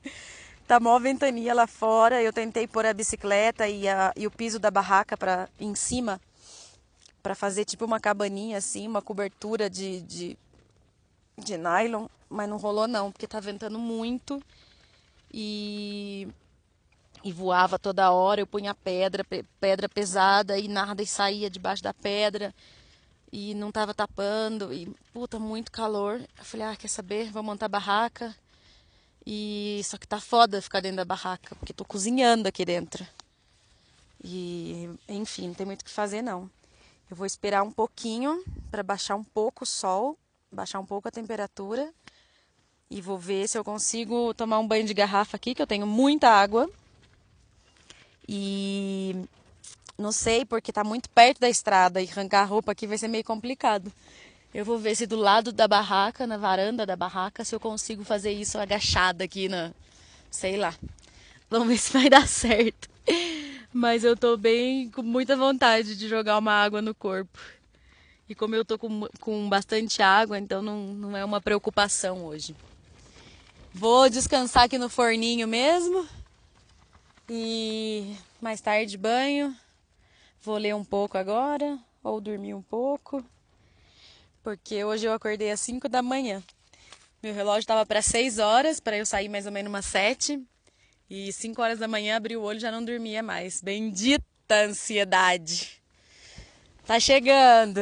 Tá 0.68 0.80
mó 0.80 1.00
ventania 1.00 1.54
lá 1.54 1.66
fora. 1.66 2.22
Eu 2.22 2.34
tentei 2.34 2.68
pôr 2.68 2.86
a 2.86 2.94
bicicleta 2.94 3.68
e, 3.68 3.88
a, 3.88 4.12
e 4.16 4.28
o 4.28 4.32
piso 4.32 4.60
da 4.60 4.70
barraca 4.70 5.16
para 5.16 5.48
em 5.60 5.74
cima 5.74 6.20
para 7.24 7.36
fazer 7.36 7.66
tipo 7.66 7.86
uma 7.86 8.00
cabaninha 8.00 8.58
assim, 8.58 8.88
uma 8.88 9.02
cobertura 9.02 9.70
de, 9.70 10.02
de, 10.02 10.38
de 11.38 11.56
nylon, 11.56 12.08
mas 12.28 12.50
não 12.50 12.58
rolou 12.58 12.88
não, 12.88 13.12
porque 13.12 13.28
tá 13.28 13.40
ventando 13.40 13.78
muito 13.78 14.42
e 15.32 16.28
e 17.24 17.32
voava 17.32 17.78
toda 17.78 18.12
hora. 18.12 18.42
Eu 18.42 18.48
punha 18.48 18.74
pedra, 18.74 19.24
pedra 19.60 19.88
pesada 19.88 20.58
e 20.58 20.68
nada 20.68 21.02
e 21.04 21.08
saía 21.08 21.50
debaixo 21.50 21.84
da 21.84 21.94
pedra 21.94 22.54
e 23.32 23.54
não 23.56 23.72
tava 23.72 23.94
tapando 23.94 24.74
e 24.74 24.88
puta 25.14 25.40
muito 25.40 25.72
calor. 25.72 26.22
Eu 26.38 26.46
falei: 26.46 26.68
"Ah, 26.68 26.76
quer 26.76 26.88
saber? 26.90 27.32
Vou 27.32 27.44
montar 27.44 27.68
barraca". 27.68 28.36
E 29.26 29.82
só 29.84 29.98
que 29.98 30.08
tá 30.08 30.20
foda 30.20 30.62
ficar 30.62 30.82
dentro 30.82 30.98
da 30.98 31.06
barraca, 31.06 31.56
porque 31.56 31.74
tô 31.74 31.86
cozinhando 31.86 32.48
aqui 32.48 32.66
dentro. 32.66 33.06
E 34.24 34.90
enfim, 35.08 35.48
não 35.48 35.54
tem 35.54 35.66
muito 35.66 35.82
o 35.82 35.86
que 35.86 35.92
fazer 35.92 36.22
não. 36.22 36.50
Eu 37.10 37.16
vou 37.16 37.26
esperar 37.26 37.64
um 37.64 37.72
pouquinho 37.72 38.44
para 38.72 38.84
baixar 38.84 39.16
um 39.16 39.24
pouco 39.24 39.64
o 39.64 39.68
sol, 39.68 40.18
baixar 40.52 40.80
um 40.80 40.86
pouco 40.86 41.08
a 41.08 41.12
temperatura 41.12 41.94
E 42.90 43.02
vou 43.02 43.18
ver 43.18 43.48
se 43.48 43.58
eu 43.58 43.64
consigo 43.64 44.34
tomar 44.34 44.60
um 44.60 44.68
banho 44.68 44.86
de 44.86 44.94
garrafa 44.94 45.38
aqui, 45.38 45.56
que 45.56 45.62
eu 45.62 45.68
tenho 45.68 45.88
muita 45.88 46.30
água. 46.30 46.70
E 48.28 49.16
não 50.02 50.12
sei, 50.12 50.44
porque 50.44 50.72
tá 50.74 50.84
muito 50.84 51.10
perto 51.10 51.40
da 51.40 51.50
estrada 51.50 52.02
e 52.02 52.10
arrancar 52.10 52.42
a 52.42 52.46
roupa 52.46 52.72
aqui 52.72 52.88
vai 52.88 52.98
ser 52.98 53.08
meio 53.08 53.24
complicado. 53.24 53.92
Eu 54.54 54.66
vou 54.66 54.78
ver 54.78 54.96
se 54.96 55.08
do 55.08 55.16
lado 55.16 55.54
da 55.54 55.68
barraca, 55.68 56.28
na 56.28 56.36
varanda 56.36 56.86
da 56.86 56.96
barraca, 56.96 57.46
se 57.46 57.56
eu 57.56 57.60
consigo 57.60 58.04
fazer 58.04 58.32
isso 58.32 58.58
agachada 58.58 59.24
aqui 59.24 59.48
na. 59.48 59.72
Sei 60.30 60.58
lá. 60.58 60.74
Vamos 61.50 61.70
ver 61.70 61.78
se 61.80 61.94
vai 61.94 62.10
dar 62.10 62.28
certo. 62.28 62.90
Mas 63.74 64.04
eu 64.04 64.18
tô 64.18 64.36
bem 64.36 64.90
com 64.90 65.02
muita 65.02 65.38
vontade 65.38 65.96
de 65.96 66.10
jogar 66.10 66.38
uma 66.38 66.52
água 66.52 66.82
no 66.82 66.94
corpo. 66.94 67.40
E 68.28 68.36
como 68.36 68.56
eu 68.56 68.66
tô 68.66 68.78
com, 68.78 69.08
com 69.20 69.50
bastante 69.50 70.02
água, 70.02 70.38
então 70.38 70.62
não, 70.62 70.88
não 70.88 71.18
é 71.18 71.24
uma 71.24 71.40
preocupação 71.40 72.26
hoje. 72.26 72.56
Vou 73.74 74.10
descansar 74.10 74.64
aqui 74.64 74.78
no 74.78 74.90
forninho 74.90 75.48
mesmo. 75.48 76.06
E 77.30 78.16
mais 78.42 78.60
tarde 78.60 78.98
banho. 78.98 79.56
Vou 80.44 80.58
ler 80.58 80.74
um 80.74 80.84
pouco 80.84 81.20
agora 81.20 81.78
ou 82.04 82.20
dormir 82.20 82.56
um 82.56 82.64
pouco. 82.64 83.24
Porque 84.42 84.84
hoje 84.84 85.06
eu 85.06 85.14
acordei 85.14 85.52
às 85.52 85.62
5 85.62 85.88
da 85.88 86.02
manhã. 86.02 86.42
Meu 87.22 87.32
relógio 87.32 87.60
estava 87.60 87.86
para 87.86 88.02
6 88.02 88.40
horas, 88.40 88.80
para 88.80 88.98
eu 88.98 89.06
sair 89.06 89.30
mais 89.30 89.46
ou 89.46 89.52
menos 89.52 89.70
umas 89.70 89.86
7. 89.86 90.44
E 91.08 91.32
5 91.32 91.62
horas 91.62 91.78
da 91.78 91.88
manhã 91.88 92.18
abri 92.18 92.36
o 92.36 92.42
olho 92.42 92.58
e 92.58 92.60
já 92.60 92.72
não 92.72 92.84
dormia 92.84 93.22
mais. 93.22 93.62
Bendita 93.62 94.26
ansiedade. 94.66 95.80
Tá 96.88 97.00
chegando. 97.00 97.82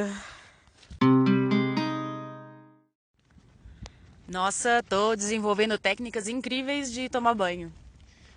Nossa, 4.28 4.84
tô 4.84 5.16
desenvolvendo 5.16 5.78
técnicas 5.78 6.28
incríveis 6.28 6.92
de 6.92 7.08
tomar 7.08 7.36
banho. 7.36 7.72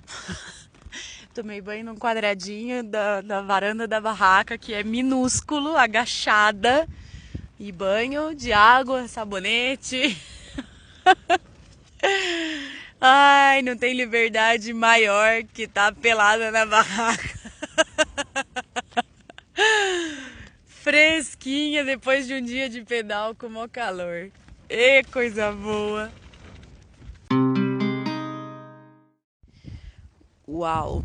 Tomei 1.34 1.62
banho 1.62 1.86
num 1.86 1.96
quadradinho 1.96 2.82
da, 2.82 3.22
da 3.22 3.40
varanda 3.40 3.88
da 3.88 3.98
barraca, 3.98 4.58
que 4.58 4.74
é 4.74 4.84
minúsculo, 4.84 5.74
agachada. 5.74 6.86
E 7.58 7.72
banho 7.72 8.34
de 8.34 8.52
água, 8.52 9.08
sabonete. 9.08 10.14
Ai, 13.00 13.62
não 13.62 13.78
tem 13.78 13.94
liberdade 13.94 14.74
maior 14.74 15.42
que 15.54 15.66
tá 15.66 15.90
pelada 15.90 16.50
na 16.50 16.66
barraca. 16.66 17.30
Fresquinha 20.66 21.82
depois 21.82 22.26
de 22.26 22.34
um 22.34 22.42
dia 22.42 22.68
de 22.68 22.82
pedal 22.82 23.34
com 23.34 23.46
o 23.46 23.68
calor. 23.68 24.30
E 24.68 25.02
coisa 25.04 25.50
boa. 25.50 26.12
Uau! 30.46 31.02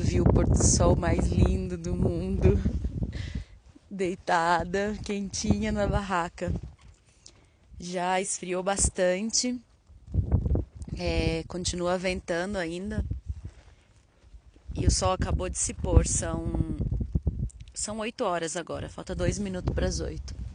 Vi 0.00 0.20
o 0.20 0.24
pôr 0.24 0.46
do 0.46 0.62
sol 0.62 0.96
mais 0.96 1.26
lindo 1.28 1.76
do 1.76 1.94
mundo. 1.94 2.58
Deitada, 3.90 4.96
quentinha 5.04 5.72
na 5.72 5.86
barraca. 5.86 6.52
Já 7.78 8.20
esfriou 8.20 8.62
bastante. 8.62 9.60
É, 10.96 11.44
continua 11.48 11.98
ventando 11.98 12.56
ainda. 12.58 13.04
E 14.74 14.86
o 14.86 14.90
sol 14.90 15.12
acabou 15.12 15.48
de 15.48 15.58
se 15.58 15.74
pôr. 15.74 16.06
São 16.06 16.76
são 17.74 17.98
8 17.98 18.24
horas 18.24 18.56
agora. 18.56 18.88
Falta 18.88 19.14
dois 19.14 19.38
minutos 19.38 19.74
para 19.74 19.86
as 19.86 20.00
8 20.00 20.48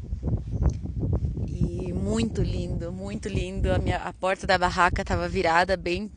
muito 2.03 2.43
lindo, 2.43 2.91
muito 2.91 3.29
lindo. 3.29 3.71
A, 3.71 3.79
minha, 3.79 3.97
a 3.97 4.11
porta 4.11 4.45
da 4.45 4.57
barraca 4.57 5.01
estava 5.01 5.27
virada 5.27 5.77
bem, 5.77 6.11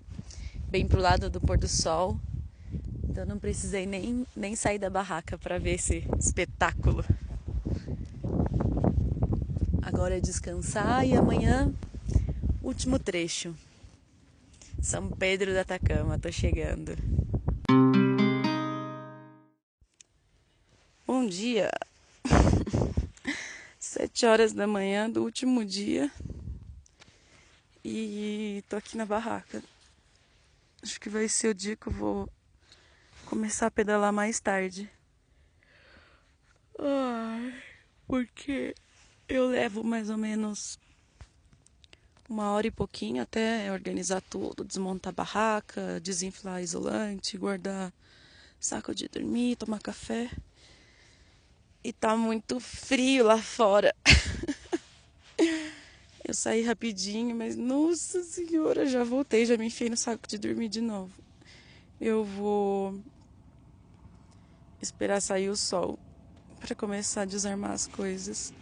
bem 0.68 0.86
pro 0.86 1.00
lado 1.00 1.30
do 1.30 1.40
pôr 1.40 1.56
do 1.56 1.68
sol. 1.68 2.18
Então 3.16 3.24
não 3.24 3.38
precisei 3.38 3.86
nem, 3.86 4.26
nem 4.36 4.54
sair 4.54 4.78
da 4.78 4.90
barraca 4.90 5.38
para 5.38 5.58
ver 5.58 5.76
esse 5.76 6.04
espetáculo. 6.18 7.02
Agora 9.80 10.18
é 10.18 10.20
descansar 10.20 11.02
e 11.06 11.14
amanhã 11.14 11.72
último 12.62 12.98
trecho. 12.98 13.56
São 14.82 15.08
Pedro 15.08 15.54
da 15.54 15.62
Atacama, 15.62 16.18
tô 16.18 16.30
chegando. 16.30 16.94
Bom 21.06 21.26
dia. 21.26 21.70
Sete 23.80 24.26
horas 24.26 24.52
da 24.52 24.66
manhã 24.66 25.08
do 25.08 25.22
último 25.22 25.64
dia. 25.64 26.12
E 27.82 28.62
tô 28.68 28.76
aqui 28.76 28.94
na 28.94 29.06
barraca. 29.06 29.62
Acho 30.82 31.00
que 31.00 31.08
vai 31.08 31.26
ser 31.30 31.48
o 31.48 31.54
dia 31.54 31.76
que 31.76 31.86
eu 31.86 31.92
vou 31.94 32.28
começar 33.26 33.66
a 33.66 33.70
pedalar 33.70 34.12
mais 34.12 34.40
tarde. 34.40 34.88
Ai, 36.78 37.54
porque 38.06 38.74
eu 39.28 39.48
levo 39.48 39.82
mais 39.82 40.08
ou 40.08 40.16
menos 40.16 40.78
uma 42.28 42.52
hora 42.52 42.68
e 42.68 42.70
pouquinho 42.70 43.22
até 43.22 43.70
organizar 43.72 44.20
tudo, 44.20 44.64
desmontar 44.64 45.12
a 45.12 45.16
barraca, 45.16 46.00
desinflar 46.00 46.62
isolante, 46.62 47.36
guardar 47.36 47.92
saco 48.60 48.94
de 48.94 49.08
dormir, 49.08 49.56
tomar 49.56 49.80
café. 49.80 50.30
E 51.82 51.92
tá 51.92 52.16
muito 52.16 52.60
frio 52.60 53.24
lá 53.24 53.38
fora. 53.38 53.92
Eu 56.26 56.34
saí 56.34 56.62
rapidinho, 56.62 57.36
mas 57.36 57.54
nossa 57.54 58.22
senhora, 58.24 58.86
já 58.86 59.04
voltei, 59.04 59.46
já 59.46 59.56
me 59.56 59.66
enfiei 59.66 59.88
no 59.88 59.96
saco 59.96 60.26
de 60.26 60.38
dormir 60.38 60.68
de 60.68 60.80
novo. 60.80 61.12
Eu 62.00 62.24
vou 62.24 63.00
esperar 64.86 65.20
sair 65.20 65.48
o 65.48 65.56
sol 65.56 65.98
para 66.60 66.74
começar 66.74 67.22
a 67.22 67.26
desarmar 67.26 67.72
as 67.72 67.86
coisas. 67.86 68.52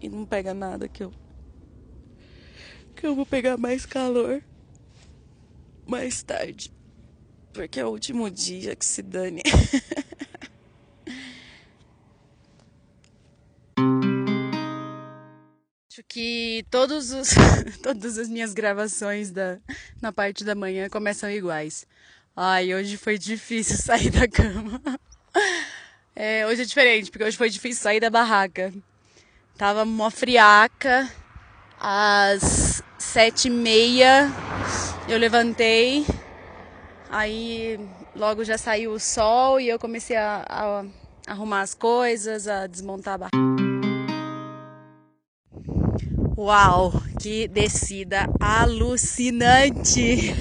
E 0.00 0.08
não 0.08 0.24
pega 0.26 0.52
nada 0.52 0.88
que 0.88 1.02
eu 1.02 1.12
que 2.94 3.06
eu 3.06 3.14
vou 3.14 3.24
pegar 3.24 3.56
mais 3.56 3.86
calor 3.86 4.42
mais 5.86 6.22
tarde. 6.22 6.72
Porque 7.52 7.80
é 7.80 7.84
o 7.84 7.90
último 7.90 8.30
dia 8.30 8.74
que 8.74 8.84
se 8.84 9.02
dane. 9.02 9.42
Acho 15.90 16.02
que 16.08 16.64
todos 16.70 17.10
os, 17.12 17.28
todas 17.82 18.16
as 18.16 18.28
minhas 18.28 18.54
gravações 18.54 19.30
da, 19.30 19.58
na 20.00 20.10
parte 20.10 20.42
da 20.42 20.54
manhã 20.54 20.88
começam 20.88 21.30
iguais. 21.30 21.86
Ai, 22.34 22.74
hoje 22.74 22.96
foi 22.96 23.18
difícil 23.18 23.76
sair 23.84 24.10
da 24.10 24.26
cama. 24.26 24.80
É, 26.14 26.46
hoje 26.46 26.62
é 26.62 26.64
diferente, 26.64 27.10
porque 27.10 27.24
hoje 27.24 27.36
foi 27.36 27.48
difícil 27.48 27.82
sair 27.82 28.00
da 28.00 28.10
barraca. 28.10 28.72
Tava 29.56 29.82
uma 29.82 30.10
friaca, 30.10 31.10
às 31.80 32.82
sete 32.98 33.48
e 33.48 33.50
meia 33.50 34.30
eu 35.08 35.18
levantei, 35.18 36.06
aí 37.10 37.78
logo 38.14 38.44
já 38.44 38.56
saiu 38.56 38.92
o 38.92 39.00
sol 39.00 39.60
e 39.60 39.68
eu 39.68 39.78
comecei 39.78 40.16
a, 40.16 40.44
a 40.48 40.84
arrumar 41.26 41.62
as 41.62 41.74
coisas, 41.74 42.46
a 42.46 42.66
desmontar 42.66 43.14
a 43.14 43.18
barraca. 43.18 43.36
Uau, 46.36 46.92
que 47.20 47.46
descida 47.48 48.26
alucinante! 48.40 50.34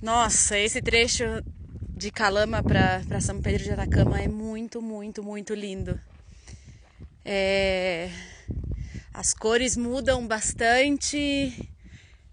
Nossa, 0.00 0.58
esse 0.58 0.80
trecho 0.80 1.24
de 1.98 2.12
Calama 2.12 2.62
para 2.62 3.20
São 3.20 3.40
Pedro 3.40 3.64
de 3.64 3.72
Atacama 3.72 4.20
é 4.20 4.28
muito, 4.28 4.80
muito, 4.80 5.20
muito 5.20 5.52
lindo. 5.52 5.98
É... 7.24 8.08
As 9.12 9.34
cores 9.34 9.76
mudam 9.76 10.24
bastante, 10.24 11.68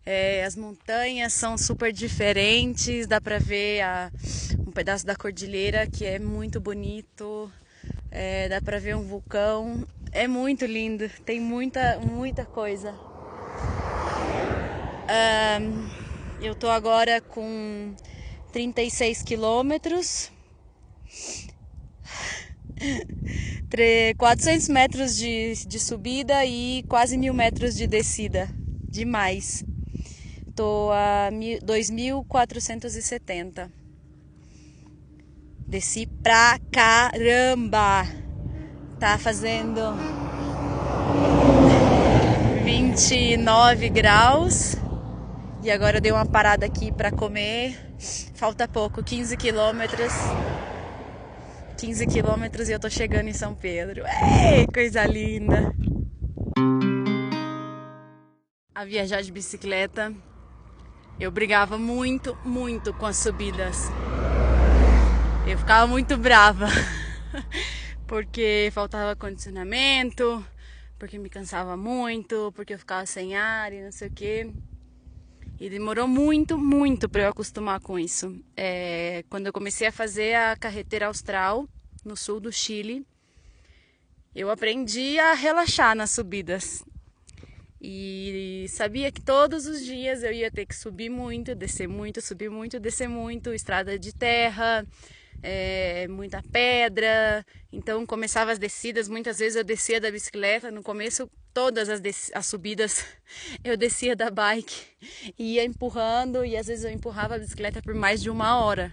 é... 0.05 0.45
as 0.45 0.55
montanhas 0.55 1.33
são 1.33 1.57
super 1.57 1.91
diferentes, 1.91 3.07
dá 3.07 3.19
para 3.19 3.39
ver 3.39 3.81
a... 3.81 4.11
um 4.59 4.71
pedaço 4.71 5.03
da 5.03 5.15
cordilheira 5.15 5.87
que 5.87 6.05
é 6.05 6.19
muito 6.19 6.59
bonito, 6.61 7.51
é... 8.11 8.47
dá 8.47 8.61
para 8.61 8.79
ver 8.79 8.95
um 8.95 9.03
vulcão 9.03 9.83
é 10.11 10.27
muito 10.27 10.65
lindo, 10.65 11.09
tem 11.25 11.41
muita, 11.41 11.99
muita 11.99 12.45
coisa. 12.45 12.93
Um, 15.09 15.89
eu 16.41 16.55
tô 16.55 16.69
agora 16.69 17.19
com 17.19 17.93
36 18.55 19.21
quilômetros, 19.23 20.31
400 24.17 24.69
metros 24.69 25.17
de, 25.17 25.55
de 25.67 25.77
subida 25.77 26.45
e 26.45 26.85
quase 26.87 27.17
mil 27.17 27.33
metros 27.33 27.75
de 27.75 27.85
descida. 27.85 28.47
Demais. 28.87 29.65
Tô 30.55 30.89
a 30.93 31.27
2.470. 31.33 33.69
Desci 35.67 36.07
pra 36.23 36.57
caramba! 36.71 38.07
tá 38.97 39.17
fazendo 39.17 39.81
29 42.63 43.89
graus. 43.89 44.77
E 45.61 45.69
agora 45.69 45.97
eu 45.97 46.01
dei 46.01 46.13
uma 46.13 46.25
parada 46.25 46.65
aqui 46.65 46.89
para 46.89 47.11
comer. 47.11 47.84
Falta 48.35 48.67
pouco, 48.67 49.03
15 49.03 49.37
quilômetros. 49.37 50.11
15 51.77 52.07
quilômetros 52.07 52.69
e 52.69 52.73
eu 52.73 52.79
tô 52.79 52.89
chegando 52.89 53.27
em 53.27 53.33
São 53.33 53.53
Pedro. 53.53 54.03
Ei, 54.05 54.65
coisa 54.67 55.05
linda! 55.05 55.73
A 58.73 58.83
viajar 58.83 59.21
de 59.21 59.31
bicicleta, 59.31 60.13
eu 61.19 61.31
brigava 61.31 61.77
muito, 61.77 62.37
muito 62.43 62.93
com 62.93 63.05
as 63.05 63.17
subidas. 63.17 63.89
Eu 65.47 65.57
ficava 65.57 65.87
muito 65.87 66.17
brava, 66.17 66.67
porque 68.07 68.69
faltava 68.73 69.15
condicionamento, 69.15 70.45
porque 70.97 71.17
me 71.17 71.29
cansava 71.29 71.77
muito, 71.77 72.51
porque 72.55 72.73
eu 72.73 72.79
ficava 72.79 73.05
sem 73.05 73.35
ar 73.35 73.71
e 73.71 73.81
não 73.81 73.91
sei 73.91 74.07
o 74.07 74.11
que. 74.11 74.51
E 75.65 75.69
demorou 75.69 76.07
muito, 76.07 76.59
muito 76.59 77.09
para 77.09 77.23
eu 77.23 77.29
acostumar 77.29 77.79
com 77.79 77.97
isso. 77.97 78.39
É, 78.55 79.25
quando 79.31 79.47
eu 79.47 79.51
comecei 79.51 79.87
a 79.87 79.91
fazer 79.91 80.35
a 80.35 80.55
carreteira 80.55 81.07
austral 81.07 81.67
no 82.05 82.15
sul 82.15 82.39
do 82.39 82.51
Chile, 82.51 83.03
eu 84.35 84.51
aprendi 84.51 85.17
a 85.17 85.33
relaxar 85.33 85.95
nas 85.95 86.11
subidas. 86.11 86.83
E 87.81 88.67
sabia 88.69 89.11
que 89.11 89.19
todos 89.19 89.65
os 89.65 89.83
dias 89.83 90.21
eu 90.21 90.31
ia 90.31 90.51
ter 90.51 90.67
que 90.67 90.75
subir 90.75 91.09
muito, 91.09 91.55
descer 91.55 91.87
muito, 91.87 92.21
subir 92.21 92.51
muito, 92.51 92.79
descer 92.79 93.09
muito, 93.09 93.51
estrada 93.51 93.97
de 93.97 94.13
terra, 94.13 94.85
é, 95.47 96.07
muita 96.07 96.41
pedra. 96.51 97.45
Então 97.71 98.03
começava 98.03 98.51
as 98.51 98.57
descidas, 98.57 99.07
muitas 99.07 99.37
vezes 99.37 99.55
eu 99.55 99.63
descia 99.63 100.01
da 100.01 100.09
bicicleta. 100.09 100.71
No 100.71 100.81
começo, 100.81 101.29
todas 101.53 101.87
as, 101.87 102.01
as 102.33 102.45
subidas 102.47 103.05
eu 103.63 103.77
descia 103.77 104.15
da 104.15 104.31
bike 104.31 104.75
ia 105.37 105.63
empurrando, 105.63 106.43
e 106.43 106.57
às 106.57 106.65
vezes 106.65 106.83
eu 106.83 106.91
empurrava 106.91 107.35
a 107.35 107.39
bicicleta 107.39 107.79
por 107.79 107.93
mais 107.93 108.21
de 108.21 108.29
uma 108.29 108.57
hora. 108.57 108.91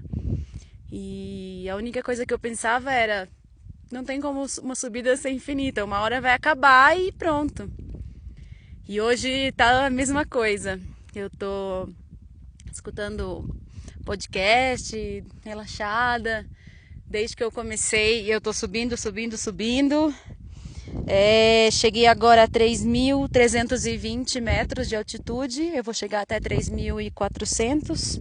E 0.91 1.67
a 1.71 1.77
única 1.77 2.03
coisa 2.03 2.27
que 2.27 2.35
eu 2.35 2.39
pensava 2.39 2.93
era: 2.93 3.27
não 3.91 4.05
tem 4.05 4.21
como 4.21 4.45
uma 4.61 4.75
subida 4.75 5.17
ser 5.17 5.31
infinita, 5.31 5.85
uma 5.85 6.01
hora 6.01 6.21
vai 6.21 6.35
acabar 6.35 6.99
e 6.99 7.11
pronto. 7.13 7.71
E 8.87 9.01
hoje 9.01 9.53
tá 9.53 9.87
a 9.87 9.91
mesma 9.91 10.27
coisa. 10.27 10.79
Eu 11.15 11.31
tô 11.31 11.89
escutando 12.71 13.62
podcast, 14.03 15.25
relaxada. 15.45 16.47
Desde 17.07 17.37
que 17.37 17.45
eu 17.45 17.53
comecei, 17.53 18.33
eu 18.33 18.41
tô 18.41 18.53
subindo, 18.53 18.97
subindo, 18.97 19.37
subindo. 19.37 20.15
É, 21.07 21.71
cheguei 21.71 22.07
agora 22.07 22.45
a 22.45 22.49
3.320 22.49 24.41
metros 24.41 24.89
de 24.89 24.97
altitude. 24.97 25.63
Eu 25.75 25.83
vou 25.83 25.95
chegar 25.95 26.23
até 26.23 26.39
3.400 26.41 28.21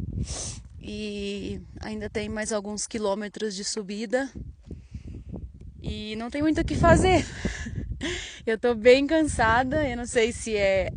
e 0.82 1.62
ainda 1.80 2.10
tem 2.10 2.28
mais 2.28 2.52
alguns 2.52 2.88
quilômetros 2.88 3.56
de 3.56 3.64
subida. 3.64 4.30
E 5.82 6.16
não 6.16 6.30
tem 6.30 6.42
muito 6.42 6.62
o 6.62 6.66
que 6.66 6.76
fazer. 6.76 7.26
Eu 8.46 8.58
tô 8.58 8.74
bem 8.74 9.06
cansada. 9.06 9.88
Eu 9.88 9.98
não 9.98 10.06
sei 10.06 10.32
se 10.32 10.56
é. 10.56 10.92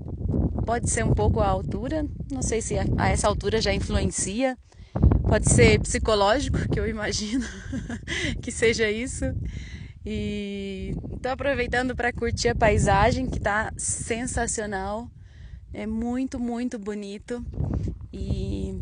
Pode 0.64 0.88
ser 0.90 1.04
um 1.04 1.12
pouco 1.12 1.40
a 1.40 1.48
altura. 1.48 2.06
Não 2.30 2.40
sei 2.40 2.62
se 2.62 2.74
a 2.96 3.08
essa 3.08 3.28
altura 3.28 3.60
já 3.60 3.72
influencia. 3.74 4.56
Pode 5.22 5.50
ser 5.50 5.80
psicológico, 5.80 6.68
que 6.68 6.78
eu 6.78 6.88
imagino 6.88 7.44
que 8.40 8.50
seja 8.50 8.90
isso. 8.90 9.24
E 10.06 10.94
tô 11.22 11.28
aproveitando 11.28 11.94
para 11.94 12.12
curtir 12.12 12.48
a 12.48 12.54
paisagem 12.54 13.26
que 13.26 13.40
tá 13.40 13.72
sensacional. 13.76 15.10
É 15.72 15.86
muito, 15.86 16.38
muito 16.38 16.78
bonito. 16.78 17.44
E 18.12 18.74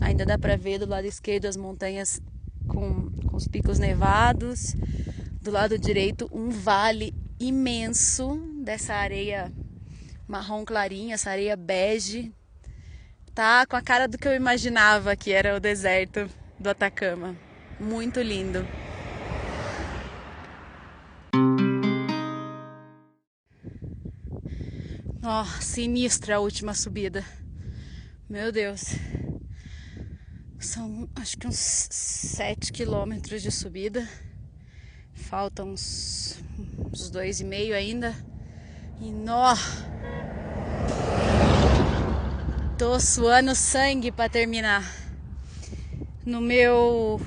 ainda 0.00 0.24
dá 0.24 0.38
para 0.38 0.56
ver 0.56 0.78
do 0.78 0.88
lado 0.88 1.06
esquerdo 1.06 1.46
as 1.46 1.56
montanhas 1.56 2.20
com, 2.66 3.10
com 3.10 3.36
os 3.36 3.46
picos 3.46 3.78
nevados. 3.78 4.74
Do 5.42 5.50
lado 5.50 5.78
direito, 5.78 6.28
um 6.32 6.48
vale 6.48 7.14
imenso 7.38 8.36
dessa 8.64 8.94
areia 8.94 9.52
marrom 10.26 10.64
clarinha, 10.64 11.14
essa 11.14 11.30
areia 11.30 11.56
bege, 11.56 12.32
tá 13.34 13.64
com 13.66 13.76
a 13.76 13.82
cara 13.82 14.08
do 14.08 14.18
que 14.18 14.26
eu 14.26 14.34
imaginava 14.34 15.14
que 15.14 15.32
era 15.32 15.56
o 15.56 15.60
deserto 15.60 16.28
do 16.58 16.70
Atacama. 16.70 17.36
Muito 17.78 18.20
lindo. 18.20 18.66
Ó, 25.22 25.42
oh, 25.42 25.62
sinistra 25.62 26.36
a 26.36 26.40
última 26.40 26.72
subida. 26.72 27.24
Meu 28.28 28.50
Deus. 28.50 28.82
São 30.58 31.08
acho 31.14 31.36
que 31.36 31.46
uns 31.46 31.58
7 31.58 32.72
quilômetros 32.72 33.42
de 33.42 33.50
subida. 33.50 34.08
Faltam 35.12 35.72
uns, 35.72 36.42
uns 36.92 37.10
dois 37.10 37.40
e 37.40 37.44
meio 37.44 37.74
ainda. 37.74 38.14
E 39.00 39.10
nó! 39.10 39.54
Tô 42.78 43.00
suando 43.00 43.54
sangue 43.54 44.12
para 44.12 44.28
terminar. 44.28 44.84
No 46.26 46.42
meu 46.42 47.18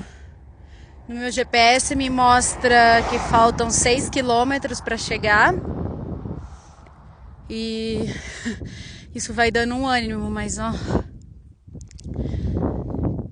no 1.07 1.15
meu 1.15 1.31
GPS 1.31 1.95
me 1.95 2.07
mostra 2.07 3.01
que 3.09 3.17
faltam 3.17 3.71
6 3.71 4.11
quilômetros 4.11 4.79
para 4.79 4.95
chegar. 4.95 5.55
E 7.49 8.05
isso 9.15 9.33
vai 9.33 9.49
dando 9.49 9.73
um 9.73 9.87
ânimo, 9.87 10.29
mas 10.29 10.59
ó. 10.59 10.71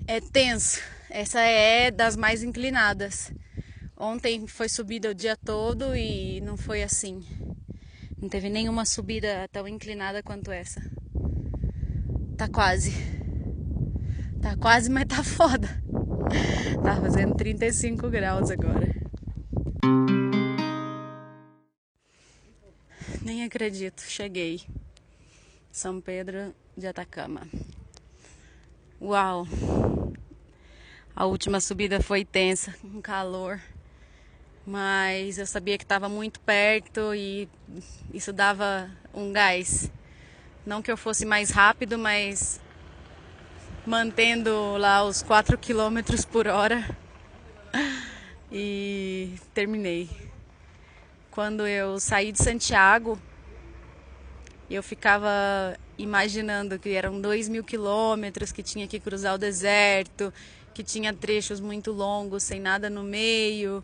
É 0.07 0.20
tenso. 0.20 0.82
Essa 1.11 1.41
é 1.41 1.91
das 1.91 2.15
mais 2.15 2.41
inclinadas. 2.41 3.32
Ontem 3.95 4.47
foi 4.47 4.70
subida 4.70 5.11
o 5.11 5.13
dia 5.13 5.38
todo 5.38 5.95
e 5.95 6.41
não 6.41 6.57
foi 6.57 6.82
assim. 6.82 7.24
Não 8.20 8.28
teve 8.28 8.49
nenhuma 8.49 8.86
subida 8.86 9.47
tão 9.51 9.68
inclinada 9.68 10.24
quanto 10.24 10.51
essa. 10.51 10.82
Tá 12.38 12.47
quase. 12.47 12.93
Tá 14.39 14.55
quase, 14.55 14.91
mas 14.91 15.05
tá 15.05 15.23
foda. 15.23 15.67
Tá 16.83 16.95
fazendo 17.01 17.35
35 17.35 18.07
graus 18.11 18.51
agora. 18.51 18.88
Nem 23.23 23.43
acredito, 23.43 24.01
cheguei. 24.01 24.61
São 25.71 25.99
Pedro 25.99 26.53
de 26.77 26.85
Atacama. 26.85 27.41
Uau! 29.01 29.47
A 31.15 31.25
última 31.25 31.59
subida 31.59 31.99
foi 31.99 32.23
tensa, 32.23 32.71
com 32.79 33.01
calor. 33.01 33.59
Mas 34.63 35.39
eu 35.39 35.47
sabia 35.47 35.75
que 35.75 35.83
estava 35.83 36.07
muito 36.07 36.39
perto 36.41 37.15
e 37.15 37.49
isso 38.13 38.31
dava 38.31 38.91
um 39.11 39.33
gás. 39.33 39.89
Não 40.68 40.82
que 40.82 40.91
eu 40.91 40.97
fosse 40.97 41.26
mais 41.26 41.49
rápido, 41.49 41.97
mas 41.97 42.59
mantendo 43.86 44.76
lá 44.76 45.01
os 45.05 45.24
4 45.24 45.57
km 45.57 46.22
por 46.30 46.45
hora. 46.45 46.86
E 48.51 49.34
terminei. 49.53 50.09
Quando 51.32 51.65
eu 51.65 52.01
saí 52.01 52.34
de 52.34 52.43
Santiago, 52.43 53.18
eu 54.70 54.84
ficava 54.84 55.30
imaginando 55.97 56.78
que 56.78 56.89
eram 56.89 57.22
2 57.22 57.47
mil 57.47 57.63
quilômetros, 57.63 58.51
que 58.51 58.61
tinha 58.61 58.89
que 58.89 58.99
cruzar 58.99 59.36
o 59.36 59.38
deserto, 59.38 60.34
que 60.74 60.84
tinha 60.84 61.13
trechos 61.13 61.61
muito 61.61 61.93
longos, 61.93 62.43
sem 62.43 62.59
nada 62.59 62.89
no 62.89 63.03
meio. 63.03 63.82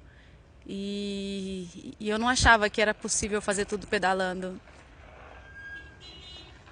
E, 0.68 1.96
e 1.98 2.10
eu 2.10 2.20
não 2.20 2.28
achava 2.28 2.70
que 2.70 2.82
era 2.82 2.94
possível 2.94 3.42
fazer 3.42 3.64
tudo 3.64 3.88
pedalando. 3.88 4.60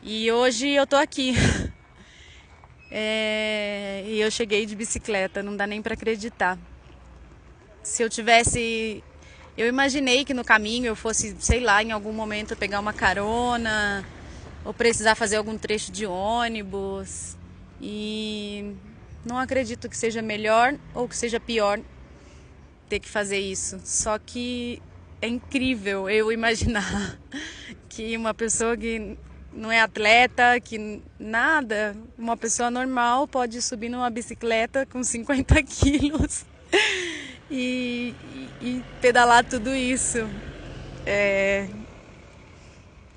E 0.03 0.31
hoje 0.31 0.69
eu 0.69 0.87
tô 0.87 0.95
aqui. 0.95 1.33
É, 2.93 4.03
e 4.05 4.19
eu 4.19 4.29
cheguei 4.29 4.65
de 4.65 4.75
bicicleta, 4.75 5.41
não 5.41 5.55
dá 5.55 5.65
nem 5.65 5.81
para 5.81 5.93
acreditar. 5.93 6.59
Se 7.81 8.03
eu 8.03 8.09
tivesse. 8.09 9.01
Eu 9.57 9.65
imaginei 9.65 10.25
que 10.25 10.33
no 10.33 10.43
caminho 10.43 10.87
eu 10.87 10.95
fosse, 10.97 11.33
sei 11.39 11.61
lá, 11.61 11.81
em 11.81 11.93
algum 11.93 12.11
momento 12.11 12.53
pegar 12.53 12.81
uma 12.81 12.91
carona 12.91 14.05
ou 14.65 14.73
precisar 14.73 15.15
fazer 15.15 15.37
algum 15.37 15.57
trecho 15.57 15.89
de 15.89 16.05
ônibus. 16.05 17.37
E 17.79 18.75
não 19.25 19.39
acredito 19.39 19.87
que 19.87 19.95
seja 19.95 20.21
melhor 20.21 20.77
ou 20.93 21.07
que 21.07 21.15
seja 21.15 21.39
pior 21.39 21.79
ter 22.89 22.99
que 22.99 23.07
fazer 23.07 23.39
isso. 23.39 23.79
Só 23.85 24.19
que 24.19 24.81
é 25.21 25.29
incrível 25.29 26.09
eu 26.09 26.29
imaginar 26.33 27.17
que 27.87 28.17
uma 28.17 28.33
pessoa 28.33 28.75
que 28.75 29.17
não 29.53 29.71
é 29.71 29.79
atleta, 29.81 30.59
que 30.59 31.01
nada, 31.19 31.95
uma 32.17 32.35
pessoa 32.37 32.71
normal 32.71 33.27
pode 33.27 33.61
subir 33.61 33.89
numa 33.89 34.09
bicicleta 34.09 34.85
com 34.85 35.03
50 35.03 35.61
quilos 35.63 36.45
e, 37.49 38.15
e, 38.61 38.61
e 38.61 38.83
pedalar 39.01 39.43
tudo 39.43 39.75
isso. 39.75 40.19
É, 41.05 41.67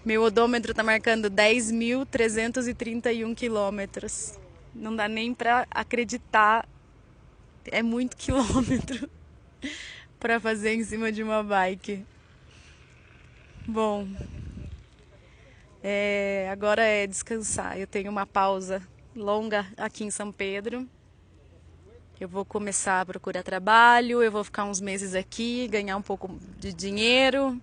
Meu 0.04 0.22
odômetro 0.22 0.74
tá 0.74 0.82
marcando 0.82 1.30
10.331 1.30 3.32
quilômetros. 3.34 4.34
Não 4.74 4.96
dá 4.96 5.06
nem 5.06 5.32
pra 5.32 5.66
acreditar. 5.70 6.68
É 7.70 7.82
muito 7.82 8.16
quilômetro 8.18 9.08
para 10.18 10.40
fazer 10.40 10.74
em 10.74 10.82
cima 10.84 11.12
de 11.12 11.22
uma 11.22 11.42
bike. 11.42 12.04
Bom, 13.66 14.06
é, 15.86 16.48
agora 16.50 16.82
é 16.82 17.06
descansar. 17.06 17.78
Eu 17.78 17.86
tenho 17.86 18.10
uma 18.10 18.24
pausa 18.24 18.82
longa 19.14 19.66
aqui 19.76 20.02
em 20.02 20.10
São 20.10 20.32
Pedro. 20.32 20.88
Eu 22.18 22.26
vou 22.26 22.42
começar 22.42 23.02
a 23.02 23.04
procurar 23.06 23.42
trabalho, 23.42 24.22
eu 24.22 24.32
vou 24.32 24.42
ficar 24.42 24.64
uns 24.64 24.80
meses 24.80 25.14
aqui, 25.14 25.68
ganhar 25.68 25.98
um 25.98 26.02
pouco 26.02 26.38
de 26.58 26.72
dinheiro 26.72 27.60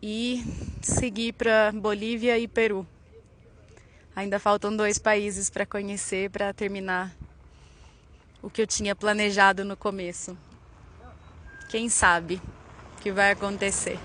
e 0.00 0.44
seguir 0.80 1.32
para 1.32 1.72
Bolívia 1.72 2.38
e 2.38 2.46
Peru. 2.46 2.86
Ainda 4.14 4.38
faltam 4.38 4.76
dois 4.76 4.96
países 4.96 5.50
para 5.50 5.66
conhecer 5.66 6.30
para 6.30 6.52
terminar 6.52 7.12
o 8.40 8.48
que 8.48 8.62
eu 8.62 8.66
tinha 8.66 8.94
planejado 8.94 9.64
no 9.64 9.76
começo. 9.76 10.38
Quem 11.68 11.88
sabe 11.88 12.40
o 12.96 13.00
que 13.00 13.10
vai 13.10 13.32
acontecer? 13.32 13.98